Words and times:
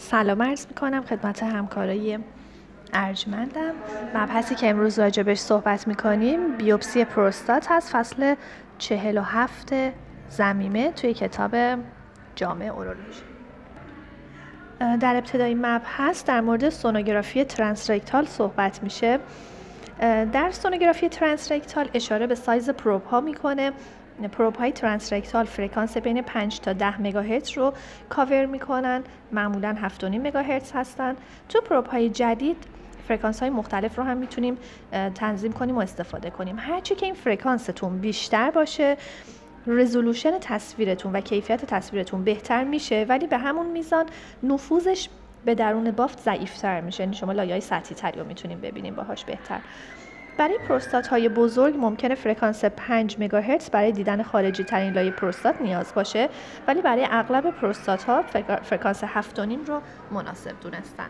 سلام 0.00 0.42
عرض 0.42 0.66
می‌کنم 0.66 1.02
خدمت 1.02 1.42
همکارای 1.42 2.18
ارجمندم. 2.92 3.72
مبحثی 4.14 4.54
که 4.54 4.70
امروز 4.70 4.98
راجبش 4.98 5.38
صحبت 5.38 5.88
می‌کنیم 5.88 6.56
بیوپسی 6.56 7.04
پروستات 7.04 7.66
هست. 7.70 7.92
فصل 7.92 8.34
چهل 8.78 9.18
و 9.18 9.22
هفت 9.22 9.74
ضمیمه 10.28 10.92
توی 10.92 11.14
کتاب 11.14 11.56
جامع 12.36 12.68
اورولوژی. 12.68 13.22
در 15.00 15.16
ابتدای 15.16 15.54
مبحث 15.54 16.24
در 16.24 16.40
مورد 16.40 16.68
سونوگرافی 16.68 17.44
transrectal 17.44 18.24
صحبت 18.26 18.82
میشه. 18.82 19.18
در 20.32 20.50
سونوگرافی 20.50 21.08
transrectal 21.08 21.90
اشاره 21.94 22.26
به 22.26 22.34
سایز 22.34 22.70
probe 22.70 23.04
ها 23.04 23.20
می‌کنه. 23.20 23.72
probe 24.26 24.56
های 24.56 24.72
transrectal 24.72 25.44
فرکانس 25.44 25.96
بین 25.96 26.22
5 26.22 26.60
تا 26.60 26.72
10 26.72 27.02
مگاهرتز 27.02 27.50
رو 27.50 27.72
کاور 28.08 28.46
می‌کنن. 28.46 29.04
معمولا 29.32 29.76
7.5 29.98 30.04
مگاهرتز 30.04 30.72
هستن. 30.72 31.16
تو 31.48 31.60
probe 31.60 31.86
های 31.86 32.10
جدید 32.10 32.56
فرکانس 33.08 33.40
های 33.40 33.50
مختلف 33.50 33.98
رو 33.98 34.04
هم 34.04 34.16
می‌تونیم 34.16 34.58
تنظیم 35.14 35.52
کنیم 35.52 35.76
و 35.76 35.80
استفاده 35.80 36.30
کنیم. 36.30 36.56
هرچی 36.58 36.94
که 36.94 37.06
این 37.06 37.14
فرکانستون 37.14 37.98
بیشتر 37.98 38.50
باشه 38.50 38.96
resolution 39.66 40.38
تصویرتون 40.40 41.12
و 41.12 41.20
کیفیت 41.20 41.64
تصویرتون 41.64 42.24
بهتر 42.24 42.64
میشه 42.64 43.06
ولی 43.08 43.26
به 43.26 43.38
همون 43.38 43.66
میزان 43.66 44.06
نفوذش 44.42 45.08
به 45.44 45.54
درون 45.54 45.90
بافت 45.90 46.20
ضعیفتر 46.20 46.80
میشه. 46.80 47.02
یعنی 47.02 47.16
شما 47.16 47.32
لایه 47.32 47.52
های 47.52 47.60
سطحی 47.60 47.94
تری 47.94 48.20
رو 48.20 48.26
می‌تونیم 48.26 48.60
ببینیم 48.60 48.94
باهاش 48.94 49.24
بهتر. 49.24 49.58
برای 50.38 50.58
پروستات 50.68 51.06
های 51.06 51.28
بزرگ 51.28 51.74
ممکنه 51.78 52.14
فرکانس 52.14 52.64
5 52.64 53.16
مگاهرتز 53.18 53.70
برای 53.70 53.92
دیدن 53.92 54.22
خارجی 54.22 54.64
ترین 54.64 54.92
لایه 54.92 55.10
پروستات 55.10 55.60
نیاز 55.60 55.94
باشه 55.94 56.28
ولی 56.68 56.82
برای 56.82 57.06
اغلب 57.10 57.50
پروستات 57.50 58.04
ها 58.04 58.22
فرکانس 58.62 59.04
7.5 59.04 59.08
رو 59.66 59.80
مناسب 60.10 60.52
دونستن. 60.60 61.06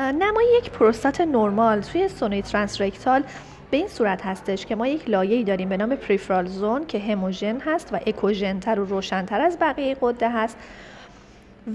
نمای 0.00 0.46
یک 0.58 0.70
پروستات 0.70 1.20
نرمال 1.20 1.80
توی 1.80 2.08
سونوی 2.08 2.42
transrectal 2.42 3.22
به 3.70 3.76
این 3.76 3.88
صورت 3.88 4.26
هستش 4.26 4.66
که 4.66 4.76
ما 4.76 4.86
یک 4.86 5.08
لایه‌ای 5.08 5.44
داریم 5.44 5.68
به 5.68 5.76
نام 5.76 5.96
peripheral 5.96 6.46
zone 6.46 6.86
که 6.86 6.98
homogen 6.98 7.60
هست 7.60 7.92
و 7.92 8.00
اکوژنتر 8.06 8.80
و 8.80 8.84
روشنتر 8.84 9.40
از 9.40 9.58
بقیه 9.60 9.96
غده 10.00 10.30
هست. 10.30 10.56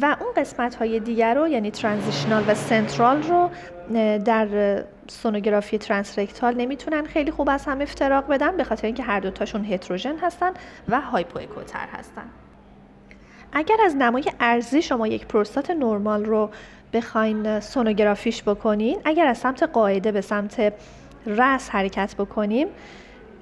و 0.01 0.17
اون 0.19 0.33
قسمت 0.37 0.75
های 0.75 0.99
دیگر 0.99 1.33
رو 1.33 1.47
یعنی 1.47 1.71
transitional 1.71 2.43
و 2.47 2.55
central 2.55 3.23
رو 3.23 3.49
در 4.19 4.83
سونوگرافی 5.07 5.77
transrectal 5.77 6.53
نمی‌تونن 6.53 7.05
خیلی 7.05 7.31
خوب 7.31 7.49
از 7.49 7.65
هم 7.65 7.81
افتراق 7.81 8.27
بدن 8.27 8.57
به 8.57 8.63
خاطر 8.63 8.85
اینکه 8.85 9.03
هر 9.03 9.19
دوتاشون 9.19 9.65
heterogen 9.65 10.17
هستن 10.17 10.51
و 10.89 11.01
hypoecho 11.01 11.70
تر 11.70 11.87
هستن. 11.91 12.25
اگر 13.53 13.77
از 13.85 13.95
نمای 13.95 14.23
عرضی 14.39 14.81
شما 14.81 15.07
یک 15.07 15.25
پروستات 15.25 15.71
نرمال 15.71 16.25
رو 16.25 16.49
بخواین 16.93 17.59
سونوگرافیش 17.59 18.43
بکنین 18.43 18.99
اگر 19.05 19.27
از 19.27 19.37
سمت 19.37 19.63
قاعده 19.63 20.11
به 20.11 20.21
سمت 20.21 20.73
رأس 21.25 21.69
حرکت 21.69 22.15
بکنیم 22.15 22.67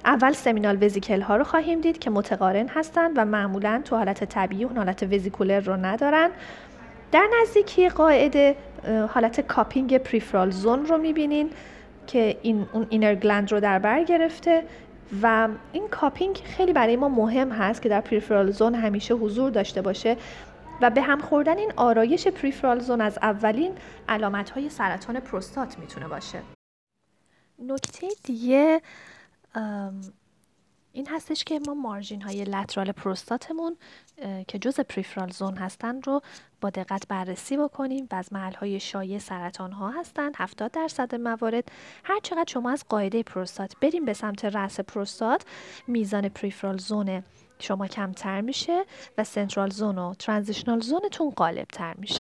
اول 0.04 0.32
seminal 0.32 0.84
vesicle 0.84 1.20
ها 1.20 1.36
رو 1.36 1.44
خواهیم 1.44 1.80
دید 1.80 1.98
که 1.98 2.10
متقارن 2.10 2.68
هستند 2.68 3.12
و 3.16 3.24
معمولا 3.24 3.82
تو 3.84 3.96
حالت 3.96 4.24
طبیعی 4.24 4.64
اون 4.64 4.76
حالت 4.76 5.02
vesicular 5.02 5.60
رو 5.60 5.76
ندارن. 5.76 6.30
در 7.12 7.28
نزدیکی 7.40 7.88
قاعده 7.88 8.56
حالت 9.08 9.40
cupping 9.40 9.98
peripheral 9.98 10.50
zone 10.50 10.86
رو 10.86 10.98
می‌بینین 10.98 11.50
که 12.06 12.38
این 12.42 12.66
اون 12.72 12.86
inner 12.90 13.14
gland 13.14 13.52
رو 13.52 13.60
در 13.60 13.78
بر 13.78 14.04
گرفته 14.04 14.64
و 15.22 15.48
این 15.72 15.88
cupping 15.88 16.36
خیلی 16.36 16.72
برای 16.72 16.96
ما 16.96 17.08
مهم 17.08 17.50
هست 17.52 17.82
که 17.82 17.88
در 17.88 18.00
peripheral 18.00 18.50
zone 18.50 18.74
همیشه 18.74 19.14
حضور 19.14 19.50
داشته 19.50 19.82
باشه 19.82 20.16
و 20.80 20.90
به 20.90 21.02
هم 21.02 21.20
خوردن 21.20 21.58
این 21.58 21.72
آرایش 21.76 22.28
peripheral 22.28 22.78
zone 22.78 23.00
از 23.00 23.18
اولین 23.22 23.72
علامت 24.08 24.50
های 24.50 24.68
سرطان 24.68 25.20
پروستات 25.20 25.78
می‌تونه 25.78 26.08
باشه. 26.08 26.38
نکته 27.58 28.08
دیگه 28.24 28.80
این 30.92 31.08
هستش 31.08 31.44
که 31.44 31.60
ما 31.66 31.74
margin 31.74 32.22
های 32.22 32.44
lateral 32.44 32.92
پروستاتمون 32.92 33.76
که 34.48 34.58
جزء 34.58 34.80
peripheral 34.80 35.30
zone 35.30 35.56
هستن 35.56 36.02
رو 36.02 36.20
با 36.60 36.70
دقت 36.70 37.08
بررسی 37.08 37.56
بکنیم 37.56 38.08
و 38.12 38.14
از 38.14 38.32
محل 38.32 38.54
های 38.54 38.80
شایع 38.80 39.18
سرطان 39.18 39.72
ها 39.72 39.90
هستند 39.90 40.34
70 40.36 40.70
درصد 40.70 41.14
موارد. 41.14 41.72
هر 42.04 42.20
چقدر 42.22 42.52
شما 42.52 42.70
از 42.70 42.84
قاعده 42.88 43.22
پروستات 43.22 43.76
بریم 43.80 44.04
به 44.04 44.12
سمت 44.12 44.44
رأس 44.44 44.80
پروستات 44.80 45.44
میزان 45.86 46.28
peripheral 46.28 46.78
zone 46.78 47.22
شما 47.58 47.86
کمتر 47.86 48.40
میشه 48.40 48.84
و 49.18 49.24
central 49.24 49.70
zone 49.70 49.98
و 49.98 50.14
transitional 50.14 50.80
zone 50.80 51.09
تون 51.09 51.30
غالب 51.30 51.66
تر 51.66 51.94
میشه. 51.98 52.21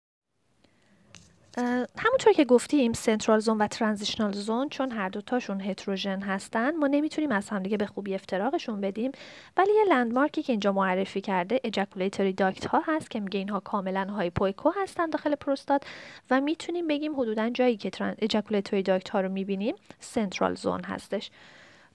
همونطور 1.58 2.34
که 2.36 2.46
گفتیم 2.46 2.94
central 2.94 3.40
zone 3.40 3.58
و 3.58 3.68
transitional 3.68 4.32
zone 4.32 4.70
چون 4.70 4.92
هر 4.92 5.10
دوتاشون 5.10 5.62
heterogen 5.62 6.20
هستن 6.20 6.76
ما 6.76 6.88
نمی‌تونیم 6.88 7.32
از 7.32 7.50
همدیگه 7.50 7.78
به 7.78 7.86
خوبی 7.86 8.16
افتراقشون 8.16 8.82
بدیم. 8.82 9.12
ولی 9.58 9.74
یه 9.74 9.84
landmark 9.90 10.38
ی 10.38 10.44
که 10.44 10.54
اینجا 10.54 10.72
معرفی 10.72 11.22
کرده 11.22 11.60
ejaculatory 11.64 12.34
duct 12.34 12.66
ها 12.66 12.84
هست 12.88 13.12
که 13.12 13.20
میگه 13.20 13.40
اینها 13.40 13.60
کاملا 13.60 14.06
hypoecho 14.06 14.72
هستن 14.82 15.10
داخل 15.10 15.36
پروستات 15.36 15.84
و 16.32 16.42
می‌تونیم 16.42 16.88
بگیم 16.88 17.20
حدودا 17.20 17.50
جایی 17.50 17.78
که 17.78 17.92
ejaculatory 18.20 18.84
duct 18.84 19.10
ها 19.10 19.22
رو 19.22 19.30
می‌بینیم 19.30 19.76
central 20.00 20.56
zone 20.56 20.84
هستش. 20.84 21.32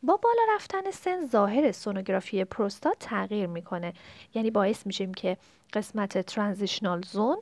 با 0.02 0.16
بالا 0.16 0.54
رفتن 0.54 0.90
سن 0.90 1.26
ظاهر 1.26 1.72
سونوگرافی 1.72 2.44
پروستات 2.44 2.96
تغییر 3.00 3.46
می‌کنه. 3.46 3.92
یعنی 4.34 4.50
باعث 4.50 4.86
میشه 4.86 5.14
که 5.14 5.36
قسمت 5.72 6.18
transitional 6.18 7.02
zone 7.02 7.36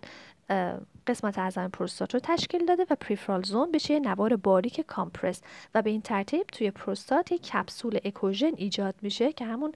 قسمت 1.07 1.39
اعظم 1.39 1.69
پروستات 1.69 2.15
رو 2.15 2.21
تشکیل 2.23 2.67
داده 2.67 2.87
و 2.91 2.95
peripheral 2.95 3.43
zone 3.43 3.73
بشه 3.73 3.95
یه 3.95 4.01
نوار 4.01 4.37
باریک 4.37 4.81
compress 4.81 5.41
و 5.75 5.83
به 5.83 5.91
این 5.91 6.03
ترتیب 6.03 6.47
توی 6.47 6.71
پروستات 6.71 7.33
یک 7.33 7.43
کپسول 7.43 7.99
اکوژن 8.05 8.53
ایجاد 8.57 8.95
میشه 9.03 9.33
که 9.33 9.45
همون 9.45 9.73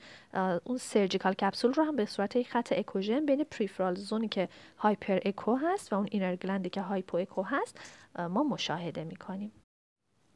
اون 0.65 0.79
surgical 0.79 1.35
کپسول 1.35 1.73
رو 1.73 1.85
هم 1.85 1.97
به 1.97 2.05
صورت 2.05 2.37
یک 2.37 2.49
خط 2.49 2.73
اکوژن 2.77 3.27
بین 3.27 3.45
peripheral 3.45 3.95
zone 3.95 4.22
ی 4.22 4.29
که 4.29 4.49
hyperecho 4.79 5.55
هست 5.55 5.93
و 5.93 5.97
اون 5.97 6.09
inner 6.11 6.37
gland 6.37 6.65
ی 6.65 6.71
که 6.71 6.81
hypoecho 6.81 7.43
هست 7.43 7.81
ما 8.19 8.43
مشاهده 8.43 9.05
می‌کنیم. 9.05 9.53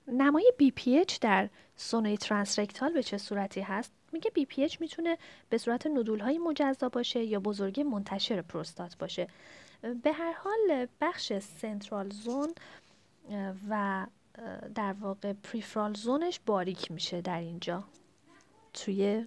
نمای 0.08 0.52
BPH 0.62 1.18
در 1.20 1.48
سونوی 1.76 2.16
transrectal 2.16 2.92
به 2.92 3.02
چه 3.02 3.18
صورتی 3.18 3.60
هست؟ 3.60 3.92
میگه 4.12 4.30
BPH 4.38 4.80
می‌تونه 4.80 5.18
به 5.50 5.58
صورت 5.58 5.86
nodule 5.86 6.20
های 6.20 6.38
مجزا 6.38 6.88
باشه 6.88 7.24
یا 7.24 7.40
بزرگی 7.40 7.82
منتشر 7.82 8.42
پروستات 8.42 8.98
باشه. 8.98 9.28
به 10.02 10.12
هر 10.12 10.32
حال 10.32 10.86
بخش 11.00 11.32
central 11.32 12.10
zone 12.10 12.54
و 13.68 14.06
در 14.74 14.92
واقع 15.00 15.32
peripheral 15.32 15.94
zone 15.94 16.25
ش 16.25 16.40
باریک 16.46 16.90
میشه 16.90 17.20
در 17.20 17.40
اینجا. 17.40 17.84
توی 18.72 19.26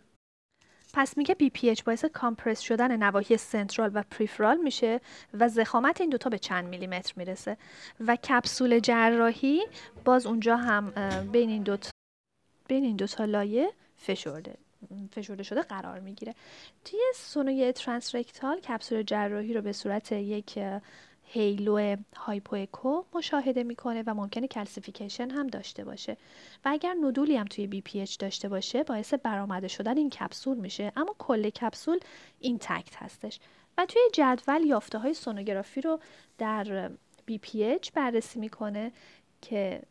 پس 0.93 1.17
میگه 1.17 1.35
BPH 1.35 1.83
باعث 1.83 2.05
compress 2.05 2.59
شدن 2.59 3.03
نواحی 3.03 3.37
central 3.37 3.91
و 3.93 4.03
peripheral 4.11 4.57
میشه 4.57 5.01
و 5.33 5.49
ضخامت 5.49 6.01
این 6.01 6.09
دوتا 6.09 6.29
به 6.29 6.39
چند 6.39 6.65
میلیمتر 6.65 7.13
می‌رسه. 7.15 7.57
و 7.99 8.15
کپسول 8.15 8.79
جراحی 8.79 9.61
باز 10.05 10.25
اونجا 10.25 10.57
هم 10.57 10.89
بین 11.31 11.49
این 11.49 11.63
دوتا 11.63 11.89
بین 12.67 12.83
این 12.83 12.95
دوتا 12.95 13.25
لایه 13.25 13.73
فشرده. 13.97 14.57
فشرده 15.11 15.43
شده 15.43 15.61
قرار 15.61 15.99
می‌گیره. 15.99 16.35
توی 16.85 16.99
سونوی 17.15 17.71
transrectal 17.71 18.59
کپسول 18.59 19.03
جراحی 19.03 19.53
رو 19.53 19.61
به 19.61 19.71
صورت 19.71 20.11
یک 20.11 20.59
halo 21.29 21.95
hypoecho 22.15 23.03
مشاهده 23.13 23.63
می‌کنه 23.63 24.03
و 24.07 24.13
ممکنه 24.13 24.47
calcification 24.47 25.29
هم 25.29 25.47
داشته 25.47 25.83
باشه. 25.83 26.17
و 26.65 26.69
اگر 26.71 26.95
nodule 27.01 27.30
ی 27.30 27.35
هم 27.35 27.45
توی 27.45 27.67
BPH 27.67 28.19
داشته 28.19 28.49
باشه 28.49 28.83
باعث 28.83 29.13
برآمده 29.13 29.67
شدن 29.67 29.97
این 29.97 30.09
کپسول 30.09 30.57
میشه. 30.57 30.91
اما 30.95 31.15
کل 31.17 31.49
کپسول 31.49 31.99
intact 32.39 32.95
هستش. 32.95 33.39
و 33.77 33.85
توی 33.85 34.01
جدول 34.13 34.65
یافته 34.65 34.97
های 34.97 35.13
سونوگرافی 35.13 35.81
رو 35.81 35.99
در 36.37 36.91
BPH 37.25 37.91
بررسی 37.91 38.39
می‌کنه 38.39 38.91
که 39.41 39.81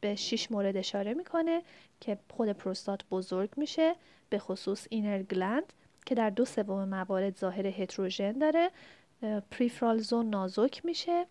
به 0.00 0.14
6 0.14 0.50
مورد 0.50 0.76
اشاره 0.76 1.14
می‌کنه 1.14 1.62
که 2.00 2.18
خود 2.30 2.48
پروستات 2.48 3.04
بزرگ 3.10 3.50
میشه 3.56 3.94
به 4.30 4.38
خصوص 4.38 4.86
inner 4.90 5.22
gland 5.22 5.72
که 6.06 6.14
در 6.14 6.30
دو 6.30 6.44
سوم 6.44 6.88
موارد 6.88 7.36
ظاهر 7.36 7.66
heterogen 7.66 8.32
داره. 8.32 8.70
peripheral 9.50 9.98
zone 9.98 10.30
نازک 10.30 10.84
میشه. 10.84 11.26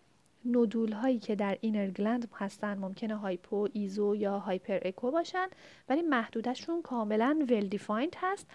nodule 0.45 0.91
هایی 0.91 1.19
که 1.19 1.35
در 1.35 1.57
inner 1.61 1.87
gland 1.87 2.29
هستن 2.35 2.77
ممکنه 2.77 3.15
hypo 3.15 3.67
iso 3.73 4.15
یا 4.15 4.39
hyperecho 4.39 5.11
باشن 5.11 5.47
ولی 5.89 6.01
محدودشون 6.01 6.81
کاملا 6.81 7.45
well-defined 7.49 8.15
هست 8.17 8.47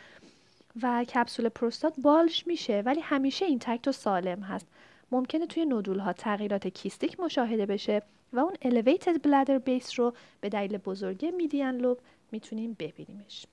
و 0.83 1.05
کپسول 1.05 1.49
پروستات 1.49 1.95
bulge 2.01 2.47
میشه 2.47 2.83
ولی 2.87 3.01
همیشه 3.01 3.45
intact 3.45 3.89
و 3.89 3.93
سالم 3.93 4.41
هست. 4.41 4.67
ممکنه 5.13 5.47
توی 5.47 5.65
nodule 5.65 5.99
ها 5.99 6.13
تغییرات 6.13 6.67
cystic 6.67 7.21
مشاهده 7.21 7.67
بشه 7.67 8.03
و 8.33 8.39
اون 8.39 8.55
elevated 8.55 9.15
bladder 9.15 9.61
base 9.69 9.95
رو 9.95 10.15
به 10.41 10.49
دلیل 10.49 10.79
بزرگی 10.79 11.31
median 11.31 11.77
lobe 11.77 11.99
می‌تونیم 12.33 12.77
ببینیمش. 12.79 13.47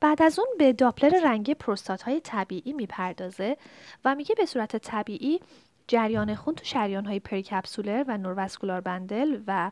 بعد 0.00 0.22
از 0.22 0.38
اون 0.38 0.48
به 0.58 0.72
داپلر 0.72 1.20
رنگی 1.24 1.54
پروستات 1.54 2.02
های 2.02 2.20
طبیعی 2.20 2.72
می‌پردازه 2.72 3.56
و 4.04 4.14
میگه 4.14 4.34
به 4.34 4.46
صورت 4.46 4.76
طبیعی 4.76 5.40
جریان 5.88 6.34
خون 6.34 6.54
تو 6.54 6.64
شریان 6.64 7.06
های 7.06 7.20
pericapsular 7.20 8.04
و 8.08 8.18
neurovascular 8.18 8.80
bundle 8.80 9.40
و 9.46 9.70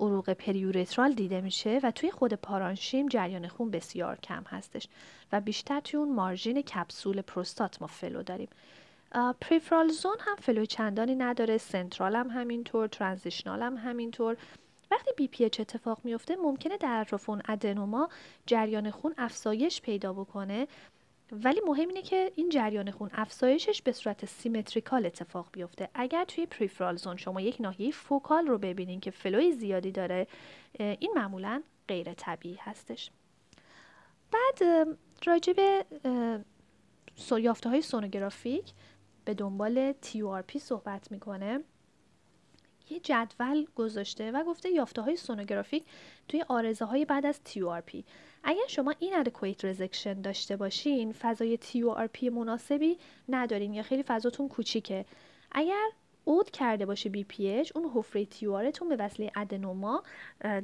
عروق 0.00 0.32
periurethral 0.32 1.12
دیده 1.12 1.40
میشه 1.40 1.80
و 1.82 1.90
توی 1.90 2.10
خود 2.10 2.34
پارانشیم 2.34 3.08
جریان 3.08 3.48
خون 3.48 3.70
بسیار 3.70 4.16
کم 4.16 4.42
هستش 4.42 4.88
و 5.32 5.40
بیشتر 5.40 5.80
توی 5.80 6.00
اون 6.00 6.12
margin 6.14 6.62
کپسول 6.62 7.22
پروستات 7.22 7.82
ما 7.82 7.86
flow 7.86 8.22
داریم. 8.22 8.48
peripheral 9.40 9.88
zone 9.88 10.16
هم 10.20 10.36
flow 10.36 10.64
چندانی 10.64 11.14
نداره 11.14 11.58
central 11.58 12.16
هم 12.16 12.30
همینطور 12.30 12.88
transitional 12.88 13.62
هم 13.62 13.76
همینطور. 13.76 14.36
وقتی 14.90 15.10
BPH 15.16 15.60
اتفاق 15.60 16.00
میفته 16.04 16.36
ممکنه 16.36 16.76
در 16.76 17.00
اطراف 17.00 17.30
اون 17.30 17.42
adenoma 17.48 18.08
جریان 18.46 18.90
خون 18.90 19.14
افزایش 19.18 19.80
پیدا 19.80 20.12
بکنه. 20.12 20.68
ولی 21.32 21.60
مهم 21.66 21.88
اینه 21.88 22.02
که 22.02 22.32
این 22.36 22.48
جریان 22.48 22.90
خون 22.90 23.10
افزایشش 23.14 23.82
به 23.82 23.92
صورت 23.92 24.24
symmetrical 24.24 25.06
اتفاق 25.06 25.48
بیفته. 25.52 25.88
اگر 25.94 26.24
توی 26.24 26.46
peripheral 26.46 26.96
zone 26.96 27.16
شما 27.16 27.40
یک 27.40 27.60
ناحیه 27.60 27.90
focal 27.90 28.46
رو 28.46 28.58
ببینین 28.58 29.00
که 29.00 29.10
flow 29.10 29.44
ی 29.44 29.52
زیادی 29.52 29.92
داره 29.92 30.26
این 30.78 31.12
معمولا 31.16 31.62
غیر 31.88 32.14
طبیعی 32.14 32.58
هستش. 32.60 33.10
بعد 34.32 34.88
راجع 35.24 35.52
به 35.52 35.84
یافته 37.38 37.68
های 37.68 37.82
sonographic 37.82 38.72
به 39.26 39.34
دنبال 39.34 39.92
TURP 39.92 40.58
صحبت 40.58 41.12
می‌کنه. 41.12 41.60
یه 42.90 43.00
جدول 43.00 43.66
گذاشته 43.76 44.30
و 44.30 44.44
گفته 44.44 44.70
یافته 44.70 45.02
های 45.02 45.16
sonographic 45.16 45.84
توی 46.28 46.44
عارضه 46.48 46.84
های 46.84 47.04
بعد 47.04 47.26
از 47.26 47.40
TURP 47.46 48.02
اگر 48.44 48.66
شما 48.68 48.94
inadequate 48.98 49.64
resection 49.64 50.20
داشته 50.20 50.56
باشین 50.56 51.12
فضای 51.12 51.58
TURP 51.58 52.22
مناسبی 52.22 52.98
ندارین 53.28 53.74
یا 53.74 53.82
خیلی 53.82 54.02
فضاتون 54.02 54.48
کوچیکه 54.48 55.04
اگر 55.52 55.86
عود 56.24 56.50
کرده 56.50 56.86
باشه 56.86 57.10
BPH 57.10 57.70
اون 57.74 57.90
حفره 57.94 58.24
TUR 58.24 58.56
تون 58.56 58.88
به 58.88 58.96
وسیله 58.96 59.32
adenoma 59.36 60.02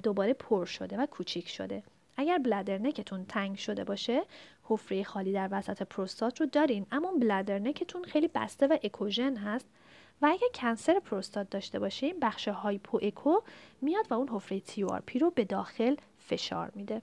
دوباره 0.02 0.32
پر 0.32 0.64
شده 0.64 0.96
و 0.96 1.06
کوچیک 1.06 1.48
شده. 1.48 1.82
اگر 2.16 2.38
bladder 2.38 2.78
neck 2.78 3.05
تون 3.05 3.24
تنگ 3.24 3.56
شده 3.56 3.84
باشه 3.84 4.22
حفره 4.72 5.04
خالی 5.04 5.32
در 5.32 5.48
وسط 5.50 5.82
پروستات 5.82 6.40
رو 6.40 6.46
دارین. 6.46 6.86
اما 6.92 7.12
bladder 7.20 7.58
neck 7.58 7.85
تون 7.85 8.04
خیلی 8.04 8.28
بسته 8.28 8.66
و 8.66 8.76
اکوژن 8.82 9.36
هست 9.36 9.66
و 10.22 10.26
اگر 10.26 10.48
cancer 10.54 11.00
پروستات 11.00 11.50
داشته 11.50 11.78
باشیم 11.78 12.16
بخش 12.22 12.48
hypoecho 12.48 13.40
میاد 13.80 14.06
و 14.10 14.14
اون 14.14 14.28
حفره 14.28 14.60
TURP 14.60 15.19
رو 15.19 15.30
به 15.30 15.44
داخل 15.44 15.96
فشار 16.19 16.72
میده. 16.74 17.02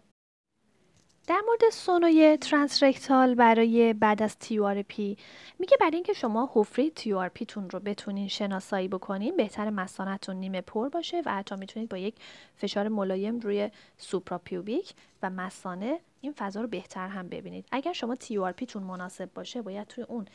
در 1.29 1.41
مورد 1.47 1.69
سونوی 1.71 2.37
transrectal 2.37 3.35
برای 3.35 3.93
بعد 3.93 4.23
از 4.23 4.37
TURP 4.37 5.17
میگه 5.59 5.77
برای 5.79 5.95
اینکه 5.95 6.13
شما 6.13 6.49
حفره 6.53 6.89
TURP 6.89 7.35
تون 7.35 7.69
رو 7.69 7.79
بتونین 7.79 8.27
شناسایی 8.27 8.87
بکنین 8.87 9.35
بهتر 9.35 9.69
مسانتون 9.69 10.35
نیمه 10.35 10.61
پر 10.61 10.89
باشه 10.89 11.21
و 11.25 11.33
حتی 11.33 11.55
می‌تونید 11.55 11.89
با 11.89 11.97
یک 11.97 12.15
فشار 12.55 12.87
ملایم 12.87 13.39
روی 13.39 13.69
suprapubic 13.97 14.93
و 15.23 15.29
مسانه 15.29 15.99
این 16.21 16.33
فضا 16.37 16.61
رو 16.61 16.67
بهتر 16.67 17.07
هم 17.07 17.29
ببینید. 17.29 17.65
اگر 17.71 17.93
شما 17.93 18.15
TURP 18.15 18.54
تون 18.54 18.83
مناسب 18.83 19.33
باشه 19.33 19.61
باید 19.61 19.87
توی 19.87 20.03
اون 20.03 20.25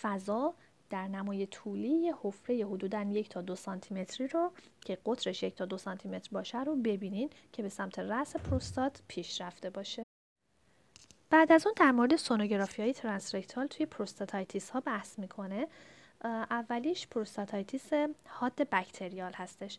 فضا 0.00 0.54
در 0.90 1.08
نمای 1.08 1.46
طولی 1.46 1.88
یه 1.88 2.14
حفره 2.22 2.66
حدودا 2.66 3.02
یک 3.02 3.28
تا 3.28 3.40
دو 3.40 3.56
سانتی 3.56 4.26
رو 4.26 4.52
که 4.80 4.98
قطرش 5.06 5.42
یک 5.42 5.54
تا 5.54 5.64
دو 5.64 5.78
سانتی 5.78 6.08
متر 6.08 6.28
باشه 6.32 6.62
رو 6.62 6.76
ببینین 6.76 7.30
که 7.52 7.62
به 7.62 7.68
سمت 7.68 7.98
رأس 7.98 8.36
پروستات 8.36 9.02
پیش 9.08 9.40
رفته 9.40 9.70
باشه. 9.70 10.02
بعد 11.30 11.52
از 11.52 11.66
اون 11.66 11.74
در 11.76 11.92
مورد 11.92 12.16
سونوگرافی 12.16 12.82
های 12.82 12.92
transrectal 12.92 13.66
توی 13.66 13.86
prostatitis 13.86 14.70
ها 14.70 14.80
بحث 14.80 15.18
می‌کنه. 15.18 15.68
اولیش 16.50 17.06
prostatitis 17.06 17.90
حاد 18.28 18.54
bacterial 18.54 19.32
هستش. 19.32 19.78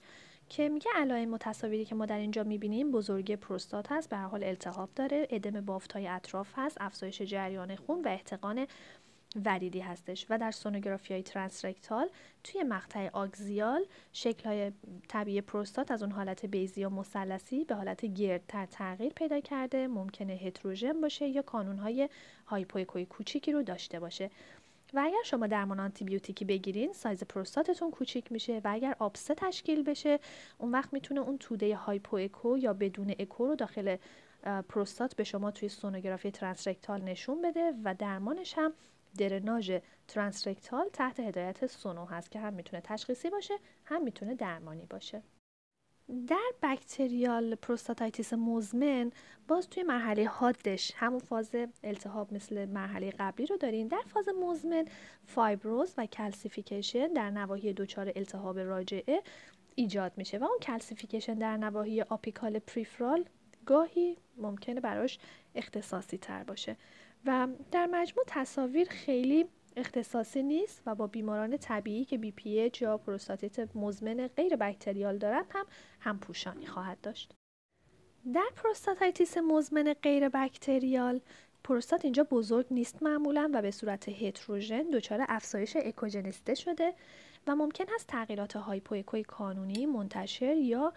که 0.51 0.69
میگه 0.69 0.91
علائم 0.95 1.29
تصاویری 1.29 1.85
که 1.85 1.95
ما 1.95 2.05
در 2.05 2.17
اینجا 2.17 2.43
می‌بینیم 2.43 2.91
بزرگی 2.91 3.35
پروستات 3.35 3.91
هست 3.91 4.09
به 4.09 4.17
هر 4.17 4.27
حال 4.27 4.43
التهاب 4.43 4.89
داره 4.95 5.27
ادم 5.29 5.61
بافت 5.61 5.93
های 5.93 6.07
اطراف 6.07 6.53
هست 6.55 6.77
افزایش 6.79 7.21
جریان 7.21 7.75
خون 7.75 8.01
و 8.01 8.07
احتقان 8.07 8.67
وریدی 9.45 9.79
هستش. 9.79 10.25
و 10.29 10.37
در 10.37 10.51
سونوگرافی 10.51 11.13
های 11.13 11.23
transrectal 11.23 12.09
توی 12.43 12.63
مقطع 12.63 13.09
axial 13.13 13.85
شکل 14.13 14.49
های 14.49 14.71
طبیعی 15.07 15.41
پروستات 15.41 15.91
از 15.91 16.03
اون 16.03 16.11
حالت 16.11 16.45
بیضی 16.45 16.85
و 16.85 16.89
مثلثی 16.89 17.65
به 17.65 17.75
حالت 17.75 18.05
گردتر 18.05 18.65
تغییر 18.65 19.13
پیدا 19.13 19.39
کرده 19.39 19.87
ممکنه 19.87 20.33
هتروژن 20.33 21.01
باشه 21.01 21.27
یا 21.27 21.41
کانون 21.41 21.77
های 21.77 22.09
hypoecho 22.45 22.99
ی 22.99 23.05
کوچیکی 23.05 23.51
رو 23.51 23.63
داشته 23.63 23.99
باشه. 23.99 24.29
و 24.93 24.99
اگر 25.05 25.23
شما 25.25 25.47
درمان 25.47 25.79
آنتیبیوتیکی 25.79 26.45
بگیرین 26.45 26.93
سایز 26.93 27.23
پروستاتتون 27.23 27.91
کوچیک 27.91 28.31
میشه 28.31 28.61
و 28.63 28.67
اگر 28.71 28.95
آبسه 28.99 29.35
تشکیل 29.35 29.83
بشه 29.83 30.19
اون 30.57 30.71
وقت 30.71 30.93
می‌تونه 30.93 31.21
اون 31.21 31.37
توده 31.37 31.75
hypoecho 31.75 32.57
یا 32.57 32.73
بدون 32.73 33.15
اکو 33.19 33.45
رو 33.47 33.55
داخل 33.55 33.97
پروستات 34.69 35.15
به 35.15 35.23
شما 35.23 35.51
توی 35.51 35.69
سونوگرافی 35.69 36.31
transrectal 36.31 37.01
نشون 37.01 37.41
بده 37.41 37.73
و 37.83 37.95
درمانش 37.95 38.53
هم 38.57 38.73
درناژ 39.17 39.71
transrectal 40.07 40.89
تحت 40.93 41.19
هدایت 41.19 41.65
سونو 41.67 42.05
هست 42.05 42.31
که 42.31 42.39
هم 42.39 42.53
می‌تونه 42.53 42.81
تشخیصی 42.81 43.29
باشه 43.29 43.53
هم 43.85 44.03
می‌تونه 44.03 44.35
درمانی 44.35 44.85
باشه. 44.85 45.21
در 46.27 46.51
bacterial 46.63 47.55
prostatitis 47.55 48.33
مزمن 48.33 49.11
باز 49.47 49.69
توی 49.69 49.83
مرحله 49.83 50.27
حادش 50.27 50.91
همون 50.95 51.19
فاز 51.19 51.49
التهاب 51.83 52.33
مثل 52.33 52.65
مرحله 52.65 53.13
قبلی 53.19 53.45
رو 53.45 53.57
داریم. 53.57 53.87
در 53.87 54.01
فاز 54.07 54.25
مزمن 54.43 54.85
فایبروز 55.25 55.93
و 55.97 56.05
calcification 56.05 57.07
در 57.07 57.29
نواحی 57.29 57.73
دچار 57.73 58.11
التهاب 58.15 58.59
راجعه 58.59 59.23
ایجاد 59.75 60.11
میشه 60.17 60.37
و 60.37 60.43
اون 60.43 60.59
calcification 60.61 61.33
در 61.33 61.57
نواحی 61.57 62.01
apical 62.01 62.59
peripheral 62.59 63.25
گاهی 63.65 64.17
ممکنه 64.37 64.79
براش 64.81 65.19
اختصاصی 65.55 66.17
تر 66.17 66.43
باشه. 66.43 66.77
و 67.25 67.47
در 67.71 67.85
مجموع 67.85 68.25
تصاویر 68.27 68.87
خیلی 68.89 69.45
اختصاصی 69.75 70.43
نیست 70.43 70.81
و 70.85 70.95
با 70.95 71.07
بیماران 71.07 71.57
طبیعی 71.57 72.05
که 72.05 72.17
BPH 72.17 72.71
یا 72.81 72.97
پروستاتیت 72.97 73.75
مزمن 73.75 74.27
غیر 74.27 74.55
bacterial 74.55 75.17
دارند 75.17 75.45
هم 75.49 75.65
هم 75.99 76.19
پوشانی 76.19 76.65
خواهد 76.65 77.01
داشت. 77.01 77.33
در 78.33 78.49
prostatitis 78.55 79.37
مزمن 79.37 79.93
غیر 79.93 80.29
bacterial 80.29 81.21
پروستات 81.63 82.05
اینجا 82.05 82.23
بزرگ 82.23 82.65
نیست 82.71 83.03
معمولا 83.03 83.49
و 83.53 83.61
به 83.61 83.71
صورت 83.71 84.09
هتروژن 84.09 84.83
دچار 84.93 85.25
افزایش 85.29 85.77
اکوژنیسیته 85.79 86.55
شده 86.55 86.93
و 87.47 87.55
ممکن 87.55 87.85
است 87.95 88.07
تغییرات 88.07 88.55
hypoecho 88.55 89.16
ی 89.16 89.23
کانونی 89.23 89.85
منتشر 89.85 90.55
یا 90.55 90.93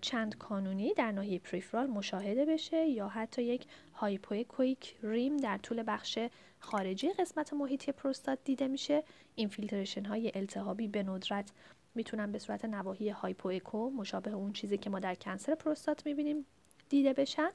چند 0.00 0.38
کانونی 0.38 0.94
در 0.94 1.12
ناحیه 1.12 1.38
peripheral 1.38 1.86
مشاهده 1.86 2.44
بشه 2.44 2.86
یا 2.86 3.08
حتی 3.08 3.42
یک 3.42 3.66
hypoechoic 3.94 4.96
rim 5.02 5.36
در 5.36 5.58
طول 5.58 5.84
بخش 5.86 6.18
خارجی 6.60 7.10
قسمت 7.10 7.52
محیطی 7.52 7.92
پروستات 7.92 8.38
دیده 8.44 8.68
میشه. 8.68 9.04
infiltration 9.34 10.04
های 10.04 10.32
التهابی 10.34 10.88
به 10.88 11.02
ندرت. 11.02 11.52
می‌تونن 11.94 12.32
به 12.32 12.38
صورت 12.38 12.64
نواحی 12.64 13.08
hypoecho 13.08 13.90
مشابه 13.90 14.30
اون 14.30 14.52
چیزی 14.52 14.78
که 14.78 14.90
ما 14.90 14.98
در 14.98 15.14
cancer 15.14 15.54
پروستات 15.54 16.06
می‌بینیم 16.06 16.46
دیده 16.88 17.12
بشن. 17.12 17.50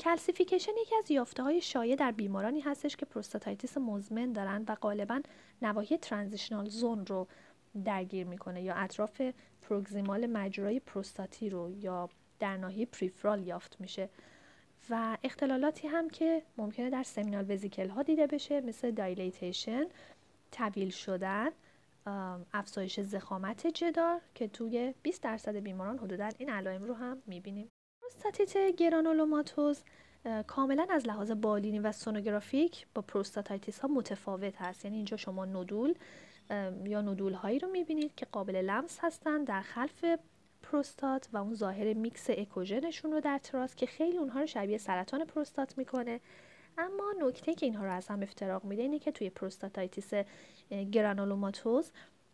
calcification 0.00 0.72
یکی 0.82 0.96
از 0.96 1.10
یافته 1.10 1.42
های 1.42 1.60
شایع 1.60 1.96
در 1.96 2.10
بیمارانی 2.10 2.60
هستش 2.60 2.96
که 2.96 3.06
prostatitis 3.06 3.76
مزمن 3.76 4.32
دارن 4.32 4.64
و 4.68 4.74
غالبا 4.74 5.20
نواحی 5.62 5.98
transitional 5.98 6.68
zone 6.68 7.06
رو 7.06 7.28
درگیر 7.84 8.26
می‌کنه 8.26 8.62
یا 8.62 8.74
اطراف 8.74 9.22
proximal 9.62 10.26
مجرای 10.26 10.80
پروستاتی 10.80 11.50
رو 11.50 11.70
یا 11.70 12.08
در 12.38 12.56
ناحیه 12.56 12.86
peripheral 12.86 13.46
یافت 13.46 13.76
میشه. 13.80 14.08
و 14.90 15.16
اختلالاتی 15.24 15.88
هم 15.88 16.10
که 16.10 16.42
ممکنه 16.58 16.90
در 16.90 17.02
seminal 17.02 17.50
vesicle 17.50 17.88
ها 17.88 18.02
دیده 18.02 18.26
بشه 18.26 18.60
مثل 18.60 18.90
dilatation 18.90 19.84
طویل 20.52 20.90
شدن 20.90 21.50
افزایش 22.52 23.00
ضخامت 23.00 23.66
جدار 23.66 24.20
که 24.34 24.48
توی 24.48 24.94
20 25.02 25.22
درصد 25.22 25.56
بیماران 25.56 25.98
حدودا 25.98 26.28
این 26.38 26.50
علائم 26.50 26.82
رو 26.82 26.94
هم 26.94 27.22
می‌بینیم. 27.26 27.68
پروستاتیت 28.02 28.76
گرانولوماتوز 28.76 29.82
کاملا 30.46 30.86
از 30.90 31.06
لحاظ 31.06 31.30
بالینی 31.30 31.78
و 31.78 31.92
sonographic 31.92 32.86
با 32.94 33.02
prostatitis 33.02 33.78
ها 33.78 33.88
متفاوت 33.88 34.62
هست. 34.62 34.84
یعنی 34.84 34.96
اینجا 34.96 35.16
شما 35.16 35.44
نودول 35.44 35.94
یا 36.84 37.00
نودول 37.00 37.32
هایی 37.32 37.58
رو 37.58 37.68
می‌بینید 37.68 38.14
که 38.14 38.26
قابل 38.26 38.56
لمس 38.56 38.98
هستن 39.02 39.44
در 39.44 39.60
خلف 39.60 40.04
پروستات 40.72 41.28
و 41.32 41.36
اون 41.36 41.54
ظاهر 41.54 41.92
میکس 41.92 42.30
اکوژنشون 42.30 43.12
رو 43.12 43.20
در 43.20 43.38
TRUS 43.38 43.74
که 43.74 43.86
خیلی 43.86 44.18
اونها 44.18 44.40
رو 44.40 44.46
شبیه 44.46 44.78
سرطان 44.78 45.24
پروستات 45.24 45.78
می‌کنه. 45.78 46.20
اما 46.78 47.14
نکته 47.20 47.54
که 47.54 47.66
اینها 47.66 47.84
رو 47.84 47.92
از 47.92 48.08
هم 48.08 48.22
افتراق 48.22 48.64
میده 48.64 48.82
اینه 48.82 48.98
که 48.98 49.12
توی 49.12 49.30
prostatitis 49.30 50.10
گرانولوماتوز 50.92 51.90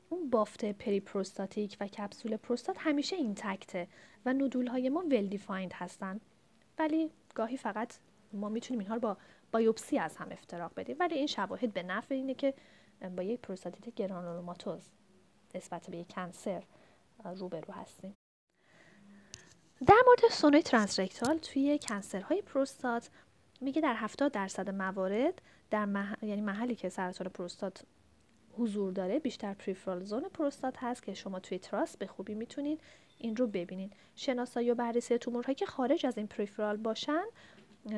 اون 0.09 0.30
بافت 0.30 0.64
periprostatic 0.64 1.76
و 1.80 1.87
کپسول 1.87 2.37
پروستات 2.37 2.76
همیشه 2.78 3.16
intact 3.16 3.78
ه 3.78 3.88
و 4.26 4.33
نودول 4.33 4.66
های 4.66 4.88
ما 4.88 5.00
well-defined 5.00 5.73
هستن. 5.75 6.21
ولی 6.78 7.11
گاهی 7.35 7.57
فقط 7.57 7.95
ما 8.33 8.49
می‌تونیم 8.49 8.80
اینها 8.80 8.95
رو 8.95 9.00
با 9.00 9.16
بایوپسی 9.52 9.99
از 9.99 10.16
هم 10.16 10.28
افتراق 10.30 10.73
بدیم. 10.76 10.97
ولی 11.00 11.14
این 11.14 11.26
شواهد 11.26 11.73
به 11.73 11.83
نفع 11.83 12.14
اینه 12.14 12.35
که 12.35 12.54
با 13.16 13.23
یک 13.23 13.40
پروستاتیت 13.40 13.95
گرانولوماتوز 13.95 14.90
نسبت 15.54 15.90
به 15.90 15.97
یک 15.97 16.09
cancer 16.09 16.62
روبرو 17.25 17.75
هستیم. 17.75 18.14
در 19.87 20.02
مورد 20.06 20.32
سونوی 20.32 20.62
transrectal 20.62 21.38
توی 21.38 21.78
cancer 21.83 22.27
های 22.27 22.42
پروستات 22.42 23.11
میگه 23.61 23.80
در 23.82 23.94
70 23.97 24.32
درصد 24.32 24.70
موارد 24.70 25.42
در 25.70 25.85
مح... 25.85 26.14
یعنی 26.23 26.40
محلی 26.40 26.75
که 26.75 26.88
سرطان 26.88 27.28
پروستات 27.28 27.82
حضور 28.58 28.92
داره 28.92 29.18
بیشتر 29.18 29.54
peripheral 29.54 30.04
zone 30.04 30.23
پروستات 30.23 30.75
هست 30.78 31.02
که 31.02 31.14
شما 31.14 31.40
توی 31.40 31.58
TRUS 31.59 31.97
به 31.97 32.06
خوبی 32.06 32.35
می‌تونید 32.35 32.80
این 33.18 33.37
رو 33.37 33.47
ببینید. 33.47 33.92
شناسایی 34.14 34.70
و 34.70 34.75
بررسی 34.75 35.18
تومورهایی 35.18 35.54
که 35.54 35.66
خارج 35.66 36.06
از 36.06 36.18
این 36.18 36.26
peripheral 36.26 36.76
باشن 36.76 37.25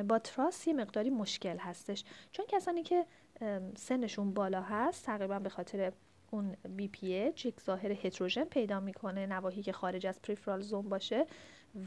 با 0.08 0.18
TRUS 0.18 0.66
یه 0.66 0.72
مقداری 0.72 1.10
مشکل 1.10 1.58
هستش. 1.58 2.04
چون 2.32 2.46
کسانی 2.48 2.82
که 2.82 3.06
سنشون 3.76 4.34
بالا 4.34 4.62
هست 4.62 5.04
تقریبا 5.04 5.38
به 5.38 5.48
خاطر 5.48 5.92
اون 6.30 6.56
BPH 6.76 7.06
یک 7.06 7.60
ظاهر 7.60 7.92
هتروژن 7.92 8.44
پیدا 8.44 8.80
می‌کنه 8.80 9.26
نواحی 9.26 9.62
که 9.62 9.72
خارج 9.72 10.06
از 10.06 10.22
peripheral 10.22 10.60
zone 10.60 10.88
باشه 10.88 11.26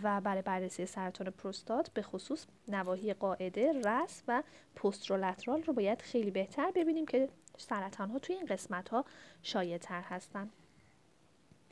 و 0.04 0.22
برای 0.22 0.42
بررسی 0.42 0.86
سرطان 0.86 1.30
پروستات 1.30 1.90
به 1.90 2.02
خصوص 2.02 2.46
نواحی 2.68 3.14
قاعده 3.14 3.82
راس 3.86 4.24
و 4.28 4.44
posterolateral 4.76 5.64
رو 5.64 5.74
باید 5.74 6.02
خیلی 6.02 6.32
بهتر 6.32 6.72
ببینیم 6.76 7.06
که 7.06 7.30
سرطان 7.58 8.10
ها 8.10 8.20
توی 8.20 8.36
این 8.36 8.46
قسمت 8.46 8.90
ها 8.90 9.06
شایع 9.44 9.78
تر 9.78 10.02
هستن. 10.02 10.50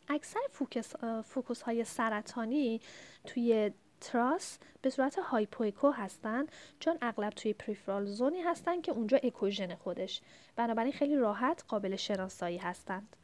اکثر 0.07 0.39
focus, 0.51 0.95
focus 1.23 1.61
های 1.61 1.83
سرطانی 1.83 2.81
توی 3.25 3.71
TRUS 4.01 4.59
به 4.81 4.89
صورت 4.89 5.20
hypoecho 5.19 5.91
هستن 5.91 6.46
چون 6.79 6.98
اغلب 7.01 7.29
توی 7.29 7.53
peripheral 7.53 8.05
zone 8.05 8.34
ی 8.34 8.41
هستن 8.41 8.81
که 8.81 8.91
اونجا 8.91 9.20
اکوژن 9.24 9.75
خودش. 9.75 10.22
بنابراین 10.55 10.93
خیلی 10.93 11.15
راحت 11.15 11.63
قابل 11.67 11.96
شناسایی 11.96 12.58
هستند. 12.58 13.15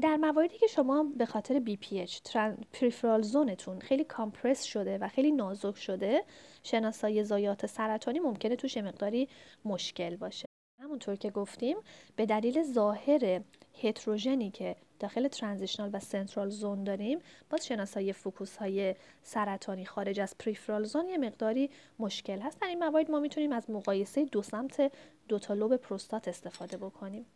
در 0.00 0.16
مواردی 0.16 0.58
که 0.58 0.66
شما 0.66 1.06
به 1.16 1.26
خاطر 1.26 1.60
BPH 1.60 2.36
peripheral 2.72 3.22
zone 3.22 3.55
تون 3.55 3.80
خیلی 3.80 4.04
compress 4.04 4.62
شده 4.62 4.98
و 4.98 5.08
خیلی 5.08 5.32
نازک 5.32 5.76
شده 5.76 6.24
شناسایی 6.62 7.24
ضایعات 7.24 7.66
سرطانی 7.66 8.20
ممکنه 8.20 8.56
توش 8.56 8.76
مقداری 8.76 9.28
مشکل 9.64 10.16
باشه. 10.16 10.51
همونطور 10.92 11.16
که 11.16 11.30
گفتیم 11.30 11.76
به 12.16 12.26
دلیل 12.26 12.62
ظاهر 12.62 13.40
هتروژنی 13.82 14.50
که 14.50 14.76
داخل 14.98 15.28
transitional 15.28 15.90
و 15.92 16.00
central 16.00 16.48
zone 16.48 16.84
داریم 16.84 17.18
با 17.50 17.58
شناسایی 17.58 18.12
focus 18.12 18.56
های 18.56 18.94
سرطانی 19.22 19.84
خارج 19.84 20.20
از 20.20 20.38
peripheral 20.38 20.84
zone 20.84 21.08
یه 21.08 21.18
مقداری 21.18 21.70
مشکل 21.98 22.40
هست. 22.40 22.60
در 22.60 22.66
این 22.66 22.78
موارد 22.78 23.10
ما 23.10 23.20
می‌تونیم 23.20 23.52
از 23.52 23.70
مقایسه 23.70 24.24
دو 24.24 24.42
سمت 24.42 24.92
دو 25.28 25.38
تا 25.38 25.54
لوب 25.54 25.76
پروستات 25.76 26.28
استفاده 26.28 26.76
بکنیم. 26.76 27.26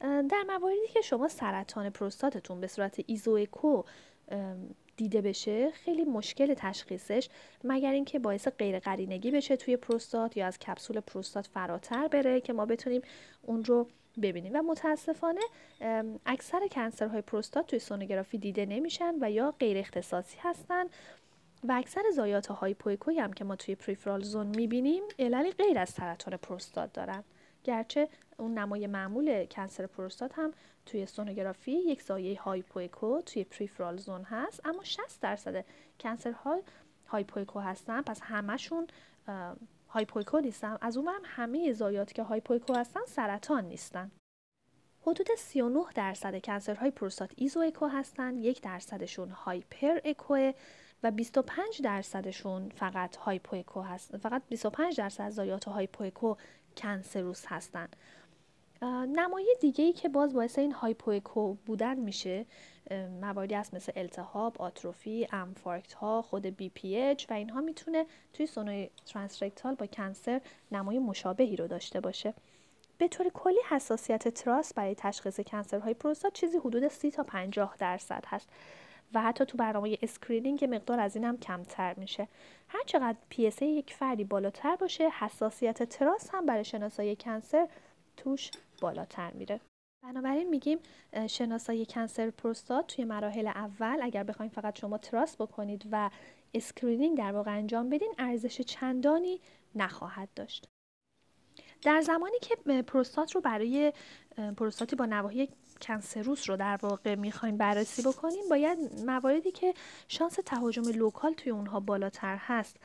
در 0.00 0.44
مواردی 0.46 0.88
که 0.92 1.00
شما 1.00 1.28
سرطان 1.28 1.90
پروستاتتون 1.90 2.60
به 2.60 2.66
صورت 2.66 3.00
isoecho 3.06 3.82
دیده 5.00 5.20
بشه 5.20 5.70
خیلی 5.70 6.04
مشکل 6.04 6.54
تشخیصش 6.54 7.28
مگر 7.64 7.92
اینکه 7.92 8.18
باعث 8.18 8.48
غیر 8.48 8.78
قرینگی 8.78 9.30
بشه 9.30 9.56
توی 9.56 9.76
پروستات 9.76 10.36
یا 10.36 10.46
از 10.46 10.58
کپسول 10.58 11.00
پروستات 11.00 11.46
فراتر 11.46 12.08
بره 12.08 12.40
که 12.40 12.52
ما 12.52 12.66
بتونیم 12.66 13.02
اون 13.42 13.64
رو 13.64 13.86
ببینیم. 14.22 14.52
و 14.54 14.62
متاسفانه 14.62 15.40
اکثر 16.26 16.68
cancer 16.70 17.07
های 17.07 17.20
پروستات 17.20 17.66
توی 17.66 17.78
سونوگرافی 17.78 18.38
دیده 18.38 18.66
نمیشن 18.66 19.14
و 19.20 19.30
یا 19.30 19.54
غیر 19.60 19.78
اختصاصی 19.78 20.36
هستن 20.40 20.84
و 21.68 21.72
اکثر 21.72 22.02
ضایعات 22.14 22.46
hypoecho 22.46 23.10
ی 23.10 23.18
هم 23.18 23.32
که 23.32 23.44
ما 23.44 23.56
توی 23.56 23.74
peripheral 23.74 24.22
zone 24.22 24.46
می‌بینیم 24.46 25.02
عللی 25.18 25.50
غیر 25.50 25.78
از 25.78 25.90
سرطان 25.90 26.36
پروستات 26.36 26.92
دارن. 26.92 27.24
گرچه 27.64 28.08
اون 28.36 28.58
نمای 28.58 28.86
معمول 28.86 29.44
cancer 29.44 29.86
پروستات 29.86 30.32
هم 30.34 30.52
توی 30.86 31.06
سونوگرافی 31.06 31.72
یک 31.72 32.02
ضایعه 32.02 32.40
hypoecho 32.40 33.20
توی 33.20 33.44
peripheral 33.44 33.96
zone 33.96 34.22
هست 34.22 34.66
اما 34.66 34.84
60 34.84 35.20
درصد 35.20 35.64
cancer 36.00 36.60
ها 37.10 37.15
hypoecho 37.15 37.58
هستن. 37.58 38.02
پس 38.02 38.20
همشون 38.22 38.86
hypoecho 39.88 40.40
نیستن. 40.40 40.76
از 40.80 40.96
اون 40.96 41.08
هم 41.08 41.22
همه 41.24 41.72
ضایعاتی 41.72 42.14
که 42.14 42.22
hypoecho 42.22 42.74
هستن 42.74 43.00
سرطان 43.06 43.64
نیستن. 43.64 44.10
حدود 45.02 45.26
39 45.38 45.84
درصد 45.94 46.42
cancer 46.42 46.78
های 46.78 46.90
پروستات 46.90 47.32
isoecho 47.36 47.86
هستن 47.86 48.36
یک 48.36 48.62
درصدشون 48.62 49.30
hyperecho 49.30 50.52
و 51.02 51.10
25 51.10 51.82
درصدشون 51.82 52.68
فقط 52.68 53.16
hypoecho 53.16 53.80
هست. 53.80 54.16
فقط 54.16 54.42
25 54.48 54.98
درصد 54.98 55.30
ضایعات 55.30 55.68
hypoecho 55.68 56.34
cancerous 56.82 57.44
هستند 57.46 57.96
نمای 59.08 59.56
دیگه 59.60 59.84
ای 59.84 59.92
که 59.92 60.08
باز 60.08 60.34
باعث 60.34 60.58
این 60.58 60.72
hypoecho 60.72 61.54
بودن 61.54 61.98
میشه 61.98 62.46
مواردی 63.20 63.54
هست 63.54 63.74
مثل 63.74 63.92
التهاب، 63.96 64.62
آتروفی، 64.62 65.28
انفارکت 65.32 65.92
ها، 65.92 66.22
خود 66.22 66.46
BPH 66.46 67.30
و 67.30 67.32
اینها 67.32 67.60
می‌تونه 67.60 68.06
توی 68.32 68.46
سونوی 68.46 68.90
transrectal 69.06 69.74
با 69.74 69.86
cancer 69.86 70.40
نمای 70.72 70.98
مشابهی 70.98 71.56
رو 71.56 71.66
داشته 71.66 72.00
باشه. 72.00 72.34
به 72.98 73.08
طور 73.08 73.28
کلی 73.28 73.60
حساسیت 73.68 74.28
TRUS 74.28 74.74
برای 74.74 74.94
تشخیص 74.94 75.40
cancer 75.40 75.80
های 75.80 75.94
پروستات 75.94 76.32
چیزی 76.32 76.58
حدود 76.58 76.88
30 76.88 77.10
تا 77.10 77.22
50 77.22 77.76
درصد 77.78 78.24
هست 78.26 78.48
و 79.14 79.22
حتی 79.22 79.44
تو 79.44 79.58
برنامه 79.58 79.98
screening 80.02 80.64
مقدار 80.64 81.00
از 81.00 81.16
این 81.16 81.24
هم 81.24 81.38
کمتر 81.38 81.94
میشه. 81.94 82.28
هر 82.68 82.82
چقدر 82.86 83.18
PSA 83.34 83.62
یک 83.62 83.94
فردی 83.94 84.24
بالاتر 84.24 84.76
باشه 84.76 85.08
حساسیت 85.08 85.82
TRUS 85.82 86.30
هم 86.32 86.46
برای 86.46 86.64
شناسایی 86.64 87.16
cancer 87.16 87.68
توش 88.16 88.50
بالاتر 88.80 89.30
میره. 89.30 89.60
بنابراین 90.02 90.48
میگیم 90.48 90.78
شناسایی 91.26 91.86
cancer 91.86 92.30
پروستات 92.30 92.86
توی 92.86 93.04
مراحل 93.04 93.46
اول 93.46 93.98
اگر 94.02 94.24
بخوایم 94.24 94.50
فقط 94.50 94.78
شما 94.78 94.98
TRUS 94.98 95.36
بکنید 95.36 95.88
و 95.92 96.10
screening 96.54 97.18
در 97.18 97.32
واقع 97.32 97.56
انجام 97.56 97.90
بدین 97.90 98.14
ارزش 98.18 98.60
چندانی 98.60 99.40
نخواهد 99.74 100.28
داشت. 100.36 100.68
در 101.82 102.00
زمانی 102.00 102.36
که 102.42 102.82
پروستات 102.82 103.32
رو 103.32 103.40
برای 103.40 103.92
پروستاتی 104.56 104.96
با 104.96 105.06
نواحی 105.06 105.48
cancerous 105.82 106.50
رو 106.50 106.56
در 106.56 106.78
واقع 106.82 107.14
می‌خوایم 107.14 107.56
بررسی 107.56 108.02
بکنیم 108.02 108.48
باید 108.50 108.78
مواردی 109.06 109.50
که 109.50 109.74
شانس 110.08 110.38
تهاجم 110.46 110.82
local 110.82 111.32
توی 111.32 111.52
اونها 111.52 111.80
بالاتر 111.80 112.36
هست 112.40 112.76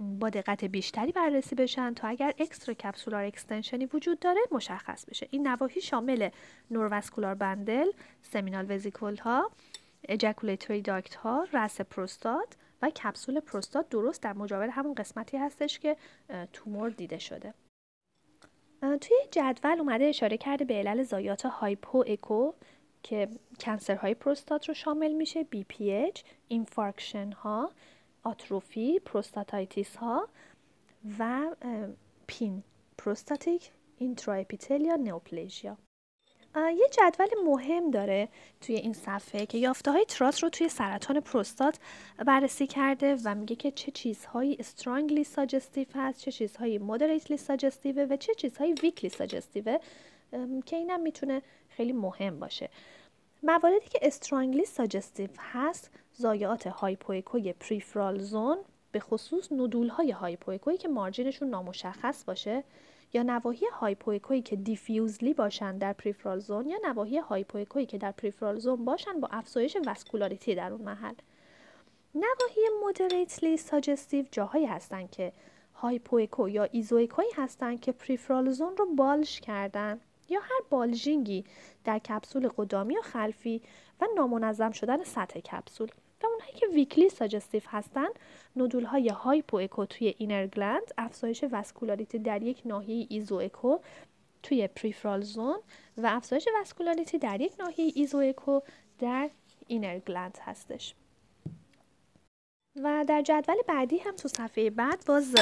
با 0.00 0.30
دقت 0.30 0.64
بیشتری 0.64 1.12
بررسی 1.12 1.54
بشن 1.54 1.94
تا 1.94 2.08
اگر 2.08 2.34
extracapsular 2.38 2.74
extension 2.74 3.24
ی 3.24 3.86
وجود 3.86 4.18
داره 4.18 4.40
مشخص 4.52 5.04
بشه. 5.04 5.28
این 5.30 5.48
نواحی 5.48 5.80
شامل 5.80 6.28
neurovascular 6.70 7.34
bundle 7.34 7.86
seminal 8.22 8.66
vesicle 8.68 9.16
ها 9.16 9.50
ejaculatory 10.08 10.82
duct 10.82 11.14
ها 11.14 11.46
راس 11.52 11.80
پروستات 11.80 12.56
و 12.82 12.90
کپسول 12.90 13.40
پروستات 13.40 13.88
درست 13.88 14.22
در 14.22 14.32
مجاور 14.32 14.68
همون 14.68 14.94
قسمتی 14.94 15.36
هستش 15.36 15.78
که 15.78 15.96
تومور 16.52 16.90
دیده 16.90 17.18
شده. 17.18 17.54
توی 18.82 19.16
جدول 19.30 19.78
اومده 19.78 20.04
اشاره 20.04 20.36
کرده 20.36 20.64
به 20.64 20.74
علل 20.74 21.02
زایات 21.02 21.46
هایپو 21.46 22.04
اکو 22.06 22.52
که 23.02 23.28
cancer 23.60 24.00
های 24.00 24.14
پروستات 24.14 24.68
رو 24.68 24.74
شامل 24.74 25.12
میشه 25.12 25.46
BPH، 25.54 26.22
infarction 26.48 27.32
ها، 27.32 27.70
آتروفی، 28.22 28.98
prostatitis 28.98 29.96
ها 29.96 30.28
و 31.18 31.40
PIN 32.26 32.62
prostatic 32.98 33.70
intraepithelial 33.98 34.96
neoplasia. 34.96 35.76
یه 36.56 36.88
جدول 36.92 37.26
مهم 37.44 37.90
داره 37.90 38.28
توی 38.60 38.74
این 38.74 38.92
صفحه 38.92 39.46
که 39.46 39.58
یافته 39.58 39.90
های 39.90 40.04
TRUS 40.04 40.44
رو 40.44 40.50
توی 40.50 40.68
سرطان 40.68 41.20
پروستات 41.20 41.78
بررسی 42.26 42.66
کرده 42.66 43.16
و 43.24 43.34
میگه 43.34 43.56
که 43.56 43.70
چه 43.70 43.90
چیزهایی 43.90 44.56
strongly 44.60 45.24
suggestive 45.24 45.86
هست 45.94 46.20
چه 46.20 46.32
چیزهایی 46.32 46.78
moderately 46.78 47.36
suggestive 47.36 48.06
و 48.12 48.16
چه 48.16 48.34
چیزهایی 48.34 48.72
weakly 48.72 49.10
suggestive 49.10 49.78
که 50.66 50.76
اینم 50.76 51.00
می‌تونه 51.00 51.42
خیلی 51.68 51.92
مهم 51.92 52.40
باشه. 52.40 52.68
مواردی 53.42 53.88
که 53.90 53.98
strongly 54.02 54.64
suggestive 54.64 55.30
هست 55.38 55.90
ضایعات 56.12 56.66
hypoecho 56.66 57.52
ی 57.52 57.58
peripheral 57.58 58.18
zone 58.18 58.58
به 58.92 59.00
خصوص 59.00 59.52
nodule 59.52 59.88
های 59.88 60.10
hypoecho 60.10 60.69
ی 60.69 60.76
که 60.76 60.88
margin 60.88 61.25
شون 61.25 61.50
نامشخص 61.50 62.24
باشه. 62.24 62.64
یا 63.12 63.22
نواحی 63.22 63.66
hypoecho 63.72 64.28
یی 64.28 64.42
که 64.42 64.56
diffusely 64.56 65.34
باشن 65.34 65.78
در 65.78 65.92
peripheral 65.92 66.38
zone 66.38 66.68
یا 66.68 66.78
نواحی 66.84 67.18
hypoecho 67.18 67.72
یی 67.72 67.86
که 67.86 67.98
در 67.98 68.12
peripheral 68.12 68.58
zone 68.58 68.84
باشن 68.84 69.20
با 69.20 69.28
افزایش 69.30 69.76
vascularity 69.86 70.54
در 70.54 70.72
اون 70.72 70.82
محل. 70.82 71.14
نواحی 72.14 72.62
moderately 72.82 73.56
suggestive 73.56 74.24
جاهایی 74.30 74.66
هستن 74.66 75.06
که 75.06 75.32
hypoecho 75.74 76.48
یا 76.48 76.64
isoecho 76.64 77.15
یی 77.15 77.30
هستن 77.36 77.76
که 77.76 77.92
peripheral 77.92 78.50
zone 78.50 78.76
رو 78.76 78.86
bulge 78.96 79.40
کردن 79.40 80.00
یا 80.28 80.40
هر 80.40 80.60
bulging 80.70 81.35
ی 81.35 81.44
در 81.84 81.98
کپسول 81.98 82.48
قدامی 82.56 82.98
و 82.98 83.02
خلفی 83.02 83.62
و 84.00 84.06
نامنظم 84.16 84.70
شدن 84.70 85.04
سطح 85.04 85.40
کپسول. 85.40 85.88
و 86.22 86.26
اونهایی 86.26 86.54
که 86.54 86.66
weakly 86.66 87.08
suggestive 87.08 87.62
هستن 87.66 88.08
nodule 88.56 88.84
های 88.84 89.08
hypoecho 89.08 89.86
توی 89.86 90.14
inner 90.18 90.46
gland 90.46 90.92
افزایش 90.98 91.44
vascularity 91.52 92.18
در 92.18 92.42
یک 92.42 92.62
ناحیه 92.64 93.06
isoecho 93.10 93.78
توی 94.42 94.68
peripheral 94.68 95.20
zone 95.20 95.58
و 95.96 96.06
افزایش 96.06 96.48
vascularity 96.60 97.18
در 97.18 97.40
یک 97.40 97.52
ناحیه 97.58 97.92
isoecho 97.94 98.60
در 98.98 99.30
inner 99.66 99.98
gland 99.98 100.38
هستش. 100.40 100.94
و 102.76 103.04
در 103.08 103.22
جدول 103.22 103.56
بعدی 103.68 103.98
هم 103.98 104.16
تو 104.16 104.28
صفحه 104.28 104.70
بعد 104.70 105.04
باز 105.06 105.34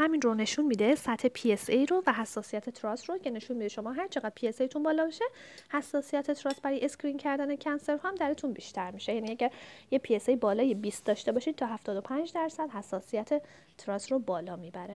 همین 0.00 0.20
رو 0.20 0.34
نشون 0.34 0.66
میده 0.66 0.94
سطح 0.94 1.28
PSA 1.28 1.90
رو 1.90 2.02
و 2.06 2.12
حساسیت 2.12 2.70
TRUS 2.70 3.10
رو 3.10 3.18
که 3.18 3.30
نشون 3.30 3.56
میده 3.56 3.68
شما 3.68 3.92
هر 3.92 4.08
چقدر 4.08 4.32
PSA 4.40 4.68
تون 4.68 4.82
بالا 4.82 5.04
باشه 5.04 5.24
حساسیت 5.72 6.30
TRUS 6.30 6.60
برای 6.60 6.84
screen 6.84 7.16
کردن 7.16 7.56
cancer 7.56 7.98
هم 8.02 8.14
درتون 8.14 8.52
بیشتر 8.52 8.90
میشه. 8.90 9.14
یعنی 9.14 9.30
اگر 9.30 9.50
یه 9.90 10.00
PSA 10.08 10.30
بالای 10.30 10.74
20 10.74 11.04
داشته 11.04 11.32
باشید 11.32 11.56
تا 11.56 11.66
75 11.66 12.32
درصد 12.32 12.70
حساسیت 12.70 13.42
TRUS 13.78 14.12
رو 14.12 14.18
بالا 14.18 14.56
می‌بره. 14.56 14.94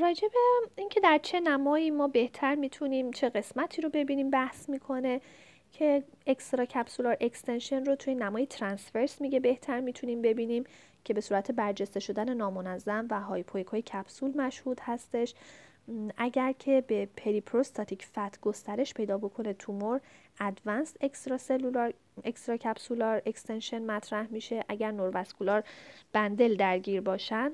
راجع 0.00 0.18
به 0.18 0.30
اینکه 0.76 1.00
در 1.00 1.20
چه 1.22 1.40
نمایی 1.40 1.90
ما 1.90 2.08
بهتر 2.08 2.54
می‌تونیم 2.54 3.10
چه 3.10 3.28
قسمتی 3.28 3.82
رو 3.82 3.88
ببینیم 3.88 4.30
بحث 4.30 4.68
می‌کنه 4.68 5.20
که 5.72 6.02
extracapsular 6.26 7.16
extension 7.20 7.84
رو 7.84 7.96
توی 7.96 8.14
نمای 8.14 8.46
transverse 8.46 9.20
میگه 9.20 9.40
بهتر 9.40 9.80
می‌تونیم 9.80 10.22
ببینیم. 10.22 10.64
که 11.06 11.14
به 11.14 11.20
صورت 11.20 11.50
برجسته 11.50 12.00
شدن 12.00 12.34
نامنظم 12.34 13.06
و 13.10 13.20
hypoecho 13.20 13.66
های 13.66 13.82
کپسول 13.82 14.36
مشهود 14.36 14.80
هستش. 14.82 15.34
اگر 16.16 16.52
که 16.52 16.84
به 16.86 17.08
periprostatic 17.16 18.06
fat 18.06 18.40
گسترش 18.40 18.94
پیدا 18.94 19.18
بکنه 19.18 19.52
تومور 19.52 20.00
advance 20.40 20.94
extracellular 21.00 21.94
extracapsular 22.24 23.22
extension 23.26 23.82
مطرح 23.82 24.26
میشه. 24.30 24.64
اگر 24.68 24.90
neurovascular 24.90 25.64
bundle 26.12 26.56
درگیر 26.56 27.00
باشن 27.00 27.52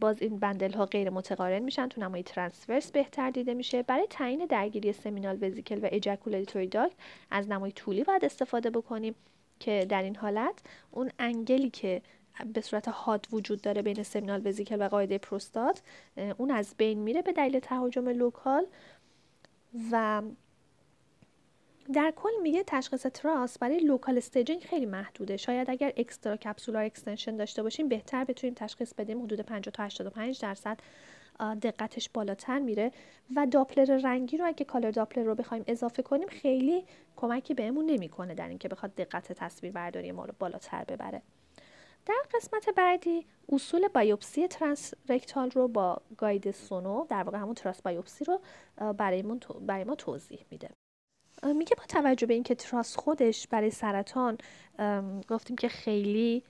باز 0.00 0.22
این 0.22 0.38
bundle 0.38 0.72
ها 0.72 0.86
غیر 0.86 1.10
متقارن 1.10 1.58
میشن 1.58 1.88
تو 1.88 2.00
نمای 2.00 2.22
transverse 2.22 2.90
بهتر 2.90 3.30
دیده 3.30 3.54
میشه. 3.54 3.82
برای 3.82 4.06
تعیین 4.10 4.46
درگیری 4.46 4.92
seminal 4.92 5.38
vesicle 5.40 5.78
و 5.78 5.88
ejaculatory 5.92 6.66
duct 6.66 6.94
از 7.30 7.48
نمای 7.48 7.72
طولی 7.72 8.04
باید 8.04 8.24
استفاده 8.24 8.70
بکنیم 8.70 9.14
که 9.60 9.86
در 9.88 10.02
این 10.02 10.16
حالت 10.16 10.54
اون 10.90 11.10
angle 11.18 11.61
ی 11.61 11.70
که 11.70 12.02
به 12.54 12.60
صورت 12.60 12.88
حاد 12.88 13.26
وجود 13.32 13.60
داره 13.60 13.82
بین 13.82 14.02
seminal 14.02 14.46
vesicle 14.46 14.82
و 14.82 14.88
قاعده 14.88 15.18
پروستات 15.18 15.82
اون 16.38 16.50
از 16.50 16.74
بین 16.78 16.98
میره 16.98 17.22
به 17.22 17.32
دلیل 17.32 17.58
تهاجم 17.58 18.08
local 18.08 18.66
و 19.92 20.22
در 21.92 22.12
کل 22.16 22.30
میگه 22.42 22.64
تشخیص 22.66 23.06
TRUS 23.06 23.58
برای 23.58 23.78
local 23.78 24.18
staging 24.18 24.60
خیلی 24.60 24.86
محدوده. 24.86 25.36
شاید 25.36 25.70
اگر 25.70 25.92
extracapsular 25.96 26.84
extension 26.84 27.36
داشته 27.36 27.62
باشیم 27.62 27.88
بهتر 27.88 28.24
بتونیم 28.24 28.54
تشخیص 28.54 28.94
بدیم. 28.94 29.22
حدود 29.22 29.40
50 29.40 29.72
تا 29.72 29.82
85 29.82 30.40
درصد 30.40 30.80
دقتش 31.62 32.10
بالاتر 32.14 32.58
میره. 32.58 32.92
و 33.36 33.46
داپلر 33.46 34.00
رنگی 34.04 34.36
رو 34.36 34.46
اگه 34.46 34.64
color 34.64 34.90
Doppler 34.90 35.24
رو 35.24 35.34
بخوایم 35.34 35.64
اضافه 35.66 36.02
کنیم 36.02 36.28
خیلی 36.28 36.84
کمکی 37.16 37.54
بهمون 37.54 37.86
نمی‌کنه 37.86 38.34
در 38.34 38.48
اینکه 38.48 38.68
بخواد 38.68 38.94
دقت 38.94 39.32
تصویر 39.32 39.72
برداری 39.72 40.12
ما 40.12 40.24
رو 40.24 40.34
بالاتر 40.38 40.84
ببره. 40.84 41.22
در 42.08 42.22
قسمت 42.34 42.68
بعدی 42.68 43.26
اصول 43.52 43.88
biopsy 43.88 44.48
transrectal 44.48 45.50
رو 45.50 45.68
با 45.68 46.02
guide 46.16 46.50
سونو 46.50 47.06
در 47.08 47.22
واقع 47.22 47.38
همون 47.38 47.54
TRUS 47.54 47.82
biopsy 47.82 48.24
رو 48.24 48.40
برای, 48.92 49.22
برای 49.60 49.84
ما 49.84 49.94
توضیح 49.94 50.44
میده. 50.50 50.70
میگه 51.42 51.76
با 51.76 51.84
توجه 51.88 52.26
به 52.26 52.34
اینکه 52.34 52.54
TRUS 52.54 52.96
خودش 52.96 53.46
برای 53.46 53.70
سرطان 53.70 54.38
گفتیم 55.28 55.56
که 55.56 55.68
خیلی 55.68 56.44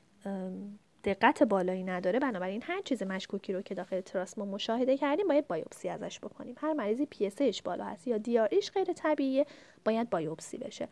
دقت 1.04 1.42
بالایی 1.42 1.84
نداره 1.84 2.18
بنابراین 2.18 2.62
هر 2.62 2.82
چیز 2.82 3.02
مشکوکی 3.02 3.52
رو 3.52 3.62
که 3.62 3.74
داخل 3.74 4.00
TRUS 4.00 4.38
ما 4.38 4.44
مشاهده 4.44 4.96
کردیم 4.96 5.28
باید 5.28 5.46
بایوپسی 5.46 5.88
ازش 5.88 6.20
بکنیم. 6.20 6.54
هر 6.58 6.72
مریضی 6.72 7.06
PSA 7.06 7.62
بالا 7.62 7.84
هست 7.84 8.08
یا 8.08 8.18
DRE 8.18 8.49
اش 8.49 8.70
غیر 8.70 8.92
طبیعیه 8.92 9.46
باید 9.84 10.10
بایوپسی 10.10 10.58
بشه. 10.58 10.88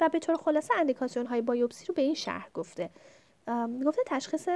و 0.00 0.08
به 0.08 0.18
طور 0.18 0.36
خلاصه 0.36 0.74
اندیکاسیون 0.78 1.26
های 1.26 1.40
بایوپسی 1.40 1.86
رو 1.86 1.94
به 1.94 2.02
این 2.02 2.14
شرح 2.14 2.50
گفته. 2.54 2.90
گفته 3.86 4.02
تشخیص 4.06 4.48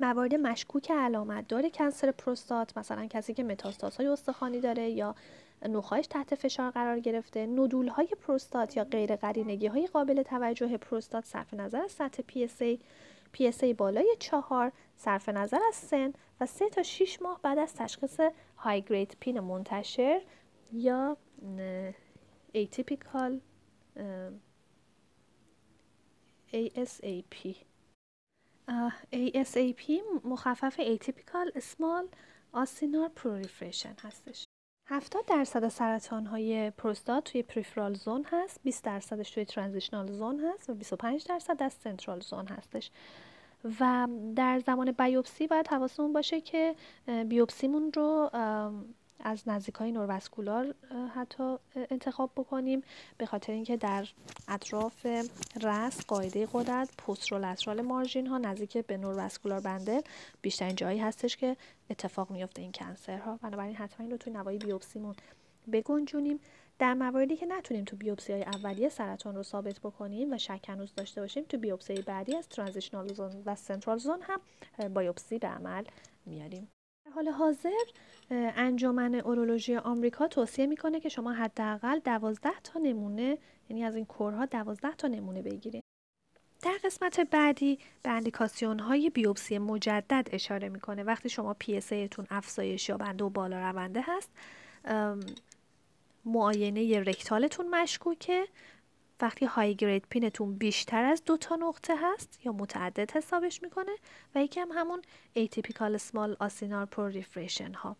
موارد 0.00 0.34
مشکوک 0.34 0.90
علامت 0.90 1.48
دار 1.48 1.70
cancer 1.70 2.10
پروستات 2.10 2.78
مثلا 2.78 3.06
کسی 3.06 3.34
که 3.34 3.44
متاستاز 3.44 3.96
های 3.96 4.06
استخوانی 4.06 4.60
داره 4.60 4.90
یا 4.90 5.14
نخواهش 5.68 6.06
تحت 6.06 6.34
فشار 6.34 6.70
قرار 6.70 7.00
گرفته. 7.00 7.46
نودول 7.46 7.88
های 7.88 8.06
پروستات 8.06 8.76
یا 8.76 8.84
غیر 8.84 9.16
قرینگی 9.16 9.66
های 9.66 9.86
قابل 9.86 10.22
توجه 10.22 10.76
پروستات 10.76 11.24
صرف 11.24 11.54
نظر 11.54 11.80
از 11.82 11.92
سطح 11.92 12.22
PSA 12.32 12.78
PSA 13.38 13.74
بالای 13.76 14.16
چهار 14.18 14.72
صرف 14.96 15.28
نظر 15.28 15.60
از 15.68 15.74
سن 15.74 16.12
و 16.40 16.46
سه 16.46 16.68
تا 16.68 16.82
6 16.82 17.22
ماه 17.22 17.40
بعد 17.42 17.58
از 17.58 17.74
تشخیص 17.74 18.20
های 18.56 18.82
گرید 18.82 19.16
پین 19.20 19.40
منتشر 19.40 20.20
یا 20.72 21.16
atypical 22.54 23.32
ASAP 26.52 27.56
ASAP 29.12 29.90
مخفف 30.24 30.80
atypical 30.80 31.60
small 31.60 32.04
acinar 32.54 33.10
proliferation 33.20 34.00
هستش. 34.02 34.44
70 34.90 35.26
درصد 35.26 35.68
سرطان 35.68 36.26
های 36.26 36.70
پروستات 36.70 37.24
توی 37.24 37.42
پریفرال 37.42 37.94
زون 37.94 38.24
هست 38.24 38.60
20 38.62 38.84
درصدش 38.84 39.30
توی 39.30 39.44
ترانزیشنال 39.44 40.12
زون 40.12 40.40
هست 40.40 40.70
و 40.70 40.74
25 40.74 41.26
درصد 41.26 41.56
در 41.56 41.68
سنترال 41.68 42.20
زون 42.20 42.46
هستش. 42.46 42.90
و 43.80 44.08
در 44.36 44.58
زمان 44.58 44.92
بیوپسی 44.92 45.46
باید 45.46 45.68
حواسمون 45.68 46.12
باشه 46.12 46.40
که 46.40 46.74
بیوپسیمون 47.28 47.92
رو 47.92 48.30
از 49.24 49.48
نزدیک 49.48 49.74
های 49.74 49.92
نورواسکولار 49.92 50.74
حتی 51.14 51.56
انتخاب 51.90 52.30
بکنیم 52.36 52.82
به 53.18 53.26
خاطر 53.26 53.52
اینکه 53.52 53.76
در 53.76 54.08
اطراف 54.48 55.06
رس 55.62 56.06
قاعده 56.06 56.48
قدرت 56.52 56.96
پسترولترال 56.96 57.80
مارژین 57.80 58.26
ها 58.26 58.38
نزدیک 58.38 58.78
به 58.78 58.96
نورواسکولار 58.96 59.60
بندل 59.60 60.00
بیشترین 60.42 60.74
جایی 60.74 60.98
هستش 60.98 61.36
که 61.36 61.56
اتفاق 61.90 62.30
میفته 62.30 62.62
این 62.62 62.72
کنسرها. 62.72 63.38
بنابراین 63.42 63.76
حتما 63.76 64.04
این 64.04 64.10
رو 64.10 64.16
توی 64.16 64.32
نوای 64.32 64.58
بیوپسیمون 64.58 65.14
بگنجونیم. 65.72 66.40
در 66.78 66.94
مواردی 66.94 67.36
که 67.36 67.46
نتونیم 67.46 67.84
تو 67.84 67.96
بیوپسی 67.96 68.32
های 68.32 68.42
اولیه 68.42 68.88
سرطان 68.88 69.34
رو 69.34 69.42
ثابت 69.42 69.80
بکنیم 69.80 70.32
و 70.32 70.38
شک 70.38 70.68
هنوز 70.68 70.94
داشته 70.94 71.20
باشیم 71.20 71.44
تو 71.44 71.58
بیوپسی 71.58 71.94
بعدی 71.94 72.36
از 72.36 72.48
ترانزیشنال 72.48 73.08
زون 73.08 73.42
و 73.46 73.54
سنترال 73.54 73.98
زون 73.98 74.18
هم 74.22 74.40
بایوپسی 74.88 75.38
به 75.38 75.48
عمل 75.48 75.84
میاریم. 76.26 76.68
حال 77.14 77.28
حاضر 77.28 77.70
انجمن 78.30 79.14
اورولوژی 79.14 79.76
آمریکا 79.76 80.28
توصیه 80.28 80.66
می‌کنه 80.66 81.00
که 81.00 81.08
شما 81.08 81.32
حداقل 81.32 81.98
دوازده 81.98 82.60
تا 82.64 82.80
نمونه 82.80 83.38
یعنی 83.68 83.84
از 83.84 83.96
این 83.96 84.04
کورها 84.04 84.46
دوازده 84.46 84.94
تا 84.94 85.08
نمونه 85.08 85.42
بگیرید. 85.42 85.84
در 86.62 86.76
قسمت 86.84 87.20
بعدی 87.20 87.78
به 88.02 88.10
اندیکاسیون 88.10 88.78
های 88.78 89.10
بیوپسی 89.10 89.58
مجدد 89.58 90.28
اشاره 90.32 90.68
می‌کنه. 90.68 91.02
وقتی 91.02 91.28
شما 91.28 91.54
PSA 91.54 91.80
تون 92.10 92.26
افزایش 92.30 92.88
یابنده 92.88 93.24
و 93.24 93.28
بالا 93.28 93.70
رونده 93.70 94.04
هست 94.06 94.30
معاینه 96.24 97.00
رکتالتون 97.00 97.68
مشکوکه. 97.68 98.46
وقتی 99.22 99.46
high 99.46 99.74
grade 99.74 100.06
PIN 100.10 100.32
تون 100.32 100.54
بیشتر 100.54 101.04
از 101.04 101.24
دو 101.24 101.36
تا 101.36 101.56
نقطه 101.56 101.94
هست 101.96 102.40
یا 102.46 102.52
متعدد 102.52 103.10
حسابش 103.10 103.62
می‌کنه 103.62 103.92
و 104.34 104.42
یکی 104.44 104.60
هم 104.60 104.68
همون 104.74 105.02
atypical 105.32 105.96
small 105.96 106.36
acinar 106.40 106.86
proliferation 106.86 107.72
ها. 107.72 107.96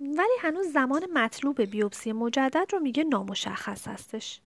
ولی 0.00 0.36
هنوز 0.40 0.66
زمان 0.66 1.06
مطلوب 1.14 1.62
بیوپسی 1.62 2.12
مجدد 2.12 2.66
رو 2.72 2.80
میگه 2.80 3.04
نامشخص 3.04 3.88
هستش. 3.88 4.40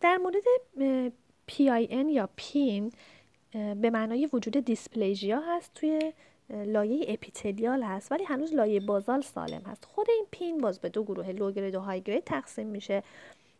در 0.00 0.16
مورد 0.16 0.44
PIN 1.50 2.10
یا 2.10 2.28
PIN 2.36 2.92
به 3.52 3.90
معنای 3.90 4.28
وجود 4.32 4.58
dysplasia 4.58 5.40
هست 5.40 5.74
توی 5.74 6.12
لایه 6.50 7.04
اپیتلیال 7.08 7.82
هست 7.82 8.12
ولی 8.12 8.24
هنوز 8.24 8.54
لایه 8.54 8.80
basal 8.80 9.20
سالم 9.20 9.62
هست. 9.62 9.84
خود 9.84 10.10
این 10.10 10.26
PIN 10.30 10.58
باز 10.58 10.80
به 10.80 10.88
دو 10.88 11.04
گروه 11.04 11.32
low 11.32 11.50
grade 11.50 11.74
و 11.74 11.80
high 11.80 12.00
grade 12.00 12.24
تقسیم 12.24 12.66
میشه 12.66 13.02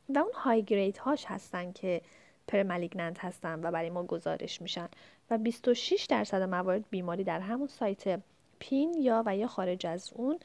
و 0.09 0.19
اون 0.19 0.33
high 0.35 0.63
grade 0.63 0.99
هاش 0.99 1.25
هستن 1.25 1.73
که 1.73 2.01
premalignant 2.49 3.25
هستن 3.25 3.61
و 3.65 3.71
برای 3.71 3.91
ما 3.91 4.03
گزارش 4.03 4.63
میشن. 4.63 4.89
و 5.31 5.39
26 5.39 6.07
درصد 6.09 6.43
موارد 6.43 6.85
بیماری 6.91 7.25
در 7.25 7.41
همون 7.41 7.67
site 7.67 8.21
PIN 8.59 8.95
یا 8.95 9.23
و 9.27 9.37
یا 9.37 9.47
خارج 9.47 9.87
از 9.87 10.11
اون 10.15 10.39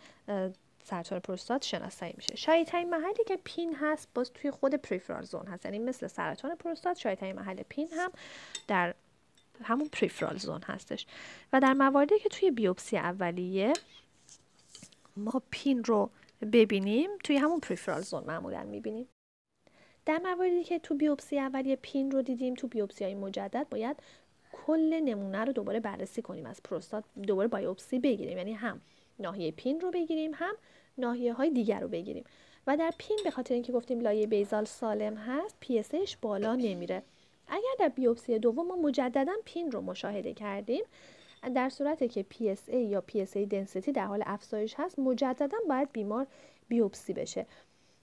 سرطان 0.84 1.20
پروستات 1.20 1.64
شناسایی 1.64 2.14
میشه. 2.18 2.36
شایع 2.36 2.84
محلی 2.84 3.24
که 3.28 3.40
PIN 3.44 3.76
هست 3.76 4.08
باز 4.14 4.32
توی 4.34 4.52
خود 4.52 4.76
peripheral 4.76 5.24
zone 5.24 5.48
هست. 5.48 5.66
یعنی 5.66 5.80
مثل 5.80 6.08
سرطان 6.08 6.56
پروستات 6.56 6.98
شایع 6.98 7.34
محل 7.34 7.64
PIN 7.70 7.88
هم 7.94 8.12
در 8.68 8.96
همون 9.64 9.90
peripheral 9.90 10.38
zone 10.38 10.62
هستش. 10.62 11.06
و 11.54 11.60
در 11.60 11.74
مواردی 11.74 12.20
که 12.20 12.30
توی 12.30 12.52
بیوپسی 12.52 12.98
اولیه 12.98 13.74
ما 15.18 15.42
PIN 15.52 15.84
رو 15.84 16.10
ببینیم 16.54 17.10
توی 17.24 17.38
همون 17.38 17.60
peripheral 17.60 18.02
zone 18.02 18.24
معمولا 18.24 18.64
می‌بینیم. 18.64 19.08
در 20.06 20.18
مواردی 20.24 20.64
که 20.64 20.80
تو 20.80 20.96
بیوپسی 20.96 21.40
اولیه 21.40 21.76
PIN 21.76 22.12
رو 22.12 22.22
دیدیم 22.22 22.54
تو 22.54 22.68
بیوپسی 22.68 23.04
های 23.04 23.16
مجدد 23.16 23.68
باید 23.70 23.98
کل 24.52 25.00
نمونه 25.00 25.46
رو 25.46 25.54
دوباره 25.54 25.80
بررسی 25.80 26.22
کنیم 26.22 26.46
از 26.46 26.64
پروستات 26.64 27.04
دوباره 27.28 27.48
بایوپسی 27.48 28.00
بگیریم. 28.00 28.38
یعنی 28.38 28.54
هم 28.54 28.82
ناحیه 29.20 29.52
PIN 29.52 29.82
رو 29.82 29.92
بگیریم 29.92 30.32
هم 30.34 30.56
ناحیه 30.98 31.34
های 31.34 31.50
دیگر 31.50 31.80
رو 31.80 31.88
بگیریم. 31.88 32.24
و 32.68 32.78
در 32.78 32.94
PIN 32.98 33.18
به 33.24 33.32
خاطر 33.32 33.54
اینکه 33.54 33.72
گفتیم 33.72 34.00
لایه 34.00 34.28
basal 34.28 34.66
سالم 34.66 35.16
هست 35.16 35.56
PSA 35.60 35.84
بالا 36.22 36.56
نمیره. 36.56 37.04
اگر 37.48 37.74
در 37.80 37.90
بیوپسی 37.90 38.40
دوم 38.40 38.68
ما 38.68 38.76
مجددا 38.76 39.34
پین 39.46 39.72
رو 39.72 39.82
مشاهده 39.82 40.34
کردیم 40.34 40.84
در 41.56 41.70
صورتی 41.70 42.08
که 42.08 42.26
PSA 42.34 42.74
یا 42.74 43.04
PSA 43.12 43.50
density 43.52 43.90
در 43.90 44.06
حال 44.06 44.24
افزایش 44.26 44.76
هست 44.78 45.00
مجددا 45.00 45.58
باید 45.70 45.92
بیمار 45.92 46.28
بیوپسی 46.68 47.14
بشه. 47.14 47.46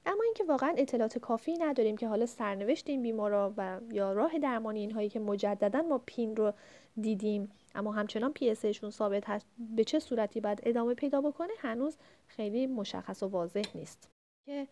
اما 0.07 0.23
اینکه 0.25 0.45
واقعا 0.45 0.75
اطلاعات 0.77 1.19
کافی 1.19 1.55
نداریم 1.59 1.97
که 1.97 2.09
حالا 2.09 2.27
سرنوشت 2.27 2.91
این 2.91 3.03
بیمارا 3.03 3.55
و 3.57 3.81
یا 3.93 4.13
راه 4.13 4.39
درمانی 4.39 4.81
اینهایی 4.81 5.09
که 5.09 5.21
مجددا 5.21 5.83
ما 5.83 6.03
پین 6.07 6.37
رو 6.37 6.53
دیدیم 7.01 7.51
اما 7.75 7.93
همچنان 7.93 8.33
پی 8.33 8.75
شون 8.75 8.91
ثابت 8.91 9.29
هست 9.29 9.47
به 9.77 9.85
چه 9.85 9.99
صورتی 9.99 10.41
باید 10.41 10.61
ادامه 10.63 10.95
پیدا 10.95 11.21
بکنه 11.21 11.53
هنوز 11.59 11.97
خیلی 12.27 12.67
مشخص 12.67 13.23
و 13.23 13.27
واضح 13.27 13.65
نیست. 13.75 14.09
که 14.47 14.67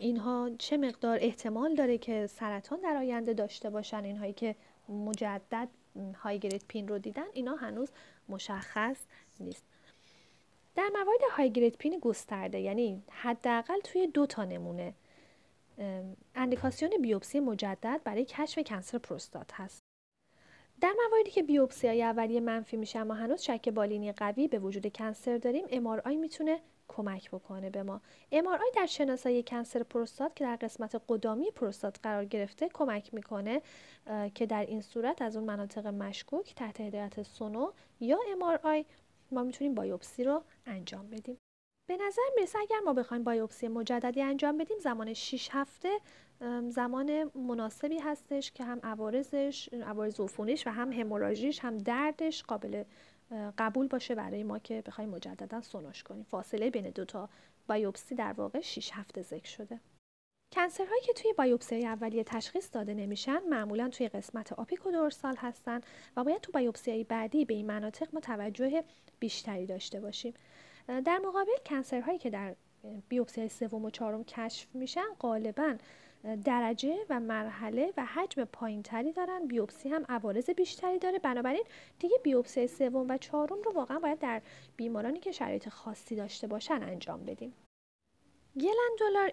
اینها 0.00 0.50
چه 0.58 0.76
مقدار 0.76 1.18
احتمال 1.20 1.74
داره 1.74 1.98
که 1.98 2.26
سرطان 2.26 2.80
در 2.80 2.96
آینده 2.96 3.34
داشته 3.34 3.70
باشن؟ 3.70 4.04
اینهایی 4.04 4.32
که 4.32 4.54
مجدد 4.88 5.68
های 6.22 6.38
پین 6.68 6.88
رو 6.88 6.98
دیدن 6.98 7.26
اینا 7.32 7.54
هنوز 7.54 7.90
مشخص 8.28 8.96
نیست. 9.40 9.64
در 10.74 10.90
موارد 10.92 11.20
های 11.30 11.70
پین 11.70 11.98
گسترده 11.98 12.60
یعنی 12.60 13.02
حداقل 13.10 13.80
توی 13.84 14.06
دو 14.06 14.26
تا 14.26 14.44
نمونه 14.44 14.94
اندیکاسیون 16.34 16.92
بیوپسی 17.02 17.40
مجدد 17.40 18.00
برای 18.04 18.24
کشف 18.24 18.58
کنسر 18.66 18.98
پروستات 18.98 19.50
هست. 19.52 19.80
در 20.80 20.94
مواردی 21.08 21.30
که 21.30 21.42
بیوپسی 21.42 21.88
های 21.88 22.02
اولیه 22.02 22.40
منفی 22.40 22.76
میشه 22.76 22.98
اما 22.98 23.14
هنوز 23.14 23.42
شک 23.42 23.68
بالینی 23.68 24.12
قوی 24.12 24.48
به 24.48 24.58
وجود 24.58 24.92
کنسر 24.92 25.38
داریم 25.38 25.66
MRI 25.66 26.16
می‌تونه 26.16 26.60
کمک 26.90 27.30
بکنه 27.30 27.70
به 27.70 27.82
ما. 27.82 28.00
MRI 28.32 28.76
در 28.76 28.86
شناسایی 28.86 29.42
کنسر 29.42 29.82
پروستات 29.82 30.36
که 30.36 30.44
در 30.44 30.56
قسمت 30.56 31.02
قدامی 31.08 31.50
پروستات 31.50 31.98
قرار 32.02 32.24
گرفته 32.24 32.68
کمک 32.68 33.14
می‌کنه 33.14 33.62
که 34.34 34.46
در 34.46 34.66
این 34.66 34.80
صورت 34.80 35.22
از 35.22 35.36
اون 35.36 35.44
مناطق 35.44 35.86
مشکوک 35.86 36.54
تحت 36.54 36.80
هدایت 36.80 37.22
سونو 37.22 37.72
یا 38.00 38.18
MRI 38.40 38.84
ما 39.32 39.42
می‌تونیم 39.42 39.74
بایوپسی 39.74 40.24
رو 40.24 40.42
انجام 40.66 41.10
بدیم. 41.10 41.38
به 41.88 41.96
نظر 41.96 42.22
می‌رسه 42.36 42.58
اگر 42.58 42.78
ما 42.84 42.92
بخوایم 42.92 43.24
بایوپسی 43.24 43.68
مجددی 43.68 44.22
انجام 44.22 44.58
بدیم 44.58 44.78
زمان 44.78 45.14
6 45.14 45.48
هفته 45.52 45.88
زمان 46.68 47.30
مناسبی 47.34 47.98
هستش 47.98 48.52
که 48.52 48.64
هم 48.64 48.80
عوارضش 48.82 49.68
عوارض 49.86 50.20
عفونیش 50.20 50.66
و 50.66 50.70
هم 50.70 50.92
هموراژیش 50.92 51.60
هم 51.60 51.78
دردش 51.78 52.42
قابل 52.42 52.84
قبول 53.58 53.88
باشه 53.88 54.14
برای 54.14 54.42
ما 54.42 54.58
که 54.58 54.82
بخوایم 54.86 55.10
مجددا 55.10 55.60
سونوش 55.60 56.02
کنیم. 56.02 56.24
فاصله 56.24 56.70
بین 56.70 56.90
دو 56.90 57.04
تا 57.04 57.28
بایوپسی 57.66 58.14
در 58.14 58.32
واقع 58.32 58.60
6 58.60 58.90
هفته 58.92 59.22
ذکر 59.22 59.48
شده. 59.48 59.80
کنسرهایی 60.52 61.02
که 61.02 61.12
توی 61.12 61.32
بایوپسی 61.32 61.86
اولیه 61.86 62.24
تشخیص 62.24 62.68
داده 62.72 62.94
نمیشن 62.94 63.38
معمولا 63.48 63.88
توی 63.88 64.08
قسمت 64.08 64.52
آپیکودورسال 64.52 65.36
هستن 65.38 65.80
و 66.16 66.24
باید 66.24 66.40
تو 66.40 66.52
بایوپسی 66.52 67.04
بعدی 67.04 67.44
به 67.44 67.54
این 67.54 67.66
مناطق 67.66 68.08
ما 68.14 68.20
توجه 68.20 68.84
بیشتری 69.20 69.66
داشته 69.66 70.00
باشیم. 70.00 70.34
در 70.86 71.18
مقابل 71.18 71.52
کنسرهایی 71.66 72.18
که 72.18 72.30
در 72.30 72.54
بیوپسی 73.08 73.48
سوم 73.48 73.84
و 73.84 73.90
چهارم 73.90 74.24
کشف 74.24 74.74
میشن 74.74 75.14
غالبا 75.20 75.76
درجه 76.44 76.96
و 77.10 77.20
مرحله 77.20 77.92
و 77.96 78.04
حجم 78.04 78.44
پایینتری 78.44 79.12
دارن. 79.12 79.46
بیوپسی 79.46 79.88
هم 79.88 80.04
عوارض 80.08 80.50
بیشتری 80.50 80.98
داره. 80.98 81.18
بنابراین 81.18 81.64
دیگه 81.98 82.16
بیوپسی 82.22 82.66
سوم 82.66 83.06
و 83.08 83.18
چهارم 83.18 83.62
رو 83.62 83.72
واقعا 83.72 83.98
باید 83.98 84.18
در 84.18 84.42
بیمارانی 84.76 85.20
که 85.20 85.32
شرایط 85.32 85.68
خاصی 85.68 86.16
داشته 86.16 86.46
باشن 86.46 86.82
انجام 86.82 87.24
بدیم. 87.24 87.54
glandular 88.56 89.28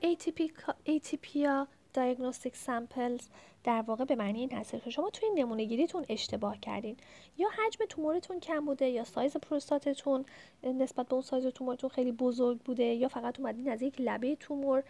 atypia 0.85 1.35
diagnostic 1.35 2.55
samples 2.55 3.27
در 3.63 3.81
واقع 3.81 4.05
به 4.05 4.15
معنی 4.15 4.39
این 4.39 4.51
هست 4.51 4.83
که 4.83 4.89
شما 4.89 5.09
توی 5.09 5.29
نمونه 5.35 5.65
گیریتون 5.65 6.05
اشتباه 6.09 6.59
کردین. 6.59 6.97
یا 7.37 7.47
حجم 7.49 7.85
تومورتون 7.89 8.39
کم 8.39 8.65
بوده 8.65 8.89
یا 8.89 9.03
سایز 9.03 9.37
پروستاتتون 9.37 10.25
نسبت 10.63 11.07
به 11.07 11.13
اون 11.13 11.21
سایز 11.21 11.47
تومورتون 11.47 11.89
خیلی 11.89 12.11
بزرگ 12.11 12.59
بوده 12.59 12.83
یا 12.83 13.07
فقط 13.07 13.39
اومدین 13.39 13.69
از 13.69 13.81
یک 13.81 13.95
لبه 14.01 14.35
تومور 14.35 14.83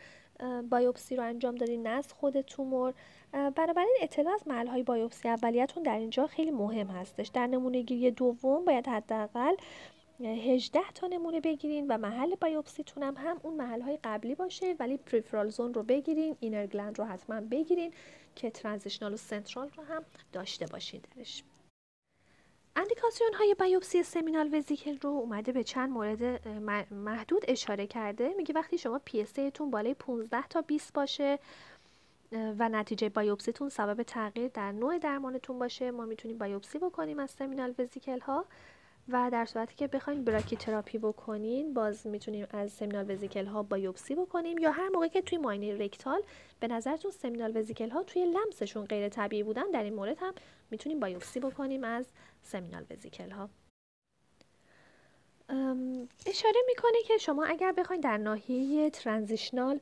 بایوپسی 0.69 1.15
رو 1.15 1.23
انجام 1.23 1.55
دادین 1.55 1.83
نه 1.83 1.89
از 1.89 2.13
خود 2.13 2.41
تومور. 2.41 2.93
بنابراین 3.31 3.97
اطلاع 4.01 4.33
از 4.33 4.47
محل 4.47 4.67
های 4.67 4.83
بایوپسی 4.83 5.29
اولیتون 5.29 5.83
در 5.83 5.97
اینجا 5.97 6.27
خیلی 6.27 6.51
مهم 6.51 6.87
هستش. 6.87 7.27
در 7.27 7.47
نمونه 7.47 7.81
گیری 7.81 8.11
دوم 8.11 8.65
باید 8.65 8.87
حداقل 8.87 9.55
18 10.19 10.79
تا 10.95 11.07
نمونه 11.07 11.41
بگیرین 11.41 11.87
و 11.87 11.97
محل 11.97 12.35
بایوپسیتون 12.35 13.03
هم, 13.03 13.15
هم 13.17 13.39
اون 13.43 13.53
محل 13.53 13.81
های 13.81 13.99
قبلی 14.03 14.35
باشه 14.35 14.75
ولی 14.79 14.97
peripheral 14.97 15.49
zone 15.49 15.73
رو 15.73 15.83
بگیرین 15.83 16.37
inner 16.39 16.65
gland 16.65 16.99
رو 16.99 17.05
حتما 17.05 17.41
بگیرین 17.41 17.93
که 18.35 18.49
transitional 18.49 19.13
و 19.13 19.17
central 19.17 19.69
رو 19.77 19.83
هم 19.83 20.03
داشته 20.33 20.65
باشین 20.65 21.01
درش. 21.15 21.43
اندیکاسیون 22.77 23.33
های 23.33 23.55
biopsy 23.59 24.03
seminal 24.03 24.55
vesicle 24.55 24.97
رو 25.01 25.09
اومده 25.09 25.51
به 25.51 25.63
چند 25.63 25.89
مورد 25.89 26.47
محدود 26.93 27.45
اشاره 27.47 27.87
کرده. 27.87 28.33
میگه 28.37 28.55
وقتی 28.55 28.77
شما 28.77 29.01
PSA 29.05 29.23
تون 29.53 29.71
بالای 29.71 29.93
15 29.93 30.47
تا 30.47 30.61
20 30.61 30.93
باشه 30.93 31.39
و 32.31 32.69
نتیجه 32.69 33.09
بایوپسیتون 33.09 33.69
سبب 33.69 34.03
تغییر 34.03 34.47
در 34.47 34.71
نوع 34.71 34.97
درمانتون 34.97 35.59
باشه 35.59 35.91
ما 35.91 36.05
می‌تونیم 36.05 36.37
بایوپسی 36.37 36.79
بکنیم 36.79 37.19
از 37.19 37.31
seminal 37.31 37.73
vesicle 37.79 38.19
ها 38.19 38.45
و 39.09 39.29
در 39.31 39.45
صورتی 39.45 39.75
که 39.75 39.87
بخواین 39.87 40.23
brachytherapy 40.23 40.97
بکنین 40.97 41.73
باز 41.73 42.07
می‌تونیم 42.07 42.47
از 42.51 42.71
seminal 42.71 43.11
vesicle 43.11 43.45
ها 43.45 43.63
بایوپسی 43.63 44.15
بکنیم 44.15 44.57
یا 44.57 44.71
هر 44.71 44.89
موقع 44.89 45.07
که 45.07 45.21
توی 45.21 45.37
معاینه 45.37 45.77
رکتال 45.77 46.21
به 46.59 46.67
نظرتون 46.67 47.11
seminal 47.11 47.57
vesicle 47.57 47.89
ها 47.89 48.03
توی 48.03 48.25
لمسشون 48.25 48.85
غیر 48.85 49.09
طبیعی 49.09 49.43
بودن 49.43 49.71
در 49.71 49.83
این 49.83 49.93
مورد 49.93 50.17
هم 50.19 50.33
می‌تونیم 50.71 50.99
بایوپسی 50.99 51.39
بکنیم 51.39 51.83
از 51.83 52.05
seminal 52.41 52.85
vesicle 52.91 53.29
ها 53.29 53.49
اشاره 56.25 56.59
می‌کنه 56.67 57.03
که 57.07 57.17
شما 57.17 57.45
اگر 57.45 57.71
بخواید 57.71 58.03
در 58.03 58.17
ناحیه 58.17 58.89
transitional 58.89 59.79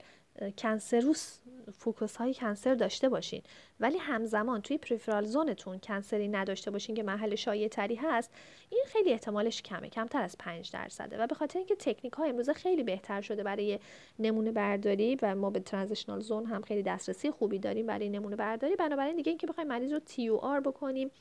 cancerous 0.58 1.40
focus 1.74 2.16
های 2.16 2.34
cancer 2.34 2.76
داشته 2.76 3.10
باشین. 3.10 3.42
ولی 3.80 3.98
همزمان 3.98 4.62
توی 4.62 4.78
peripheral 4.78 5.26
zone 5.26 5.57
تون 5.57 5.80
cancer 5.80 6.21
ی 6.21 6.28
نداشته 6.28 6.72
باشین 6.72 6.96
که 6.96 7.04
محل 7.04 7.36
شایع 7.36 7.68
تری 7.68 7.96
هست 7.96 8.32
این 8.70 8.84
خیلی 8.88 9.12
احتمالش 9.12 9.62
کمه 9.62 9.90
کمتر 9.90 10.22
از 10.22 10.36
5 10.40 10.72
درصده. 10.72 11.18
و 11.18 11.28
به 11.28 11.36
خاطر 11.36 11.60
اینکه 11.60 11.76
تکنیک 11.76 12.14
ها 12.14 12.24
امروزه 12.24 12.54
خیلی 12.54 12.84
بهتر 12.84 13.22
شده 13.22 13.44
برای 13.44 13.80
نمونه 14.20 14.52
برداری 14.52 15.18
و 15.22 15.36
ما 15.36 15.50
به 15.50 15.60
transitional 15.60 16.20
zone 16.20 16.46
هم 16.46 16.62
خیلی 16.62 16.84
دسترسی 16.84 17.32
خوبی 17.32 17.60
داریم 17.60 17.86
برای 17.86 18.10
نمونه 18.10 18.36
برداری. 18.36 18.76
بنابراین 18.76 19.16
دیگه 19.16 19.30
اینکه 19.30 19.48
بخوایم 19.48 19.68
مریض 19.68 19.94
رو 19.94 20.00
TUR 20.00 20.60
بکنیم 20.60 21.12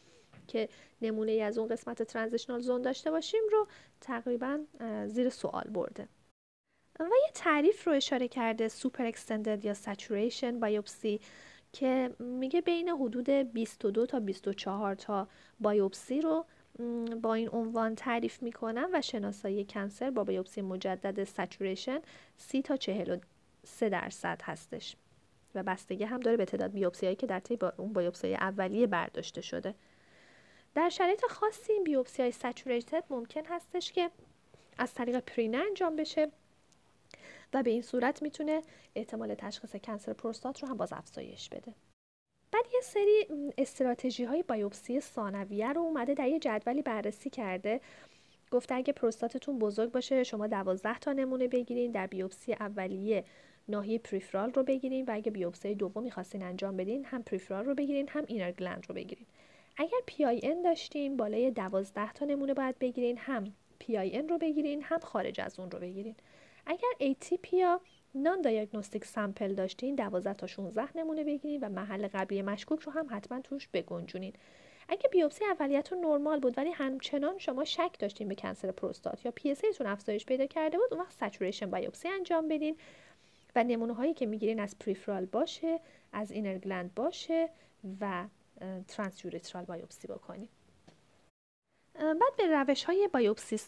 که 0.46 0.68
نمونه 1.02 1.32
ای 1.32 1.40
از 1.40 1.58
اون 1.58 1.68
قسمت 1.68 2.02
transitional 2.02 2.60
zone 2.60 2.82
داشته 2.82 3.10
باشیم 3.10 3.40
رو 3.52 3.66
تقریبا 4.00 4.60
زیر 5.06 5.28
سوال 5.28 5.64
برده. 5.64 6.08
و 7.00 7.04
یه 7.04 7.30
تعریف 7.34 7.86
رو 7.86 7.92
اشاره 7.92 8.28
کرده 8.28 8.68
super 8.68 9.06
extended 9.06 9.64
یا 9.64 9.74
saturation 9.74 10.60
biopsy 10.60 11.20
که 11.72 12.10
میگه 12.18 12.60
بین 12.60 12.88
حدود 12.88 13.30
22 13.30 14.06
تا 14.06 14.20
24 14.20 14.94
تا 14.94 15.28
بایوپسی 15.60 16.20
رو 16.20 16.44
با 17.22 17.34
این 17.34 17.48
عنوان 17.52 17.94
تعریف 17.94 18.42
می‌کنن 18.42 18.88
و 18.92 19.02
شناسایی 19.02 19.64
cancer 19.64 20.10
با 20.10 20.24
بایوپسی 20.24 20.62
مجدد 20.62 21.24
saturation 21.24 22.00
30 22.36 22.62
تا 22.62 22.76
43 22.76 23.88
درصد 23.88 24.40
هستش. 24.42 24.96
و 25.54 25.62
بستگی 25.62 26.04
هم 26.04 26.20
داره 26.20 26.36
به 26.36 26.44
تعداد 26.44 26.72
بیوپسی 26.72 27.06
هایی 27.06 27.16
که 27.16 27.26
در 27.26 27.40
طی 27.40 27.56
با 27.56 27.72
اون 27.76 27.92
بایوپسی 27.92 28.34
اولیه 28.34 28.86
برداشته 28.86 29.40
شده. 29.40 29.74
در 30.74 30.88
شرایط 30.88 31.24
خاصی 31.30 31.72
این 31.72 31.84
بیوپسی 31.84 32.22
های 32.22 32.32
ممکن 33.10 33.44
هستش 33.44 33.92
که 33.92 34.10
از 34.78 34.94
طریق 34.94 35.18
پرینه 35.18 35.58
انجام 35.58 35.96
بشه. 35.96 36.30
و 37.52 37.62
به 37.62 37.70
این 37.70 37.82
صورت 37.82 38.22
می‌تونه 38.22 38.62
احتمال 38.94 39.34
تشخیص 39.34 39.76
کنسر 39.76 40.12
پروستات 40.12 40.62
رو 40.62 40.68
هم 40.68 40.76
باز 40.76 40.92
افزایش 40.92 41.48
بده. 41.48 41.74
بعد 42.52 42.64
یه 42.74 42.80
سری 42.80 43.26
استراتژی 43.58 44.24
های 44.24 44.42
بایوپسی 44.42 45.00
ثانویه 45.00 45.72
رو 45.72 45.80
اومده 45.80 46.14
در 46.14 46.28
یه 46.28 46.38
جدولی 46.38 46.82
بررسی 46.82 47.30
کرده. 47.30 47.80
گفته 48.50 48.74
اگه 48.74 48.92
پروستاتتون 48.92 49.58
بزرگ 49.58 49.92
باشه 49.92 50.24
شما 50.24 50.46
دوازده 50.46 50.98
تا 50.98 51.12
نمونه 51.12 51.48
بگیرین 51.48 51.90
در 51.90 52.06
بیوپسی 52.06 52.52
اولیه 52.52 53.24
ناحیه 53.68 53.98
peripheral 53.98 54.52
رو 54.52 54.62
بگیرین 54.62 55.04
و 55.04 55.10
اگه 55.14 55.30
بیوپسی 55.30 55.74
دوم 55.74 56.02
می‌خواستین 56.02 56.42
انجام 56.42 56.76
بدین 56.76 57.04
هم 57.04 57.22
peripheral 57.22 57.64
رو 57.64 57.74
بگیرین 57.74 58.08
هم 58.08 58.24
inner 58.26 58.52
gland 58.52 58.86
رو 58.88 58.94
بگیرین. 58.94 59.26
اگر 59.76 59.98
PIN 60.06 60.62
داشتین 60.62 61.16
بالای 61.16 61.50
دوازده 61.50 62.12
تا 62.12 62.24
نمونه 62.24 62.54
باید 62.54 62.78
بگیرین 62.78 63.18
هم 63.18 63.52
PIN 63.78 64.28
رو 64.28 64.38
بگیرین 64.38 64.82
هم 64.82 64.98
خارج 64.98 65.40
از 65.40 65.60
اون 65.60 65.70
رو 65.70 65.78
بگیرین. 65.78 66.14
اگر 66.66 66.88
atypia 67.00 67.52
non-diagnostic 67.52 69.04
sample 69.04 69.54
داشتین 69.54 69.94
12 69.94 70.34
تا 70.34 70.46
16 70.46 70.98
نمونه 70.98 71.24
بگیرین 71.24 71.60
و 71.60 71.68
محل 71.68 72.08
قبلی 72.08 72.42
مشکوک 72.42 72.80
رو 72.80 72.92
هم 72.92 73.06
حتما 73.10 73.40
توش 73.40 73.68
بگنجونین. 73.68 74.32
اگه 74.88 75.08
بیوپسی 75.12 75.44
اولیتون 75.44 75.98
نرمال 75.98 76.40
بود 76.40 76.58
ولی 76.58 76.70
همچنان 76.70 77.38
شما 77.38 77.64
شک 77.64 77.96
داشتین 77.98 78.28
به 78.28 78.34
cancer 78.34 78.70
پروستات 78.70 79.24
یا 79.24 79.30
PSA 79.30 79.54
تون 79.54 79.86
افزایش 79.86 80.26
پیدا 80.26 80.46
کرده 80.46 80.78
بود 80.78 80.86
اون 80.90 81.00
وقت 81.00 81.12
saturation 81.12 81.70
biopsy 81.70 82.08
انجام 82.08 82.48
بدین 82.48 82.76
و 83.56 83.64
نمونه 83.64 83.92
هایی 83.92 84.14
که 84.14 84.26
می‌گیرین 84.26 84.60
از 84.60 84.78
peripheral 84.78 85.24
باشه 85.24 85.80
از 86.12 86.30
inner 86.30 86.58
gland 86.58 86.94
باشه 86.94 87.48
و 88.00 88.24
transurethral 88.88 89.64
biopsy 89.64 90.08
بکنیم 90.08 90.48
بعد 91.94 92.36
به 92.38 92.46
روش 92.46 92.84
های 92.84 93.08
بایوپسی 93.12 93.60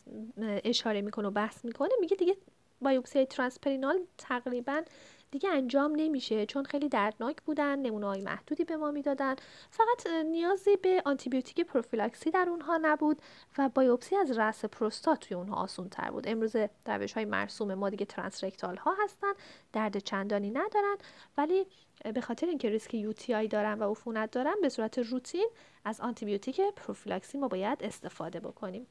اشاره 0.65 1.01
می‌کنه 1.01 1.29
و 1.29 1.31
بحث 1.31 1.65
می‌کنه 1.65 1.91
میگه 2.01 2.17
دیگه 2.17 2.37
بایوپسی 2.81 3.25
ترانسپرینال 3.25 3.99
تقریبا 4.19 4.83
دیگه 5.31 5.51
انجام 5.51 5.93
نمیشه 5.97 6.47
چون 6.47 6.65
خیلی 6.65 6.89
دردناک 6.89 7.43
بودن 7.43 7.79
نمونه 7.79 8.07
های 8.07 8.21
محدودی 8.21 8.65
به 8.65 8.77
ما 8.77 8.91
می‌دادن. 8.91 9.37
فقط 9.71 10.07
نیازی 10.07 10.77
به 10.77 11.03
آنتی‌بیوتیک 11.05 11.61
پروفیلاکسی 11.61 12.31
در 12.31 12.47
اونها 12.49 12.79
نبود 12.83 13.23
و 13.59 13.69
بایوپسی 13.69 14.17
از 14.17 14.39
رأس 14.39 14.65
پروستات 14.65 15.21
توی 15.21 15.37
اونها 15.37 15.57
آسون 15.57 15.89
تر 15.89 16.11
بود. 16.11 16.29
امروز 16.29 16.57
روش 16.87 17.13
های 17.13 17.25
مرسوم 17.25 17.75
ما 17.75 17.91
دیگه 17.91 18.07
transrectal 18.07 18.77
ها 18.77 18.97
هستن 19.05 19.33
درد 19.73 19.99
چندانی 19.99 20.51
ندارن 20.51 20.97
ولی 21.39 21.67
به 22.15 22.21
خاطر 22.21 22.47
اینکه 22.47 22.69
ریسک 22.71 22.95
UTI 22.95 23.49
دارن 23.49 23.79
و 23.79 23.91
عفونت 23.91 24.31
دارن 24.31 24.55
به 24.63 24.69
صورت 24.69 24.99
روتین 24.99 25.49
از 25.85 26.01
آنتیبیوتیک 26.01 26.61
پروفیلاکسی 26.77 27.39
ما 27.39 27.49
باید 27.49 27.83
استفاده 27.83 28.41
بکنیم. 28.41 28.87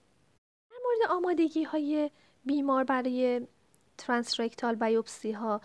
در 0.71 0.77
مورد 0.83 1.11
آمادگی 1.11 1.63
های 1.63 2.11
بیمار 2.45 2.83
برای 2.83 3.47
transrectal 3.97 4.75
biopsy 4.75 5.31
ها 5.31 5.61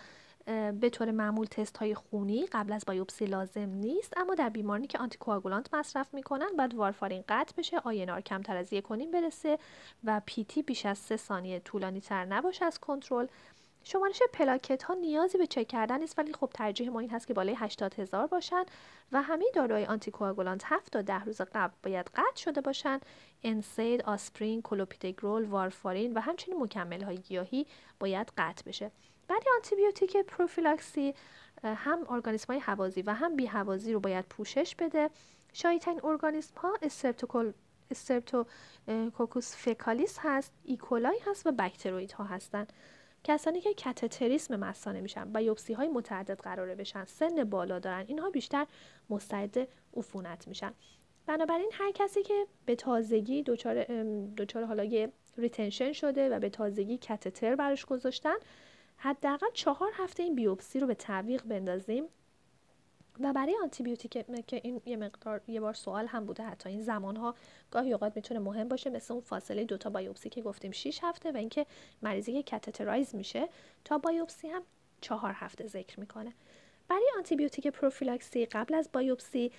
به 0.79 0.89
طور 0.91 1.11
معمول 1.11 1.45
تست 1.45 1.77
های 1.77 1.95
خونی 1.95 2.45
قبل 2.45 2.73
از 2.73 2.83
بایوپسی 2.87 3.25
لازم 3.25 3.69
نیست 3.69 4.17
اما 4.17 4.35
در 4.35 4.49
بیمارانی 4.49 4.87
که 4.87 4.97
anticoagulant 4.97 5.73
مصرف 5.73 6.13
می‌کنن 6.13 6.49
باید 6.57 6.73
وارفارین 6.73 7.23
قطع 7.29 7.53
بشه 7.57 7.77
INR 7.79 8.21
کمتر 8.21 8.57
از 8.57 8.73
یک 8.73 8.87
برسه 8.87 9.59
و 10.03 10.21
PT 10.25 10.61
بیش 10.61 10.85
از 10.85 10.97
سه 10.97 11.17
ثانیه 11.17 11.59
طولانی 11.59 12.01
تر 12.01 12.25
نباشه 12.25 12.65
از 12.65 12.79
کنترل. 12.79 13.27
شمارش 13.83 14.21
پلاکت 14.33 14.83
ها 14.83 14.93
نیازی 14.93 15.37
به 15.37 15.47
چک 15.47 15.67
کردن 15.67 15.99
نیست 15.99 16.19
ولی 16.19 16.33
خب 16.33 16.49
ترجیح 16.53 16.89
ما 16.89 16.99
این 16.99 17.09
هست 17.09 17.27
که 17.27 17.33
بالای 17.33 17.55
80 17.57 17.93
هزار 17.93 18.27
باشن 18.27 18.63
و 19.11 19.21
همه 19.21 19.45
داروهای 19.53 19.85
anticoagulant 19.85 20.63
7 20.65 20.91
تا 20.91 21.01
10 21.01 21.23
روز 21.23 21.41
قبل 21.41 21.73
باید 21.83 22.11
قطع 22.15 22.35
شده 22.35 22.61
باشن. 22.61 22.99
NSAID، 23.43 24.01
آسپرین، 24.01 24.61
کلوپیدوگرل، 24.61 25.45
وارفارین 25.45 26.13
و 26.13 26.19
همچنین 26.19 26.63
مکمل 26.63 27.03
های 27.03 27.17
گیاهی 27.17 27.67
باید 27.99 28.31
قطع 28.37 28.63
بشه. 28.65 28.91
ولی 29.29 29.45
آنتیبیوتیک 29.55 30.17
پروفیلاکسی 30.17 31.13
هم 31.63 32.05
ارگانیسم 32.09 32.47
های 32.47 32.59
هوازی 32.59 33.01
و 33.01 33.13
هم 33.13 33.35
بی 33.35 33.45
هوازی 33.45 33.93
رو 33.93 33.99
باید 33.99 34.25
پوشش 34.25 34.75
بده. 34.75 35.09
شایع‌ترین 35.53 36.01
ارگانیسم 36.03 36.53
ها 36.57 36.73
Streptococcus 37.91 39.55
faecalis 39.55 40.17
هست 40.21 40.53
E. 40.63 40.82
coli 40.82 41.19
هست 41.25 41.47
و 41.47 41.51
Bacteroides 41.51 42.11
ها 42.11 42.23
هستند 42.23 42.73
کسانی 43.23 43.61
که 43.61 43.73
کاتتریسم 43.73 44.55
مثانه 44.55 45.01
میشن 45.01 45.41
بیوپسی 45.41 45.73
های 45.73 45.87
متعدد 45.87 46.39
قراره 46.39 46.75
بشن 46.75 47.05
سن 47.05 47.43
بالا 47.43 47.79
دارن 47.79 48.05
اینها 48.07 48.29
بیشتر 48.29 48.67
مستعد 49.09 49.67
عفونت 49.93 50.47
میشن. 50.47 50.73
بنابراین 51.25 51.69
هر 51.73 51.91
کسی 51.91 52.23
که 52.23 52.47
به 52.65 52.75
تازگی 52.75 53.43
دچار 53.43 53.83
دچار 54.37 54.65
حالا 54.65 54.83
یه 54.83 55.11
retention 55.37 55.91
شده 55.91 56.29
و 56.29 56.39
به 56.39 56.49
تازگی 56.49 56.97
کاتتر 56.97 57.55
براش 57.55 57.85
گذاشتن 57.85 58.35
حداقل 58.97 59.47
چهار 59.53 59.91
هفته 59.93 60.23
این 60.23 60.35
بیوپسی 60.35 60.79
رو 60.79 60.87
به 60.87 60.95
تعویق 60.95 61.43
بندازیم. 61.43 62.05
و 63.19 63.33
برای 63.33 63.57
آنتیبیوتیک 63.63 64.45
که 64.47 64.61
این 64.63 64.81
یه 64.85 64.97
مقدار 64.97 65.41
یه 65.47 65.59
بار 65.59 65.73
سوال 65.73 66.07
هم 66.07 66.25
بوده 66.25 66.43
حتی 66.43 66.69
این 66.69 66.81
زمان 66.81 67.15
ها 67.15 67.35
گاهی 67.71 67.93
اوقات 67.93 68.15
می‌تونه 68.15 68.39
مهم 68.39 68.67
باشه 68.67 68.89
مثل 68.89 69.13
اون 69.13 69.23
فاصله 69.23 69.63
دوتا 69.63 69.89
بایوپسی 69.89 70.29
که 70.29 70.41
گفتیم 70.41 70.71
6 70.71 70.99
هفته 71.03 71.31
و 71.31 71.37
اینکه 71.37 71.65
مریضی 72.01 72.43
که 72.43 72.51
catheterize 72.51 73.15
میشه 73.15 73.49
تا 73.85 73.97
بایوپسی 73.97 74.47
هم 74.47 74.61
چهار 75.01 75.33
هفته 75.35 75.67
ذکر 75.67 75.99
می‌کنه. 75.99 76.33
برای 76.87 77.07
آنتیبیوتیک 77.17 77.67
پروفیلاکسی 77.67 78.45
قبل 78.45 78.73
از 78.73 78.89
biopsy 78.93 79.51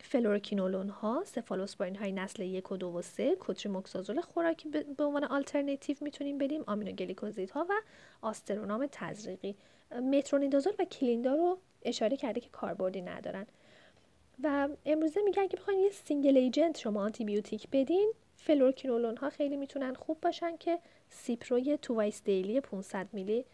fluoroquinolone 0.00 0.88
ها 0.88 1.22
سفالوسپورین 1.26 1.96
های 1.96 2.12
نسل 2.12 2.42
یک 2.42 2.72
و 2.72 2.76
دو 2.76 2.88
و 2.88 3.02
سه 3.02 3.36
کوتریموکسازول 3.40 4.20
خوراکی 4.20 4.68
به 4.68 5.04
عنوان 5.04 5.24
آلترنتیو 5.24 5.96
می‌تونیم 6.00 6.38
بدیم 6.38 6.62
ها 7.52 7.66
و 7.70 7.72
آزترونام 8.22 8.88
تزریقی. 8.92 9.56
مترونیدازول 10.02 10.72
و 10.78 10.84
کلیندا 10.84 11.34
رو 11.34 11.58
اشاره 11.82 12.16
کرده 12.16 12.40
که 12.40 12.48
کاربردی 12.48 13.02
ندارن. 13.02 13.46
و 14.42 14.68
امروزه 14.86 15.20
میگه 15.22 15.42
اگه 15.42 15.56
بخواین 15.56 15.80
یه 15.80 15.90
single 15.90 16.36
agent 16.36 16.78
شما 16.78 17.02
آنتی 17.02 17.24
بیوتیک 17.24 17.68
بدین. 17.72 18.12
fluoroquinolone 18.36 19.16
ها 19.16 19.30
خیلی 19.30 19.56
می‌تونن 19.56 19.94
خوب 19.94 20.20
باشن 20.20 20.56
که 20.56 20.78
سیپروی 21.08 21.78
twice 21.82 22.22
daily 22.24 22.60
500 22.60 23.08
میلی 23.12 23.44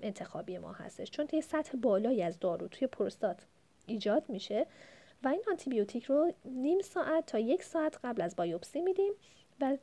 انتخابی 0.00 0.58
ما 0.58 0.72
هستش. 0.72 1.10
چون 1.10 1.26
توی 1.26 1.40
سطح 1.40 1.76
بالایی 1.76 2.22
از 2.22 2.38
دارو 2.38 2.68
توی 2.68 2.86
پروستات 2.86 3.46
ایجاد 3.86 4.24
میشه 4.28 4.66
و 5.24 5.28
این 5.28 5.42
آنتی 5.48 5.70
بیوتیک 5.70 6.04
رو 6.04 6.32
نیم 6.44 6.80
ساعت 6.80 7.26
تا 7.26 7.38
یک 7.38 7.62
ساعت 7.62 7.98
قبل 8.04 8.22
از 8.22 8.36
بایوپسی 8.36 8.80
میدیم 8.80 9.12
و 9.60 9.76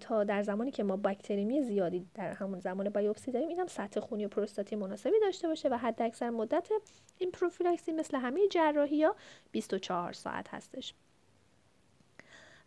تا 0.00 0.24
در 0.24 0.42
زمانی 0.42 0.70
که 0.70 0.82
ما 0.82 0.96
باکتریمی 0.96 1.62
زیادی 1.62 2.06
در 2.14 2.32
همون 2.32 2.60
زمان 2.60 2.88
بایوپسی 2.88 3.32
داریم 3.32 3.48
اینم 3.48 3.66
سطح 3.66 4.00
خونی 4.00 4.24
و 4.24 4.28
پروستاتی 4.28 4.76
مناسبی 4.76 5.20
داشته 5.20 5.48
باشه 5.48 5.68
و 5.68 5.74
حد 5.74 6.02
اکثر 6.02 6.30
مدت 6.30 6.68
این 7.18 7.30
پروفیلاکسی 7.30 7.92
مثل 7.92 8.16
همه 8.16 8.48
جراحی 8.48 9.04
ها 9.04 9.16
24 9.52 10.12
ساعت 10.12 10.54
هستش. 10.54 10.94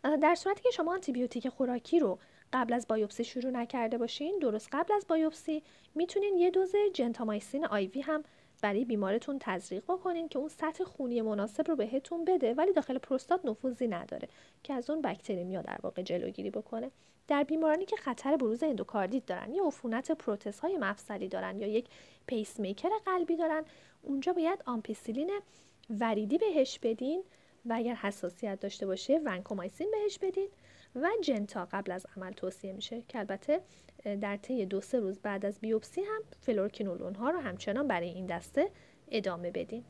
در 0.02 0.34
صورتی 0.34 0.62
که 0.62 0.70
شما 0.70 0.92
آنتیبیوتیک 0.92 1.48
خوراکی 1.48 1.98
رو 1.98 2.18
قبل 2.52 2.72
از 2.72 2.88
بایوپسی 2.88 3.24
شروع 3.24 3.50
نکرده 3.50 3.98
باشین 3.98 4.38
درست 4.42 4.68
قبل 4.72 4.94
از 4.94 5.06
بایوپسی 5.08 5.62
می‌تونین 5.94 6.36
یه 6.36 6.50
دوز 6.50 6.72
جنتامایسین 6.94 7.66
IV 7.66 8.00
هم 8.00 8.24
برای 8.60 8.84
بیمارتون 8.84 9.36
تزریق 9.40 9.84
بکنین 9.84 10.28
که 10.28 10.38
اون 10.38 10.48
سطح 10.48 10.84
خونی 10.84 11.22
مناسب 11.22 11.68
رو 11.68 11.76
بهتون 11.76 12.24
بده 12.24 12.54
ولی 12.54 12.72
داخل 12.72 12.98
پروستات 12.98 13.44
نفوذی 13.44 13.88
نداره 13.88 14.28
که 14.62 14.74
از 14.74 14.90
اون 14.90 15.02
bacteremia 15.02 15.62
در 15.62 15.78
واقع 15.82 16.02
جلوگیری 16.02 16.50
بکنه. 16.50 16.90
در 17.28 17.44
بیمارانی 17.44 17.84
که 17.84 17.96
خطر 17.96 18.36
بروز 18.36 18.62
اندوکاردیت 18.62 19.26
دارن 19.26 19.54
یا 19.54 19.64
عفونت 19.66 20.12
پروتز 20.12 20.60
های 20.60 20.76
مفصلی 20.76 21.28
دارن 21.28 21.58
یا 21.58 21.66
یک 21.66 21.86
پیس 22.26 22.60
میکر 22.60 22.88
قلبی 23.06 23.36
دارن 23.36 23.64
اونجا 24.02 24.32
باید 24.32 24.62
آمپیسیلین 24.66 25.30
وریدی 25.90 26.38
بهش 26.38 26.78
بدین 26.82 27.22
و 27.64 27.72
اگر 27.76 27.94
حساسیت 27.94 28.60
داشته 28.60 28.86
باشه 28.86 29.20
ونکومایسین 29.24 29.90
بهش 29.90 30.18
بدین. 30.18 30.48
و 30.94 31.08
جنتا 31.22 31.68
قبل 31.72 31.92
از 31.92 32.06
عمل 32.16 32.32
توصیه 32.32 32.72
میشه 32.72 33.02
که 33.08 33.18
البته 33.18 33.60
در 34.20 34.36
طی 34.36 34.66
دو 34.66 34.80
سه 34.80 35.00
روز 35.00 35.18
بعد 35.18 35.46
از 35.46 35.60
بیوپسی 35.60 36.00
هم 36.00 36.22
fluoroquinolone 36.40 37.14
ها 37.14 37.30
رو 37.30 37.38
همچنان 37.38 37.88
برای 37.88 38.08
این 38.08 38.26
دسته 38.26 38.70
ادامه 39.10 39.50
بدین 39.50 39.84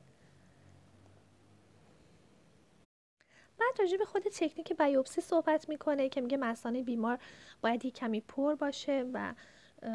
بعد 3.61 3.81
راجع 3.81 3.97
به 3.97 4.05
خود 4.05 4.23
تکنیک 4.23 4.73
بیوپسی 4.73 5.21
صحبت 5.21 5.69
می‌کنه 5.69 6.09
که 6.09 6.21
میگه 6.21 6.37
مثانه 6.37 6.83
بیمار 6.83 7.19
باید 7.61 7.85
یک 7.85 7.95
کمی 7.95 8.21
پر 8.21 8.55
باشه 8.55 9.07
و 9.13 9.35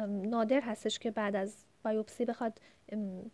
نادر 0.08 0.60
هستش 0.60 0.98
که 0.98 1.10
بعد 1.10 1.36
از 1.36 1.64
بیوپسی 1.84 2.24
بخواد 2.24 2.60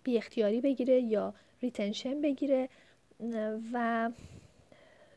بی 0.02 0.16
اختیاری 0.16 0.60
بگیره 0.60 1.00
یا 1.00 1.34
retention 1.62 2.20
بگیره. 2.20 2.68
و 3.72 4.10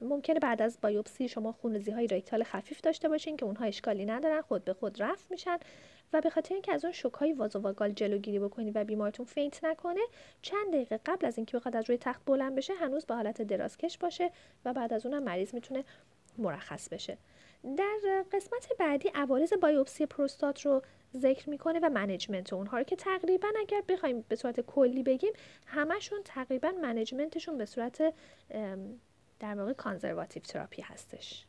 ممکنه 0.01 0.39
بعد 0.39 0.61
از 0.61 0.77
بایوپسی 0.81 1.27
شما 1.27 1.51
خونریزی 1.51 1.91
های 1.91 2.07
ریکتال 2.07 2.43
خفیف 2.43 2.81
داشته 2.81 3.09
باشین 3.09 3.37
که 3.37 3.45
اونها 3.45 3.65
اشکالی 3.65 4.05
ندارن 4.05 4.41
خود 4.41 4.65
به 4.65 4.73
خود 4.73 5.03
رفع 5.03 5.31
میشن 5.31 5.57
و 6.13 6.21
به 6.21 6.29
خاطر 6.29 6.53
اینکه 6.53 6.73
از 6.73 6.85
اون 6.85 6.93
شوک 6.93 7.13
های 7.13 7.33
vasovagal 7.33 7.91
جلوگیری 7.91 8.39
بکنید 8.39 8.75
و 8.75 8.83
بیمارتون 8.83 9.25
faint 9.25 9.63
نکنه 9.63 10.01
چند 10.41 10.67
دقیقه 10.73 10.99
قبل 11.05 11.25
از 11.25 11.37
اینکه 11.37 11.57
بخواد 11.57 11.75
از 11.75 11.89
روی 11.89 11.97
تخت 11.97 12.21
بلند 12.25 12.55
بشه 12.55 12.73
هنوز 12.73 13.05
به 13.05 13.15
حالت 13.15 13.41
درازکش 13.41 13.97
باشه 13.97 14.31
و 14.65 14.73
بعد 14.73 14.93
از 14.93 15.05
اونم 15.05 15.23
مریض 15.23 15.53
می‌تونه 15.53 15.83
مرخص 16.37 16.89
بشه. 16.89 17.17
در 17.77 18.23
قسمت 18.31 18.67
بعدی 18.79 19.11
عوارض 19.15 19.53
بایوپسی 19.53 20.05
پروستات 20.05 20.61
رو 20.61 20.81
ذکر 21.15 21.49
می‌کنه 21.49 21.79
و 21.79 21.89
management 21.89 22.53
اونها 22.53 22.77
رو 22.77 22.83
که 22.83 22.95
تقریبا 22.95 23.47
اگر 23.59 23.81
بخوایم 23.89 24.25
به 24.29 24.35
صورت 24.35 24.59
کلی 24.59 25.03
بگیم 25.03 25.33
همشون 25.65 26.19
تقریبا 26.25 26.71
management 26.81 27.35
شون 27.35 27.57
به 27.57 27.65
صورت 27.65 28.13
در 29.39 29.55
واقع 29.59 29.73
conservative 29.73 30.43
therapy 30.43 30.81
هستش. 30.81 31.45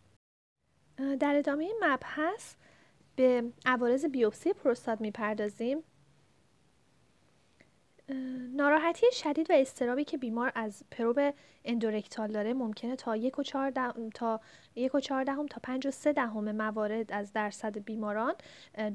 در 0.96 1.34
ادامه 1.36 1.70
مبحث 1.80 2.54
به 3.16 3.52
عوارض 3.66 4.04
بیوپسی 4.04 4.52
پروستات 4.52 5.00
می‌پردازیم. 5.00 5.82
ناراحتی 8.56 9.06
شدید 9.12 9.50
و 9.50 9.52
اضطرابی 9.52 10.04
که 10.04 10.18
بیمار 10.18 10.52
از 10.54 10.82
probe 10.90 11.34
endorectal 11.64 12.32
داره 12.32 12.54
ممکنه 12.54 12.96
تا 12.96 13.16
یک 13.16 13.38
و 13.38 13.42
چهار 13.42 13.70
دهم 13.70 14.10
تا 14.10 14.40
یک 14.74 14.94
و 14.94 15.00
چهار 15.00 15.24
دهم 15.24 15.46
تا 15.46 15.60
پنج 15.62 15.86
و 15.86 15.90
سه 15.90 16.12
دهم 16.12 16.52
موارد 16.52 17.12
از 17.12 17.32
درصد 17.32 17.78
بیماران 17.78 18.34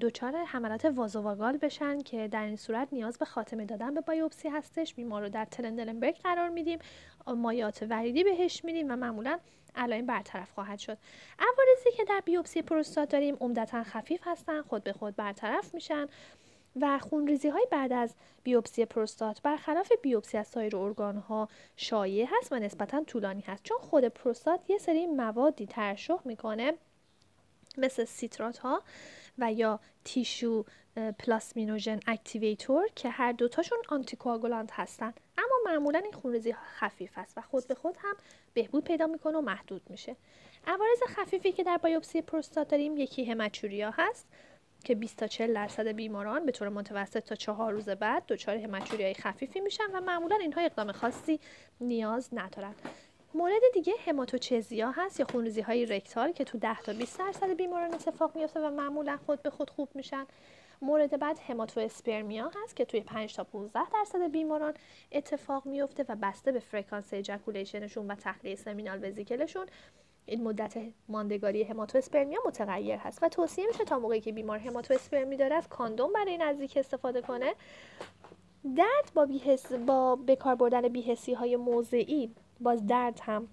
دچار 0.02 0.36
حملات 0.36 0.86
vasovagal 0.86 1.58
بشن 1.58 2.02
که 2.02 2.28
در 2.28 2.46
این 2.46 2.56
صورت 2.56 2.88
نیاز 2.92 3.18
به 3.18 3.26
خاتمه 3.26 3.66
دادن 3.66 3.94
به 3.94 4.02
بایوپسی 4.02 4.50
هستش. 4.50 4.94
بیمار 4.94 5.22
رو 5.22 5.30
در 5.30 5.46
Trendelenburg 5.46 6.16
قرار 6.16 6.50
میدیم 6.50 6.80
مایعات 7.28 7.86
وریدی 7.90 8.24
بهش 8.24 8.66
میدیم 8.66 8.92
و 8.92 8.96
معمولا 8.96 9.40
علائم 9.76 10.06
برطرف 10.06 10.52
خواهد 10.52 10.80
شد. 10.80 10.98
عوارضی 11.40 11.92
که 11.98 12.04
در 12.04 12.22
بیوپسی 12.26 12.62
پروستات 12.62 13.10
داریم 13.10 13.38
عمدتا 13.40 13.84
خفیف 13.84 14.22
هستن 14.24 14.62
خود 14.62 14.84
به 14.84 14.94
خود 14.94 15.16
برطرف 15.16 15.74
میشن. 15.74 16.08
و 16.76 17.00
خونریزی 17.00 17.50
های 17.50 17.68
بعد 17.72 17.94
از 17.94 18.16
بیوپسی 18.44 18.86
پروستات 18.86 19.42
برخلاف 19.42 19.92
بیوپسی 20.02 20.38
از 20.38 20.48
سایر 20.48 20.78
ارگان 20.78 21.18
ها 21.18 21.50
شایع 21.76 22.28
هست 22.32 22.52
و 22.52 22.60
نسبتا 22.60 23.04
طولانی 23.04 23.42
هست. 23.42 23.64
چون 23.64 23.78
خود 23.78 24.06
پروستات 24.06 24.70
یه 24.70 24.78
سری 24.78 25.08
موادی 25.08 25.66
ترشح 25.66 26.18
می‌کنه 26.26 26.74
مثل 27.78 28.06
سیترات 28.06 28.58
ها 28.58 28.84
و 29.38 29.54
یا 29.54 29.80
tissue 30.04 30.66
plasminogen 31.20 32.00
activator 32.08 32.88
که 32.96 33.10
هر 33.10 33.32
دوتاشون 33.32 33.78
anticoagulant 33.90 34.70
هستن. 34.74 35.14
اما 35.38 35.56
معمولا 35.66 36.00
این 36.00 36.12
خونریزی 36.12 36.54
خفیف 36.54 37.12
است 37.18 37.38
و 37.38 37.42
خود 37.42 37.68
به 37.68 37.76
خود 37.76 37.96
هم 38.00 38.16
بهبود 38.54 38.84
پیدا 38.84 39.08
می‌کنه 39.08 39.38
و 39.38 39.42
محدود 39.42 39.82
میشه. 39.90 40.16
عوارض 40.68 41.04
خفیفی 41.08 41.52
که 41.52 41.64
در 41.64 41.78
بایوپسی 41.78 42.22
پروستات 42.22 42.68
داریم 42.68 42.98
یکی 42.98 43.26
hematuria 43.26 43.92
هست. 43.98 44.28
که 44.84 44.96
20 44.96 45.18
تا 45.18 45.28
40 45.28 45.54
درصد 45.54 45.88
بیماران 45.88 46.46
به 46.46 46.52
طور 46.52 46.70
متوسط 46.70 47.24
تا 47.24 47.36
چهار 47.36 47.74
روز 47.74 47.90
بعد 47.90 48.26
دچار 48.28 48.58
همچوریای 48.58 49.14
خفیفی 49.14 49.60
میشن 49.60 49.84
و 49.94 50.02
معمولا 50.02 50.36
اینها 50.36 50.62
اقدام 50.62 50.92
خاصی 50.92 51.40
نیاز 51.82 52.30
ندارن. 52.34 52.76
مورد 53.34 53.62
دیگه 53.74 53.94
هماتوچزیا 54.08 54.92
هست 54.92 55.20
یا 55.20 55.26
خونریزی 55.26 55.62
های 55.62 55.86
رکتال 55.86 56.32
که 56.32 56.44
تو 56.44 56.58
10 56.58 56.82
تا 56.82 56.94
20 56.94 57.20
درصد 57.20 57.54
بیماران 57.54 57.94
اتفاق 57.94 58.36
میفته 58.36 58.60
و 58.60 58.70
معمولا 58.70 59.18
خود 59.26 59.42
به 59.42 59.50
خود 59.50 59.70
خوب 59.70 59.90
میشن. 59.96 60.26
مورد 60.82 61.20
بعد 61.20 61.40
هماتو 61.48 61.80
اسپرمیا 61.80 62.52
هست 62.64 62.76
که 62.76 62.86
توی 62.86 63.02
5 63.02 63.36
تا 63.36 63.44
15 63.44 63.80
درصد 63.94 64.32
بیماران 64.32 64.74
اتفاق 65.12 65.66
میفته 65.66 66.06
و 66.10 66.16
بسته 66.16 66.52
به 66.52 66.60
فرکانس 66.60 67.14
اجاکولیشنشون 67.14 68.12
و 68.12 68.16
تخلیه 68.16 68.56
سمینال 68.56 69.06
وزیکلشون. 69.06 69.66
این 70.26 70.44
مدت 70.44 70.78
ماندگاری 71.08 71.64
هماتواسپرمیا 71.64 72.40
متغیر 72.46 72.96
هست 72.96 73.24
و 73.24 73.30
توصیه 73.30 73.68
میشه 73.68 73.84
تا 73.84 74.00
موقعی 74.00 74.22
که 74.22 74.32
بیمار 74.32 74.60
هماتواسپرمی 74.60 75.38
داره 75.38 75.56
از 75.56 75.68
کاندوم 75.68 76.14
برای 76.14 76.38
نزدیک 76.38 76.78
استفاده 76.78 77.22
کنه. 77.22 77.56
درد 78.76 79.12
با 79.14 79.26
بیهس 79.26 79.72
با 79.72 80.16
بکار 80.16 80.56
بردن 80.56 80.88
بیهسی 80.88 81.34
های 81.34 81.56
موضعی 81.56 82.36
باز 82.60 82.88
درد 82.88 83.20
هم 83.24 83.48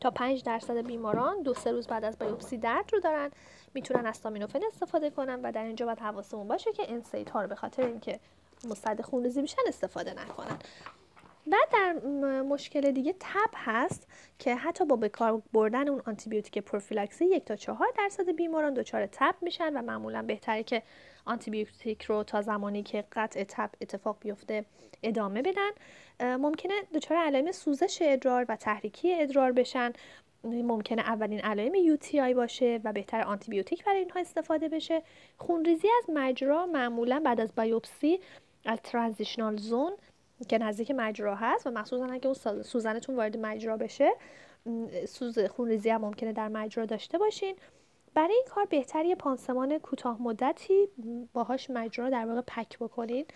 تا 0.00 0.10
5 0.10 0.42
درصد 0.42 0.86
بیماران 0.86 1.42
دو 1.42 1.54
سه 1.54 1.72
روز 1.72 1.86
بعد 1.86 2.04
از 2.04 2.18
بایوپسی 2.18 2.58
درد 2.58 2.90
رو 2.92 3.00
دارن 3.00 3.30
می‌تونن 3.74 4.06
استامینوفن 4.06 4.60
استفاده 4.68 5.10
کنن 5.10 5.40
و 5.42 5.52
در 5.52 5.64
اینجا 5.64 5.86
باید 5.86 5.98
حواسمون 5.98 6.48
باشه 6.48 6.72
که 6.72 6.92
انسیت 6.92 7.30
ها 7.30 7.42
رو 7.42 7.48
به 7.48 7.54
خاطر 7.54 7.82
اینکه 7.82 8.20
مستعد 8.68 9.02
خونریزی 9.02 9.42
میشن 9.42 9.62
استفاده 9.68 10.14
نکنن. 10.14 10.58
بعد 11.46 11.68
در 11.72 11.92
مشکل 12.42 12.90
دیگه 12.90 13.14
تب 13.20 13.50
هست 13.54 14.08
که 14.38 14.54
حتی 14.54 14.84
با 14.84 14.96
بکار 14.96 15.42
بردن 15.52 15.88
اون 15.88 16.02
آنتیبیوتیک 16.06 16.58
prophylaxis 16.58 17.24
یک 17.24 17.44
تا 17.44 17.56
چهار 17.56 17.88
درصد 17.98 18.30
بیماران 18.30 18.74
دچار 18.74 19.06
تب 19.06 19.34
میشن 19.42 19.76
و 19.76 19.82
معمولا 19.82 20.22
بهتره 20.22 20.62
که 20.62 20.82
آنتیبیوتیک 21.24 22.02
رو 22.02 22.24
تا 22.24 22.42
زمانی 22.42 22.82
که 22.82 23.04
قطع 23.12 23.44
تب 23.44 23.70
اتفاق 23.80 24.16
بیفته 24.20 24.64
ادامه 25.02 25.42
بدن. 25.42 25.70
ممکنه 26.36 26.74
دچار 26.94 27.18
علائم 27.18 27.52
سوزش 27.52 27.98
ادرار 28.02 28.46
و 28.48 28.56
تحریکی 28.56 29.14
ادرار 29.14 29.52
بشن. 29.52 29.92
ممکنه 30.44 31.02
اولین 31.02 31.40
علائم 31.40 31.74
UTI 31.74 31.96
باشه 32.34 32.80
و 32.84 32.92
بهتر 32.92 33.22
آنتیبیوتیک 33.22 33.84
برای 33.84 33.98
اینها 33.98 34.20
استفاده 34.20 34.68
بشه. 34.68 35.02
خونریزی 35.38 35.88
از 35.98 36.10
مجرا 36.14 36.66
معمولا 36.66 37.22
بعد 37.24 37.40
از 37.40 37.54
بایوپسی 37.54 38.20
از 38.64 38.78
ترانزیشنال 38.82 39.56
زون 39.56 39.92
که 40.48 40.58
نزدیک 40.58 40.90
مجرا 40.90 41.34
هست 41.34 41.66
و 41.66 41.70
مخصوصا 41.70 42.04
اگه 42.04 42.26
اون 42.26 42.62
سوزنتون 42.62 43.16
وارد 43.16 43.36
مجرا 43.36 43.76
بشه 43.76 44.10
سوز 45.08 45.38
خونریزی 45.38 45.90
هم 45.90 46.00
ممکنه 46.00 46.32
در 46.32 46.48
مجرا 46.48 46.86
داشته 46.86 47.18
باشین. 47.18 47.56
برای 48.14 48.34
این 48.34 48.44
کار 48.50 48.64
بهتر 48.64 49.04
یه 49.04 49.14
پانسمان 49.14 49.78
کوتاه 49.78 50.22
مدتی 50.22 50.88
باهاش 51.32 51.70
مجرا 51.70 52.10
در 52.10 52.26
واقع 52.26 52.40
پک 52.40 52.78
بکنین 52.78 53.26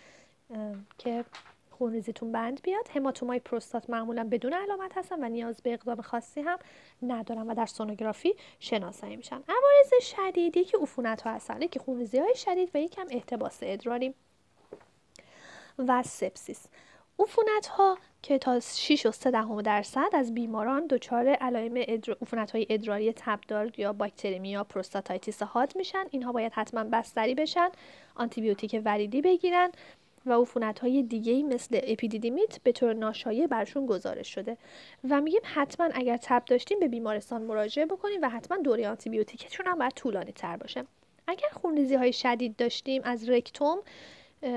که 0.98 1.24
خونریزیتون 1.70 2.32
بند 2.32 2.62
بیاد. 2.62 2.88
هماتومای 2.94 3.38
پروستات 3.38 3.90
معمولا 3.90 4.28
بدون 4.30 4.52
علامت 4.52 4.98
هستن 4.98 5.24
و 5.24 5.28
نیاز 5.28 5.62
به 5.62 5.72
اقدام 5.72 6.00
خاصی 6.00 6.40
هم 6.40 6.58
ندارن 7.02 7.50
و 7.50 7.54
در 7.54 7.66
سونوگرافی 7.66 8.34
شناسایی 8.60 9.16
میشن. 9.16 9.36
عوارض 9.48 10.04
شدیدی 10.04 10.64
که 10.64 10.78
عفونت 10.78 11.22
ها 11.22 11.30
هستن 11.30 11.66
که 11.66 11.78
خونریزی 11.78 12.18
های 12.18 12.34
شدید 12.36 12.70
و 12.74 12.78
یکم 12.78 13.06
احتباس 13.10 13.58
ادراری 13.62 14.14
و 15.78 16.02
sepsis. 16.02 16.66
عفونت 17.18 17.66
ها 17.66 17.98
که 18.22 18.38
تا 18.38 18.60
6 18.60 19.06
و 19.06 19.10
3 19.10 19.30
دهم 19.30 19.62
درصد 19.62 20.08
از 20.12 20.34
بیماران 20.34 20.86
دچار 20.86 21.28
علائم 21.28 21.72
ادر... 21.76 22.16
عفونت 22.22 22.50
های 22.50 22.66
ادراری 22.70 23.12
تبدار 23.12 23.72
یا 23.76 23.92
باکتریمی 23.92 24.48
یا 24.48 24.64
prostatitis 24.64 25.42
حاد 25.42 25.76
میشن. 25.76 26.04
اینها 26.10 26.32
باید 26.32 26.52
حتما 26.52 26.84
بستری 26.84 27.34
بشن 27.34 27.68
آنتیبیوتیک 28.14 28.82
وریدی 28.84 29.22
بگیرن 29.22 29.70
و 30.26 30.32
عفونت 30.32 30.78
های 30.78 31.02
دیگه 31.02 31.42
مثل 31.42 31.80
اپیدیدیمیت 31.82 32.58
به 32.62 32.72
طور 32.72 32.92
ناشایع 32.94 33.46
برشون 33.46 33.86
گزارش 33.86 34.34
شده. 34.34 34.56
و 35.10 35.20
میگیم 35.20 35.40
حتما 35.44 35.88
اگر 35.94 36.16
تب 36.16 36.44
داشتیم 36.44 36.80
به 36.80 36.88
بیمارستان 36.88 37.42
مراجعه 37.42 37.86
بکنیم 37.86 38.20
و 38.22 38.28
حتما 38.28 38.58
دوره 38.58 38.88
آنتیبیوتیکتون 38.88 39.66
هم 39.66 39.78
باید 39.78 39.92
طولانی 39.92 40.32
تر 40.32 40.56
باشه. 40.56 40.84
اگر 41.26 41.48
خونریزی 41.52 41.94
های 41.94 42.12
شدید 42.12 42.56
داشتیم 42.56 43.02
از 43.04 43.28
رکتوم 43.28 43.78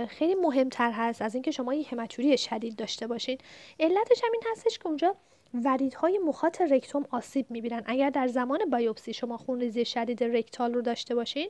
خیلی 0.07 0.35
مهمتر 0.35 0.91
هست 0.91 1.21
از 1.21 1.35
اینکه 1.35 1.51
شما 1.51 1.73
یه 1.73 1.85
همچوری 1.87 2.37
شدید 2.37 2.75
داشته 2.75 3.07
باشین. 3.07 3.37
علتش 3.79 4.23
هم 4.23 4.29
این 4.33 4.41
هستش 4.51 4.79
که 4.79 4.87
اونجا 4.87 5.15
وریدهای 5.53 6.17
مخاط 6.17 6.61
رکتوم 6.61 7.05
آسیب 7.11 7.51
می‌بینن. 7.51 7.83
اگر 7.85 8.09
در 8.09 8.27
زمان 8.27 8.69
بایوپسی 8.69 9.13
شما 9.13 9.37
خونریزی 9.37 9.85
شدید 9.85 10.23
رکتال 10.23 10.73
رو 10.73 10.81
داشته 10.81 11.15
باشین 11.15 11.49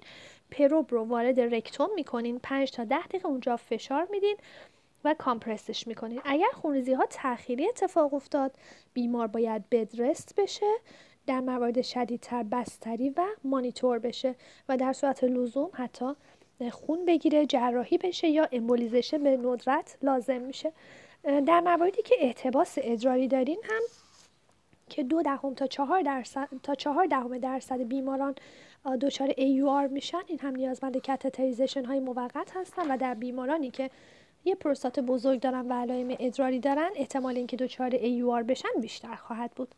پروب 0.51 0.91
رو 0.91 1.03
وارد 1.03 1.39
رکتوم 1.39 1.89
می‌کنین. 1.95 2.39
5 2.43 2.71
تا 2.71 2.83
10 2.83 3.07
دقیقه 3.07 3.27
اونجا 3.27 3.57
فشار 3.57 4.07
میدین 4.11 4.37
و 5.03 5.15
کامپرسش 5.17 5.87
می‌کنین. 5.87 6.21
اگر 6.25 6.51
خونریزی 6.53 6.93
ها 6.93 7.05
تأخیری 7.05 7.69
اتفاق 7.69 8.13
افتاد 8.13 8.51
بیمار 8.93 9.27
باید 9.27 9.69
بدرست 9.69 10.35
بشه 10.37 10.75
در 11.27 11.39
موارد 11.39 11.81
شدیدتر 11.81 12.43
بستری 12.43 13.09
و 13.09 13.25
مانیتور 13.43 13.99
بشه 13.99 14.35
و 14.69 14.77
در 14.77 14.93
صورت 14.93 15.23
لزوم 15.23 15.69
حتی 15.73 16.13
خون 16.71 17.05
بگیره 17.05 17.45
جراحی 17.45 17.97
بشه 17.97 18.27
یا 18.27 18.47
embolization 18.51 19.23
به 19.23 19.37
ندرت 19.37 19.97
لازم 20.01 20.41
میشه. 20.41 20.71
در 21.23 21.59
مواردی 21.59 22.01
که 22.01 22.15
احتباس 22.19 22.77
ادراری 22.81 23.27
دارین 23.27 23.59
هم 23.63 23.81
که 24.89 25.03
دو 25.03 25.21
دهم 25.21 25.53
تا 25.53 25.67
چهار 25.67 26.01
درصد 26.01 26.47
تا 26.63 26.75
چهار 26.75 27.05
دهم 27.05 27.37
درصد 27.37 27.81
بیماران 27.81 28.35
دچار 29.01 29.29
AUR 29.29 29.91
میشن 29.91 30.21
این 30.27 30.39
هم 30.39 30.55
نیازمند 30.55 30.97
catheterization 30.97 31.85
های 31.85 31.99
موقت 31.99 32.51
هستن 32.55 32.91
و 32.91 32.97
در 32.97 33.13
بیمارانی 33.13 33.71
که 33.71 33.89
یه 34.45 34.55
پروستات 34.55 34.99
بزرگ 34.99 35.39
دارن 35.39 35.67
و 35.67 35.73
علائم 35.73 36.15
ادراری 36.19 36.59
دارن 36.59 36.89
احتمال 36.95 37.37
اینکه 37.37 37.57
دچار 37.57 37.91
AUR 37.91 38.43
بشن 38.43 38.69
بیشتر 38.81 39.15
خواهد 39.15 39.51
بود. 39.51 39.75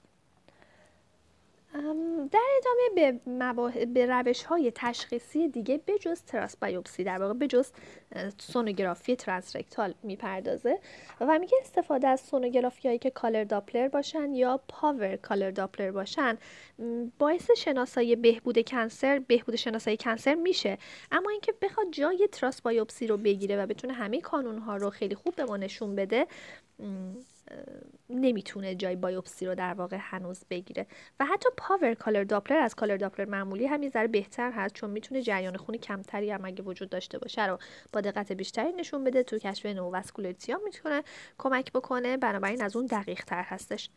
در 1.73 2.45
ادامه 2.57 2.89
به, 2.95 3.85
به 3.85 4.05
روش 4.05 4.43
های 4.43 4.71
تشخیصی 4.75 5.47
دیگه 5.47 5.79
بجز 5.87 6.21
TRUS 6.23 6.57
biopsy 6.57 7.03
در 7.03 7.21
واقع 7.21 7.33
بجز 7.33 7.71
سونوگرافی 8.37 9.15
transrectal 9.15 9.93
می‌پردازه 10.03 10.79
و 11.21 11.39
میگه 11.39 11.57
استفاده 11.61 12.07
از 12.07 12.19
سونوگرافی 12.19 12.87
هایی 12.87 12.99
که 12.99 13.09
color 13.09 13.43
Doppler 13.43 13.87
باشن 13.87 14.33
یا 14.33 14.59
power 14.67 15.15
color 15.15 15.51
Doppler 15.51 15.91
باشن 15.91 16.37
باعث 17.19 17.51
شناسایی 17.57 18.15
بهبود 18.15 18.69
cancer 18.69 19.19
بهبود 19.19 19.55
شناسایی 19.55 19.97
cancer 19.97 20.35
میشه. 20.35 20.77
اما 21.11 21.29
اینکه 21.29 21.53
بخواد 21.61 21.87
جای 21.91 22.29
TRUS 22.31 22.61
biopsy 22.61 23.07
رو 23.07 23.17
بگیره 23.17 23.63
و 23.63 23.67
بتونه 23.67 23.93
همه 23.93 24.21
کانون 24.21 24.57
ها 24.57 24.77
رو 24.77 24.89
خیلی 24.89 25.15
خوب 25.15 25.35
به 25.35 25.45
ما 25.45 25.57
نشون 25.57 25.95
بده 25.95 26.27
نمی‌تونه 28.09 28.75
جای 28.75 28.95
بایوپسی 28.95 29.45
رو 29.45 29.55
در 29.55 29.73
واقع 29.73 29.97
هنوز 29.99 30.43
بگیره. 30.49 30.87
و 31.19 31.25
حتی 31.25 31.49
power 31.57 31.93
color 31.93 32.23
Doppler 32.23 32.57
از 32.57 32.75
color 32.75 32.97
Doppler 32.97 33.25
معمولی 33.25 33.67
هم 33.67 33.89
ذره 33.89 34.07
بهتر 34.07 34.51
هست 34.51 34.73
چون 34.73 34.89
می‌تونه 34.89 35.21
جریان 35.21 35.57
خونی 35.57 35.77
کمتری 35.77 36.31
هم 36.31 36.45
اگه 36.45 36.63
وجود 36.63 36.89
داشته 36.89 37.17
باشه 37.17 37.45
رو 37.45 37.57
با 37.93 38.01
دقت 38.01 38.31
بیشتری 38.31 38.71
نشون 38.71 39.03
بده 39.03 39.23
تو 39.23 39.37
کشف 39.37 39.65
neovascularity 39.65 40.51
هم 40.51 40.59
می‌تونه 40.63 41.03
کمک 41.37 41.71
بکنه. 41.71 42.17
بنابراین 42.17 42.61
از 42.61 42.75
اون 42.75 42.85
دقیق 42.85 43.23
تر 43.23 43.43
هستش. 43.43 43.89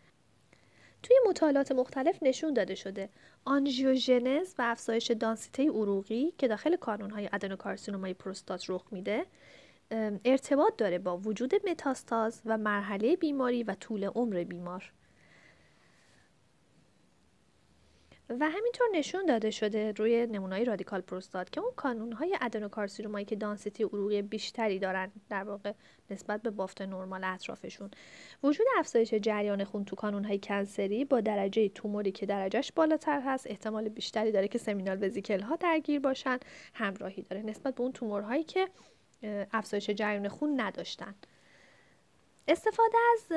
توی 1.02 1.16
مطالعات 1.28 1.72
مختلف 1.72 2.22
نشون 2.22 2.54
داده 2.54 2.74
شده. 2.74 3.08
آنژیوژنز 3.44 4.54
و 4.58 4.62
افزایش 4.62 5.10
دانسیته 5.10 5.68
عروقی 5.70 6.32
که 6.38 6.48
داخل 6.48 6.76
کانونهای 6.76 7.28
adenocarcinoma 7.32 8.09
ی 8.09 8.14
پروستات 8.14 8.64
رخ 8.68 8.84
میده 8.90 9.26
ارتباط 10.24 10.76
داره 10.76 10.98
با 10.98 11.16
وجود 11.16 11.68
متاستاز 11.68 12.42
و 12.44 12.58
مرحله 12.58 13.16
بیماری 13.16 13.62
و 13.62 13.74
طول 13.74 14.04
عمر 14.04 14.44
بیمار. 14.44 14.92
و 18.28 18.48
همینطور 18.50 18.86
نشون 18.94 19.26
داده 19.26 19.50
شده 19.50 19.92
روی 19.92 20.26
نمونای 20.26 20.64
رادیکال 20.64 21.00
پروستات 21.00 21.50
که 21.50 21.60
اون 21.60 21.72
کانون 21.76 22.12
های 22.12 22.38
ادنوکارسینومایی 22.40 23.24
که 23.24 23.36
دانسیتی 23.36 23.84
عروقی 23.84 24.22
بیشتری 24.22 24.78
دارن 24.78 25.12
در 25.30 25.44
واقع 25.44 25.72
نسبت 26.10 26.42
به 26.42 26.50
بافت 26.50 26.82
نرمال 26.82 27.24
اطرافشون. 27.24 27.90
وجود 28.42 28.66
افزایش 28.78 29.14
جریان 29.14 29.64
خون 29.64 29.84
تو 29.84 29.96
کانون 29.96 30.24
های 30.24 30.38
کنسری 30.38 31.04
با 31.04 31.20
درجه 31.20 31.68
توموری 31.68 32.12
که 32.12 32.26
درجهش 32.26 32.72
بالاتر 32.72 33.20
هست 33.20 33.46
احتمال 33.50 33.88
بیشتری 33.88 34.32
داره 34.32 34.48
که 34.48 34.58
سمینال 34.58 35.04
وزیکل 35.04 35.40
ها 35.40 35.56
درگیر 35.56 36.00
باشن 36.00 36.38
همراهی 36.74 37.22
داره 37.22 37.42
نسبت 37.42 37.74
به 37.74 37.80
اون 37.82 37.92
تومورهایی 37.92 38.44
که 38.44 38.68
افزایش 39.52 39.90
جریان 39.90 40.28
خون 40.28 40.60
نداشتن. 40.60 41.14
استفاده 42.48 42.98
از 43.12 43.32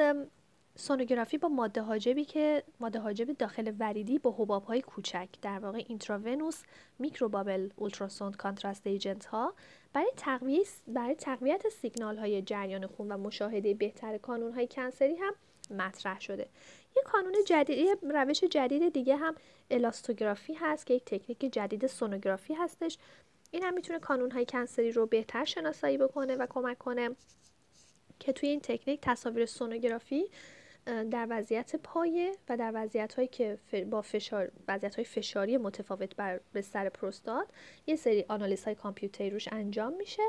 سونوگرافی 0.77 1.37
با 1.37 1.47
ماده 1.47 1.81
حاجبی 1.81 2.25
که 2.25 2.63
ماده 2.79 2.99
حاجب 2.99 3.31
داخل 3.31 3.73
وریدی 3.79 4.19
با 4.19 4.35
حباب 4.37 4.63
های 4.63 4.81
کوچک 4.81 5.29
در 5.41 5.59
واقع 5.59 5.83
intravenous 5.87 6.63
microbubble 6.99 7.69
ultrasound 7.75 8.35
contrast 8.35 8.87
agent 8.87 9.25
ها 9.25 9.53
برای 9.93 10.11
تقویت 10.17 10.67
برای 10.87 11.15
تقویت 11.15 11.69
سیگنال 11.69 12.17
های 12.17 12.41
جریان 12.41 12.87
خون 12.87 13.11
و 13.11 13.17
مشاهده 13.17 13.73
بهتر 13.73 14.17
کانون 14.17 14.53
های 14.53 14.67
cancer 14.67 15.08
ی 15.08 15.15
هم 15.15 15.33
مطرح 15.69 16.19
شده. 16.19 16.49
یه 16.95 17.03
کانون 17.05 17.33
جدید 17.47 17.97
روش 18.03 18.43
جدید 18.43 18.93
دیگه 18.93 19.15
هم 19.15 19.35
الاستوگرافی 19.71 20.53
هست 20.53 20.85
که 20.85 20.93
یک 20.93 21.05
تکنیک 21.05 21.53
جدید 21.53 21.87
سونوگرافی 21.87 22.53
هستش. 22.53 22.97
این 23.57 23.65
هم 23.65 23.73
می‌تونه 23.73 23.99
کانون 23.99 24.31
های 24.31 24.45
کنسری 24.45 24.91
رو 24.91 25.05
بهتر 25.05 25.45
شناسایی 25.45 25.97
بکنه 25.97 26.35
و 26.35 26.45
کمک 26.49 26.77
کنه 26.77 27.09
که 28.19 28.33
توی 28.33 28.49
این 28.49 28.59
تکنیک 28.59 28.99
تصاویر 29.01 29.45
سونوگرافی 29.45 30.25
در 30.85 31.27
وضعیت 31.29 31.75
پایه 31.75 32.31
و 32.49 32.57
در 32.57 32.71
وضعیت 32.73 33.13
هایی 33.13 33.27
که 33.27 33.57
با 33.89 34.01
فشار 34.01 34.51
وضعیت 34.67 34.95
های 34.95 35.05
فشاری 35.05 35.57
متفاوت 35.57 36.15
بر 36.15 36.39
به 36.53 36.61
سر 36.61 36.89
پروستات 36.89 37.47
یه 37.87 37.95
سری 37.95 38.25
آنالیز 38.27 38.65
های 38.65 38.75
کامپیوتری 38.75 39.29
روش 39.29 39.47
انجام 39.51 39.93
میشه 39.93 40.23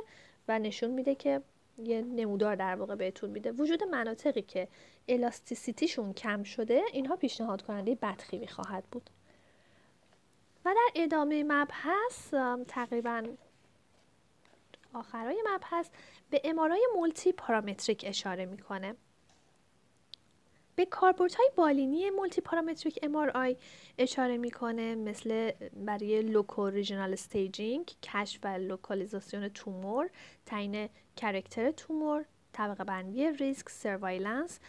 و 0.48 0.58
نشون 0.58 0.90
میده 0.90 1.14
که 1.14 1.42
یه 1.78 2.02
نمودار 2.02 2.56
در 2.56 2.74
واقع 2.74 2.94
بهتون 2.94 3.30
میده. 3.30 3.52
وجود 3.52 3.84
مناطقی 3.84 4.42
که 4.42 4.68
elasticity 5.08 5.83
شون 5.83 6.12
کم 6.12 6.42
شده 6.42 6.82
اینها 6.92 7.16
پیشنهاد 7.16 7.62
کننده 7.62 7.94
بدخیمی 7.94 8.48
خواهد 8.48 8.84
بود. 8.84 9.10
و 10.64 10.74
در 10.74 10.90
ادامه 10.94 11.44
مبحث 11.44 12.34
تقریبا 12.68 13.22
آخرای 14.94 15.42
مبحث 15.54 15.88
به 16.30 16.40
MRI 16.44 16.88
multiparametric 16.96 18.04
اشاره 18.06 18.46
می‌کنه. 18.46 18.94
به 20.76 20.88
های 21.38 21.50
بالینی 21.56 22.10
multiparametric 22.10 22.98
MRI 22.98 23.56
اشاره 23.98 24.36
می‌کنه 24.36 24.94
مثل 24.94 25.50
برای 25.76 26.22
locoregional 26.22 27.12
staging 27.12 27.92
کشف 28.02 28.40
و 28.44 28.48
لوکالیزاسیون 28.48 29.48
تومور 29.48 30.10
تعیین 30.46 30.88
character 31.16 31.70
تومور 31.70 32.24
طبقه 32.52 32.84
بندی 32.84 33.30
ریسک 33.30 33.68
surveillance 33.68 34.60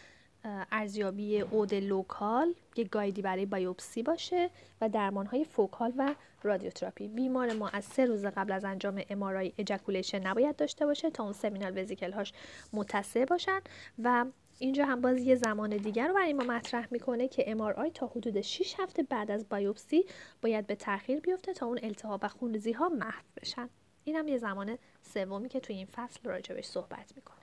ارزیابی 0.44 1.40
عود 1.40 1.74
local 1.74 2.54
یک 2.76 2.90
guide 2.90 3.17
ی 3.17 3.22
برای 3.22 3.46
بایوپسی 3.46 4.02
باشه 4.02 4.50
و 4.80 4.88
درمان 4.88 5.26
های 5.26 5.44
focal 5.44 5.92
و 5.96 6.14
رادیوتراپی. 6.42 7.08
بیمار 7.08 7.52
ما 7.52 7.68
از 7.68 7.84
سه 7.84 8.06
روز 8.06 8.24
قبل 8.24 8.52
از 8.52 8.64
انجام 8.64 9.02
MRI 9.10 9.52
ejaculation 9.58 10.26
نباید 10.26 10.56
داشته 10.56 10.86
باشه 10.86 11.10
تا 11.10 11.24
اون 11.24 11.32
سمینال 11.32 11.78
وزیکل 11.78 12.12
هاش 12.12 12.32
متصل 12.72 13.24
باشن. 13.24 13.60
و 14.02 14.26
اینجا 14.58 14.84
هم 14.84 15.00
باز 15.00 15.18
یه 15.18 15.34
زمان 15.34 15.76
دیگر 15.76 16.08
رو 16.08 16.14
برای 16.14 16.32
ما 16.32 16.44
مطرح 16.44 16.88
می‌کنه 16.90 17.28
که 17.28 17.42
MRI 17.54 17.90
تا 17.94 18.06
حدود 18.06 18.40
6 18.40 18.74
هفته 18.78 19.02
بعد 19.02 19.30
از 19.30 19.48
بایوپسی 19.48 20.04
باید 20.42 20.66
به 20.66 20.74
تاخیر 20.74 21.20
بیفته 21.20 21.52
تا 21.52 21.66
اون 21.66 21.78
التهاب 21.82 22.20
و 22.22 22.28
خونریزی 22.28 22.72
ها 22.72 22.88
محو 22.88 23.22
بشن. 23.40 23.68
این 24.04 24.16
هم 24.16 24.28
یه 24.28 24.38
زمان 24.38 24.78
سومی 25.02 25.48
که 25.48 25.60
توی 25.60 25.76
این 25.76 25.86
فصل 25.86 26.20
راجبش 26.24 26.64
صحبت 26.64 27.12
می‌کنه 27.16 27.36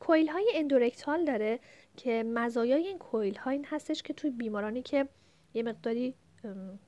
coil 0.00 0.28
های 0.28 0.52
endorectal 0.54 1.24
داره 1.24 1.60
که 1.96 2.22
مزایای 2.22 2.86
این 2.86 2.98
coil 2.98 3.36
ها 3.36 3.50
این 3.50 3.64
هستش 3.64 4.02
که 4.02 4.12
توی 4.12 4.30
بیمارانی 4.30 4.82
که 4.82 5.08
یه 5.54 5.62
مقداری 5.62 6.14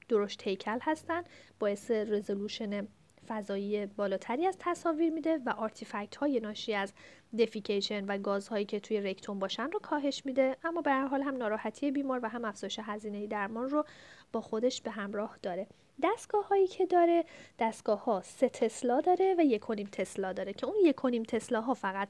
درشت 0.08 0.42
هیکل 0.42 0.78
هستن 0.82 1.22
باعث 1.58 1.90
resolution 1.90 2.88
فضایی 3.28 3.86
بالاتری 3.86 4.46
از 4.46 4.56
تصاویر 4.58 5.12
میده 5.12 5.40
و 5.46 5.50
artifact 5.50 6.16
های 6.16 6.40
ناشی 6.40 6.74
از 6.74 6.92
defecation 7.38 8.04
و 8.04 8.18
گازهایی 8.18 8.64
که 8.64 8.80
توی 8.80 9.00
رکتوم 9.00 9.38
باشن 9.38 9.70
رو 9.70 9.78
کاهش 9.78 10.22
میده. 10.26 10.56
اما 10.64 10.80
به 10.80 10.90
هر 10.90 11.06
حال 11.06 11.22
هم 11.22 11.36
ناراحتی 11.36 11.90
بیمار 11.90 12.20
و 12.22 12.28
هم 12.28 12.44
افزایش 12.44 12.80
هزینه 12.82 13.26
درمان 13.26 13.68
رو 13.68 13.84
با 14.32 14.40
خودش 14.40 14.80
به 14.80 14.90
همراه 14.90 15.38
داره. 15.42 15.66
دستگاه 16.02 16.48
هایی 16.48 16.66
که 16.66 16.86
داره 16.86 17.24
دستگاه 17.58 18.04
ها 18.04 18.22
سه 18.22 18.48
تسلا 18.48 19.00
داره 19.00 19.34
و 19.38 19.44
یک 19.44 19.90
تسلا 19.90 20.32
داره 20.32 20.52
که 20.52 20.66
اون 20.66 20.76
یک 20.84 21.26
تسلا 21.26 21.60
ها 21.60 21.74
فقط 21.74 22.08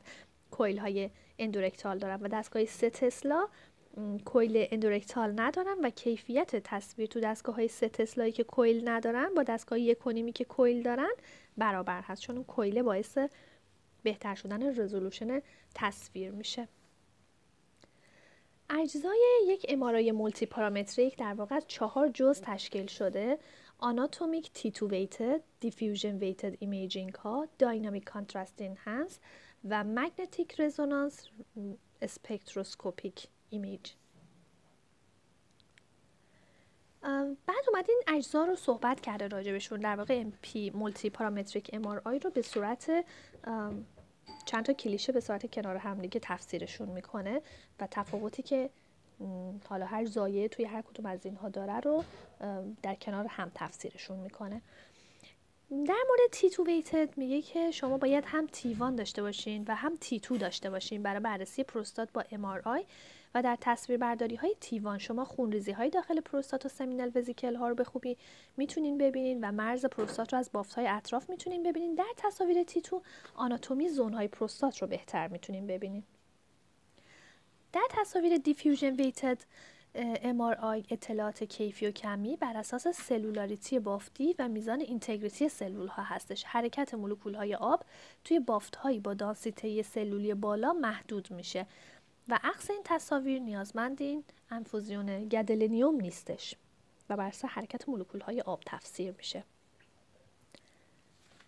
coil 0.51 0.79
های 0.79 1.11
endorectal 1.39 1.99
دارن 1.99 2.21
و 2.21 2.29
دستگاه 2.29 2.65
سه 2.65 2.91
تسلا 2.91 3.49
coil 4.25 4.67
endorectal 4.71 5.41
ندارن 5.41 5.77
و 5.85 5.91
کیفیت 5.91 6.57
تصویر 6.57 7.09
تو 7.09 7.21
دستگاه 7.21 7.55
های 7.55 7.69
سه 7.69 7.89
تسلایی 7.89 8.33
که 8.33 8.45
coil 8.45 8.89
ندارن 8.89 9.35
با 9.37 9.43
دستگاه 9.43 9.81
یک 9.81 9.99
که 10.35 10.45
coil 10.45 10.83
دارن 10.83 11.13
برابر 11.59 12.03
هست 12.03 12.23
چون 12.23 12.37
اون 12.37 12.45
coil 12.45 12.75
ه 12.75 12.83
باعث 12.83 13.19
بهتر 14.03 14.35
شدن 14.35 14.81
resolution 14.81 15.43
تصویر 15.75 16.31
میشه. 16.31 16.69
اجزای 18.71 19.23
یک 19.47 19.67
MRI 19.69 20.13
multiparametric 20.13 21.17
در 21.17 21.35
واقع 21.35 21.57
از 21.57 21.65
چهار 21.69 22.09
جز 22.09 22.41
تشکیل 22.41 22.87
شده 22.87 23.39
anatomic 23.79 24.51
T2 24.55 24.89
weighted 24.89 25.41
diffusion 25.61 26.19
weighted 26.19 26.57
imaging 26.59 27.15
ها 27.15 27.49
dynamic 27.59 28.05
contrast 28.05 28.63
enhanced 28.63 29.19
و 29.69 29.85
magnetic 29.85 30.61
resonance 30.61 31.29
spectroscopic 32.03 33.29
image. 33.51 33.93
بعد 37.47 37.65
اومدین 37.69 38.03
اجزا 38.07 38.45
رو 38.45 38.57
صحبت 38.57 39.01
کرده 39.01 39.29
راجبشون 39.29 39.81
در 39.81 39.97
واقع 39.97 40.25
MP 40.25 40.75
multiparametric 40.75 41.71
MRI 41.71 42.25
رو 42.25 42.31
به 42.31 42.43
صورت 42.43 43.05
چند 44.47 44.65
تا 44.65 44.73
کلیشه 44.73 45.13
به 45.13 45.21
صورت 45.21 45.51
کنار 45.55 45.77
هم 45.77 45.99
دیگه 45.99 46.21
تفسیرشون 46.21 46.89
می‌کنه 46.89 47.43
و 47.81 47.89
تفاوتی 47.91 48.43
که 48.43 48.71
حالا 49.69 49.87
هر 49.87 50.05
زایه 50.05 50.49
توی 50.49 50.65
هر 50.65 50.83
کدوم 50.83 51.07
از 51.07 51.27
اینها 51.27 51.49
داره 51.49 51.81
رو 51.81 52.05
در 52.83 52.95
کنار 52.95 53.27
هم 53.27 53.53
تفسیرشون 53.55 54.19
می‌کنه. 54.19 54.63
در 55.83 56.03
مورد 56.09 56.31
تیتو 56.33 56.65
ویتد 56.65 57.19
میگه 57.19 57.43
که 57.43 57.71
شما 57.71 57.99
باید 57.99 58.25
هم 58.27 58.47
تیوان 58.47 58.97
داشته 58.97 59.23
باشین 59.23 59.65
و 59.69 59.75
هم 59.75 59.97
تیتو 60.01 60.37
داشته 60.37 60.71
باشین 60.71 61.03
برای 61.03 61.21
بررسی 61.21 61.65
پروستات 61.65 62.13
با 62.13 62.23
MRI 62.23 62.85
و 63.35 63.43
در 63.43 63.59
تصویر 63.61 63.99
برداری 63.99 64.37
های 64.37 64.57
تیوان 64.61 64.99
شما 64.99 65.25
خونریزی 65.25 65.73
های 65.73 65.91
داخل 65.91 66.21
پروستات 66.21 66.67
و 66.67 66.69
سمینال 66.69 67.13
وزیکل 67.15 67.55
ها 67.55 67.69
رو 67.69 67.75
به 67.75 67.85
خوبی 67.85 68.17
می‌تونین 68.57 68.99
ببینین 68.99 69.45
و 69.45 69.53
مرز 69.53 69.87
پروستات 69.87 70.33
رو 70.33 70.39
از 70.39 70.51
بافت 70.53 70.75
های 70.75 70.87
اطراف 70.87 71.31
می‌تونین 71.31 71.63
ببینین. 71.63 71.95
در 71.95 72.13
تصاویر 72.17 72.63
تیتو 72.63 73.03
آناتومی 73.35 73.89
zone 73.89 74.15
های 74.15 74.29
پروستات 74.29 74.79
رو 74.79 74.89
بهتر 74.89 75.29
می‌تونین 75.29 75.67
ببینین. 75.67 76.03
در 77.73 77.87
تصاویر 77.91 78.37
diffusion 78.37 78.95
weighted 78.95 79.39
MRI 79.95 80.85
اطلاعات 80.91 81.45
کیفی 81.45 81.87
و 81.87 81.91
کمی 81.91 82.37
بر 82.37 82.57
اساس 82.57 82.89
cellularity 82.89 83.79
بافتی 83.79 84.35
و 84.39 84.49
میزان 84.49 84.81
integrity 84.81 85.49
سلول 85.49 85.89
ها 85.89 86.03
هستش. 86.03 86.45
حرکت 86.45 86.95
مولکول 86.95 87.35
های 87.35 87.55
آب 87.55 87.85
توی 88.25 88.41
بافت 88.41 88.77
هایی 88.77 89.01
با 89.01 89.15
دانسیته 89.15 89.83
سلولی 89.83 90.35
بالا 90.35 90.73
محدود 90.73 91.31
میشه 91.31 91.67
و 92.29 92.39
عکس 92.43 92.71
این 92.71 92.81
تصاویر 92.85 93.39
نیازمند 93.39 94.03
این 94.03 94.25
انفوزیون 94.51 95.29
gadolinium 95.29 96.01
نیستش 96.01 96.55
و 97.11 97.17
بر 97.17 97.33
حرکت 97.49 97.89
مولکول 97.89 98.21
های 98.21 98.41
آب 98.41 98.61
تفسیر 98.67 99.15
میشه. 99.19 99.45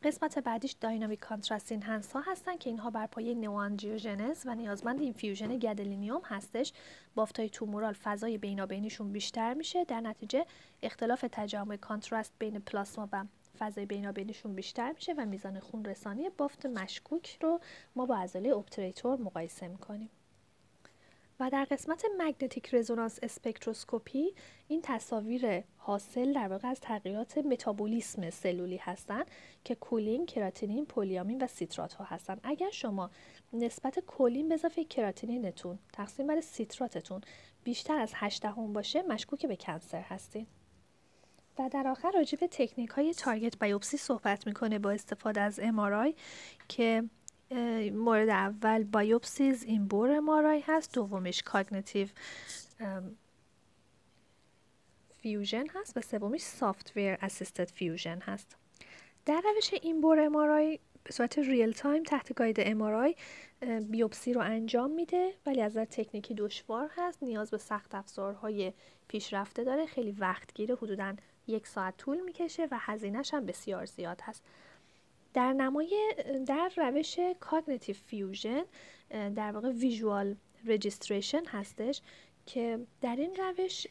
قسمت 0.06 0.38
بعدیش 0.38 0.72
dynamic 0.72 1.18
contrast 1.18 1.72
enhanced 1.72 2.12
ها 2.12 2.20
هستن 2.20 2.56
که 2.56 2.70
اینها 2.70 2.90
بر 2.90 3.06
پایه 3.06 3.34
neoangiogenesis 3.34 4.42
و 4.46 4.54
نیازمند 4.54 5.00
infusion 5.00 5.58
gadolinium 5.58 6.20
هستش. 6.24 6.72
بافتای 7.14 7.50
tumoral 7.50 7.92
فضای 7.92 8.38
بینابینیشون 8.38 9.12
بیشتر 9.12 9.54
میشه. 9.54 9.84
در 9.84 10.00
نتیجه 10.00 10.46
اختلاف 10.82 11.24
تجمع 11.32 11.76
contrast 11.76 12.32
بین 12.38 12.58
پلاسما 12.58 13.08
و 13.12 13.24
فضای 13.58 13.86
بینابینیشون 13.86 14.54
بیشتر 14.54 14.92
میشه 14.92 15.12
و 15.12 15.26
میزان 15.26 15.60
خون 15.60 15.84
رسانی 15.84 16.30
بافت 16.30 16.66
مشکوک 16.66 17.38
رو 17.42 17.60
ما 17.96 18.06
با 18.06 18.16
عضله 18.16 18.56
obturator 18.56 19.20
مقایسه 19.20 19.68
می‌کنیم. 19.68 20.10
و 21.40 21.50
در 21.50 21.64
قسمت 21.64 22.04
magnetic 22.18 22.74
resonance 22.74 23.18
spectroscopy 23.22 24.34
این 24.68 24.80
تصاویر 24.82 25.64
حاصل 25.76 26.32
در 26.32 26.48
واقع 26.48 26.68
از 26.68 26.80
تغییرات 26.80 27.38
متابولیسم 27.38 28.30
سلولی 28.30 28.76
هستند 28.76 29.30
که 29.64 29.74
کولین، 29.74 30.26
کراتینین، 30.26 30.86
پولیامین 30.86 31.42
و 31.42 31.46
سیترات 31.46 31.94
ها 31.94 32.04
هستند. 32.04 32.40
اگر 32.42 32.70
شما 32.70 33.10
نسبت 33.52 33.98
کولین 33.98 34.48
به 34.48 34.54
اضافه 34.54 34.84
کراتینینتون 34.84 35.78
تقسیم 35.92 36.26
بر 36.26 36.40
سیتراتتون 36.40 37.20
بیشتر 37.64 37.98
از 37.98 38.12
8 38.14 38.42
دهم 38.42 38.72
باشه 38.72 39.02
مشکوک 39.02 39.46
به 39.46 39.56
cancer 39.56 40.00
هستین. 40.00 40.46
و 41.58 41.68
در 41.72 41.88
آخر 41.88 42.10
راجع 42.10 42.38
به 42.38 42.48
تکنیک 42.48 42.90
های 42.90 43.14
target 43.14 43.58
biopsy 43.58 43.96
صحبت 43.96 44.46
می‌کنه 44.46 44.78
با 44.78 44.90
استفاده 44.90 45.40
از 45.40 45.60
MRI 45.62 46.14
که 46.68 47.02
مورد 47.92 48.28
اول 48.28 48.84
biopsies 48.84 49.64
in-bore 49.64 50.10
MRI 50.10 50.64
هست. 50.66 50.94
دومش 50.94 51.42
cognitive 51.42 52.08
fusion 55.18 55.66
هست 55.74 55.96
و 55.96 56.00
سومیش 56.00 56.42
software 56.42 57.18
assisted 57.20 57.70
fusion 57.70 58.18
هست. 58.18 58.56
در 59.26 59.42
روش 59.54 59.74
in-bore 59.82 60.20
MRI 60.20 60.78
به 61.04 61.12
صورت 61.12 61.38
real 61.38 61.72
time 61.72 62.02
تحت 62.02 62.34
guide 62.34 62.56
MRI 62.60 63.14
بیوپسی 63.90 64.32
رو 64.32 64.40
انجام 64.40 64.90
میده 64.90 65.34
ولی 65.46 65.62
از 65.62 65.76
تکنیکی 65.76 66.34
دشوار 66.34 66.90
هست. 66.96 67.22
نیاز 67.22 67.50
به 67.50 67.58
سخت 67.58 67.94
افزارهای 67.94 68.72
پیشرفته 69.08 69.64
داره. 69.64 69.86
خیلی 69.86 70.12
وقت 70.12 70.54
گیره 70.54 70.74
حدودا 70.74 71.16
یک 71.46 71.66
ساعت 71.66 71.96
طول 71.96 72.20
می‌کشه 72.20 72.68
و 72.70 72.78
هزینهش 72.80 73.34
هم 73.34 73.46
بسیار 73.46 73.84
زیاد 73.84 74.20
هست. 74.22 74.44
در 75.36 75.52
نمای 75.52 76.14
در 76.46 76.70
روش 76.76 77.18
cognitive 77.40 77.96
fusion 78.06 78.62
در 79.10 79.52
واقع 79.52 79.70
visual 79.70 80.36
registration 80.66 81.44
هستش 81.44 82.02
که 82.46 82.78
در 83.00 83.16
این 83.16 83.34
روش 83.34 83.86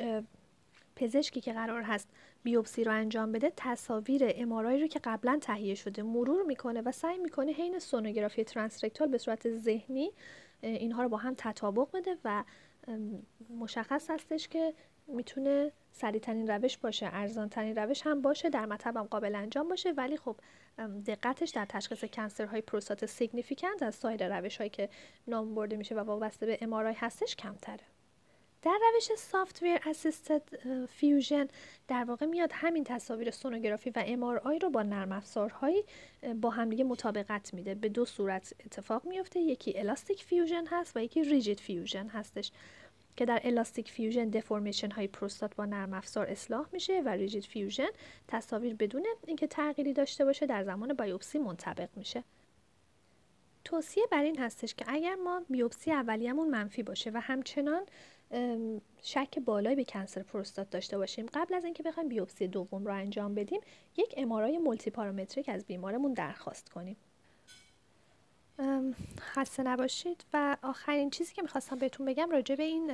پزشکی 0.96 1.42
که 1.42 1.54
قرار 1.54 1.82
هست 1.82 2.10
بیوپسی 2.44 2.84
رو 2.84 2.92
انجام 2.92 3.32
بده 3.32 3.54
تصاویر 3.58 4.22
MRI 4.36 4.82
رو 4.82 4.88
که 4.88 5.00
قبلا 5.04 5.40
تهیه 5.42 5.76
شده 5.76 6.04
مرور 6.04 6.44
می‌کنه 6.44 6.82
و 6.82 6.92
سعی 6.92 7.18
می‌کنه 7.18 7.52
حین 7.52 7.80
سونوگرافی 7.80 8.44
transrectal 8.44 9.08
به 9.08 9.18
صورت 9.18 9.58
ذهنی 9.58 10.12
اینها 10.62 11.04
رو 11.04 11.10
با 11.10 11.18
هم 11.18 11.34
تطابق 11.38 11.88
بده 11.94 12.18
و 12.24 12.44
مشخص 13.60 14.10
هستش 14.10 14.48
که 14.48 14.74
می‌تونه 15.08 15.72
سریعترین 15.92 16.48
روش 16.48 16.78
باشه 16.78 17.10
ارزان 17.14 17.50
ترین 17.50 17.76
روش 17.76 18.02
هم 18.02 18.22
باشه 18.22 18.50
در 18.50 18.66
مطب 18.66 19.08
قابل 19.10 19.36
انجام 19.36 19.68
باشه. 19.68 19.92
ولی 19.92 20.18
خب 20.18 20.36
دقتش 21.08 21.50
در 21.50 21.66
تشخیص 21.66 22.06
cancer 22.06 22.48
های 22.48 22.62
پروستات 22.62 23.06
significant 23.06 23.84
از 23.84 23.96
سایر 23.96 24.40
روش 24.40 24.58
هایی 24.58 24.70
که 24.70 24.90
نام 25.28 25.56
برده 25.56 25.78
میشه 25.78 25.96
و 25.96 26.00
وابسته 26.00 26.46
به 26.46 26.58
MRI 26.62 26.94
هستش 26.98 27.36
کمتره. 27.36 27.84
در 28.62 28.80
روش 28.94 29.20
software 29.20 29.80
assisted 29.86 30.42
fusion 30.86 31.48
در 31.88 32.04
واقع 32.04 32.26
میاد 32.26 32.50
همین 32.54 32.84
تصاویر 32.84 33.32
سونوگرافی 33.32 33.90
و 33.90 34.04
MRI 34.04 34.62
رو 34.62 34.70
با 34.70 34.84
نرم 34.84 35.12
افزارهایی 35.12 35.84
با 36.42 36.50
همدیگه 36.50 36.84
مطابقت 36.84 37.54
میده. 37.54 37.76
به 37.76 37.90
دو 37.90 38.06
صورت 38.06 38.54
اتفاق 38.66 39.06
میفته. 39.06 39.40
یکی 39.40 39.80
elastic 39.80 40.24
fusion 40.24 40.66
هست 40.68 40.98
و 40.98 41.00
یکی 41.00 41.24
rigid 41.24 41.60
fusion 41.60 42.08
هستش. 42.08 42.52
که 43.18 43.26
در 43.26 43.42
elastic 43.44 43.92
fusion 43.92 44.30
deformation 44.30 44.92
های 44.92 45.08
پروستات 45.08 45.56
با 45.56 45.66
نرم 45.66 45.94
افزار 45.94 46.28
اصلاح 46.30 46.68
میشه 46.72 47.02
و 47.02 47.10
rigid 47.10 47.44
fusion 47.44 47.90
تصاویر 48.28 48.76
بدون 48.76 49.06
اینکه 49.28 49.48
تغییری 49.48 49.94
داشته 49.94 50.26
باشه 50.26 50.46
در 50.46 50.64
زمان 50.64 50.94
بایوپسی 50.94 51.40
منطبق 51.40 51.90
میشه. 51.96 52.24
توصیه 53.64 54.04
بر 54.12 54.24
این 54.24 54.40
هستش 54.40 54.76
که 54.76 54.86
اگر 54.88 55.16
ما 55.16 55.42
بیوپسی 55.50 55.92
اولیه‌مون 55.92 56.50
منفی 56.50 56.84
باشه 56.84 57.12
و 57.14 57.22
همچنان 57.22 57.86
شک 59.02 59.40
بالایی 59.40 59.76
به 59.76 59.84
cancer 59.84 60.24
پروستات 60.24 60.70
داشته 60.70 60.98
باشیم 60.98 61.26
قبل 61.34 61.54
از 61.54 61.66
اینکه 61.66 61.84
بخوایم 61.84 62.10
بیوپسی 62.10 62.48
دوم 62.48 62.86
رو 62.86 62.94
انجام 62.94 63.36
بدیم 63.36 63.62
یک 63.98 64.14
MRI 64.18 64.58
multiparametric 64.58 65.50
از 65.50 65.66
بیمارمون 65.66 66.14
درخواست 66.14 66.70
کنیم. 66.70 66.98
خسته 69.20 69.64
نباشید. 69.64 70.26
و 70.34 70.58
آخرین 70.62 71.10
چیزی 71.10 71.34
که 71.34 71.42
می‌خواستم 71.42 71.78
بهتون 71.78 72.06
بگم 72.06 72.30
راجع 72.32 72.56
به 72.56 72.64
این 72.64 72.92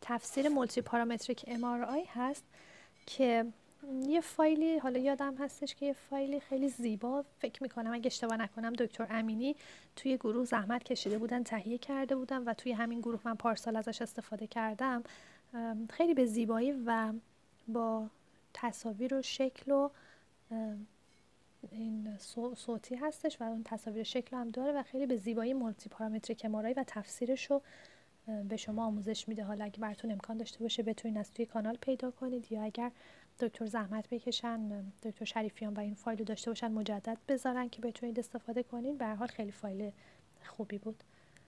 تفسیر 0.00 0.48
multiparametric 0.48 1.40
MRI 1.40 2.08
هست 2.14 2.44
که 3.06 3.44
یه 4.02 4.20
فایلی 4.20 4.78
حالا 4.78 4.98
یادم 4.98 5.34
هستش 5.34 5.74
که 5.74 5.86
یه 5.86 5.92
فایلی 5.92 6.40
خیلی 6.40 6.68
زیبا 6.68 7.24
فکر 7.38 7.62
می‌کنم 7.62 7.92
اگه 7.92 8.06
اشتباه 8.06 8.36
نکنم 8.36 8.72
دکتر 8.72 9.06
امینی 9.10 9.56
توی 9.96 10.16
گروه 10.16 10.44
زحمت 10.44 10.82
کشیده 10.84 11.18
بودن 11.18 11.42
تهیه 11.42 11.78
کرده 11.78 12.16
بودم 12.16 12.46
و 12.46 12.54
توی 12.54 12.72
همین 12.72 13.00
گروه 13.00 13.20
من 13.24 13.34
پارسال 13.34 13.76
ازش 13.76 14.02
استفاده 14.02 14.46
کردم. 14.46 15.04
خیلی 15.90 16.14
به 16.14 16.26
زیبایی 16.26 16.72
و 16.86 17.12
با 17.68 18.06
تصاویر 18.54 19.14
و 19.14 19.22
شکل 19.22 19.72
و 19.72 19.90
این 21.70 22.18
صوتی 22.54 22.94
هستش 22.94 23.40
و 23.40 23.44
اون 23.44 23.62
تصاویر 23.64 24.02
شکل 24.02 24.36
هم 24.36 24.50
داره 24.50 24.72
و 24.72 24.82
خیلی 24.82 25.06
به 25.06 25.16
زیبایی 25.16 25.54
مولتی 25.54 25.88
پارامتریک 25.88 26.38
کمارایی 26.38 26.74
و 26.74 26.84
تفسیرش 26.86 27.50
رو 27.50 27.62
به 28.48 28.56
شما 28.56 28.86
آموزش 28.86 29.28
میده. 29.28 29.44
حالا 29.44 29.64
اگه 29.64 29.78
براتون 29.78 30.10
امکان 30.12 30.36
داشته 30.36 30.58
باشه 30.58 30.82
بتونید 30.82 31.18
از 31.18 31.32
توی 31.32 31.46
کانال 31.46 31.76
پیدا 31.80 32.10
کنید 32.10 32.52
یا 32.52 32.62
اگر 32.62 32.90
دکتر 33.40 33.66
زحمت 33.66 34.08
بکشن 34.10 34.84
دکتر 35.02 35.24
شریفیان 35.24 35.74
و 35.74 35.80
این 35.80 35.94
فایل 35.94 36.18
رو 36.18 36.24
داشته 36.24 36.50
باشن 36.50 36.72
مجدد 36.72 37.18
بذارن 37.28 37.68
که 37.68 37.82
بتونید 37.82 38.18
استفاده 38.18 38.62
کنید 38.62 38.98
به 38.98 39.06
حال 39.06 39.28
خیلی 39.28 39.52
فایل 39.52 39.90
خوبی 40.44 40.78
بود. 40.78 41.04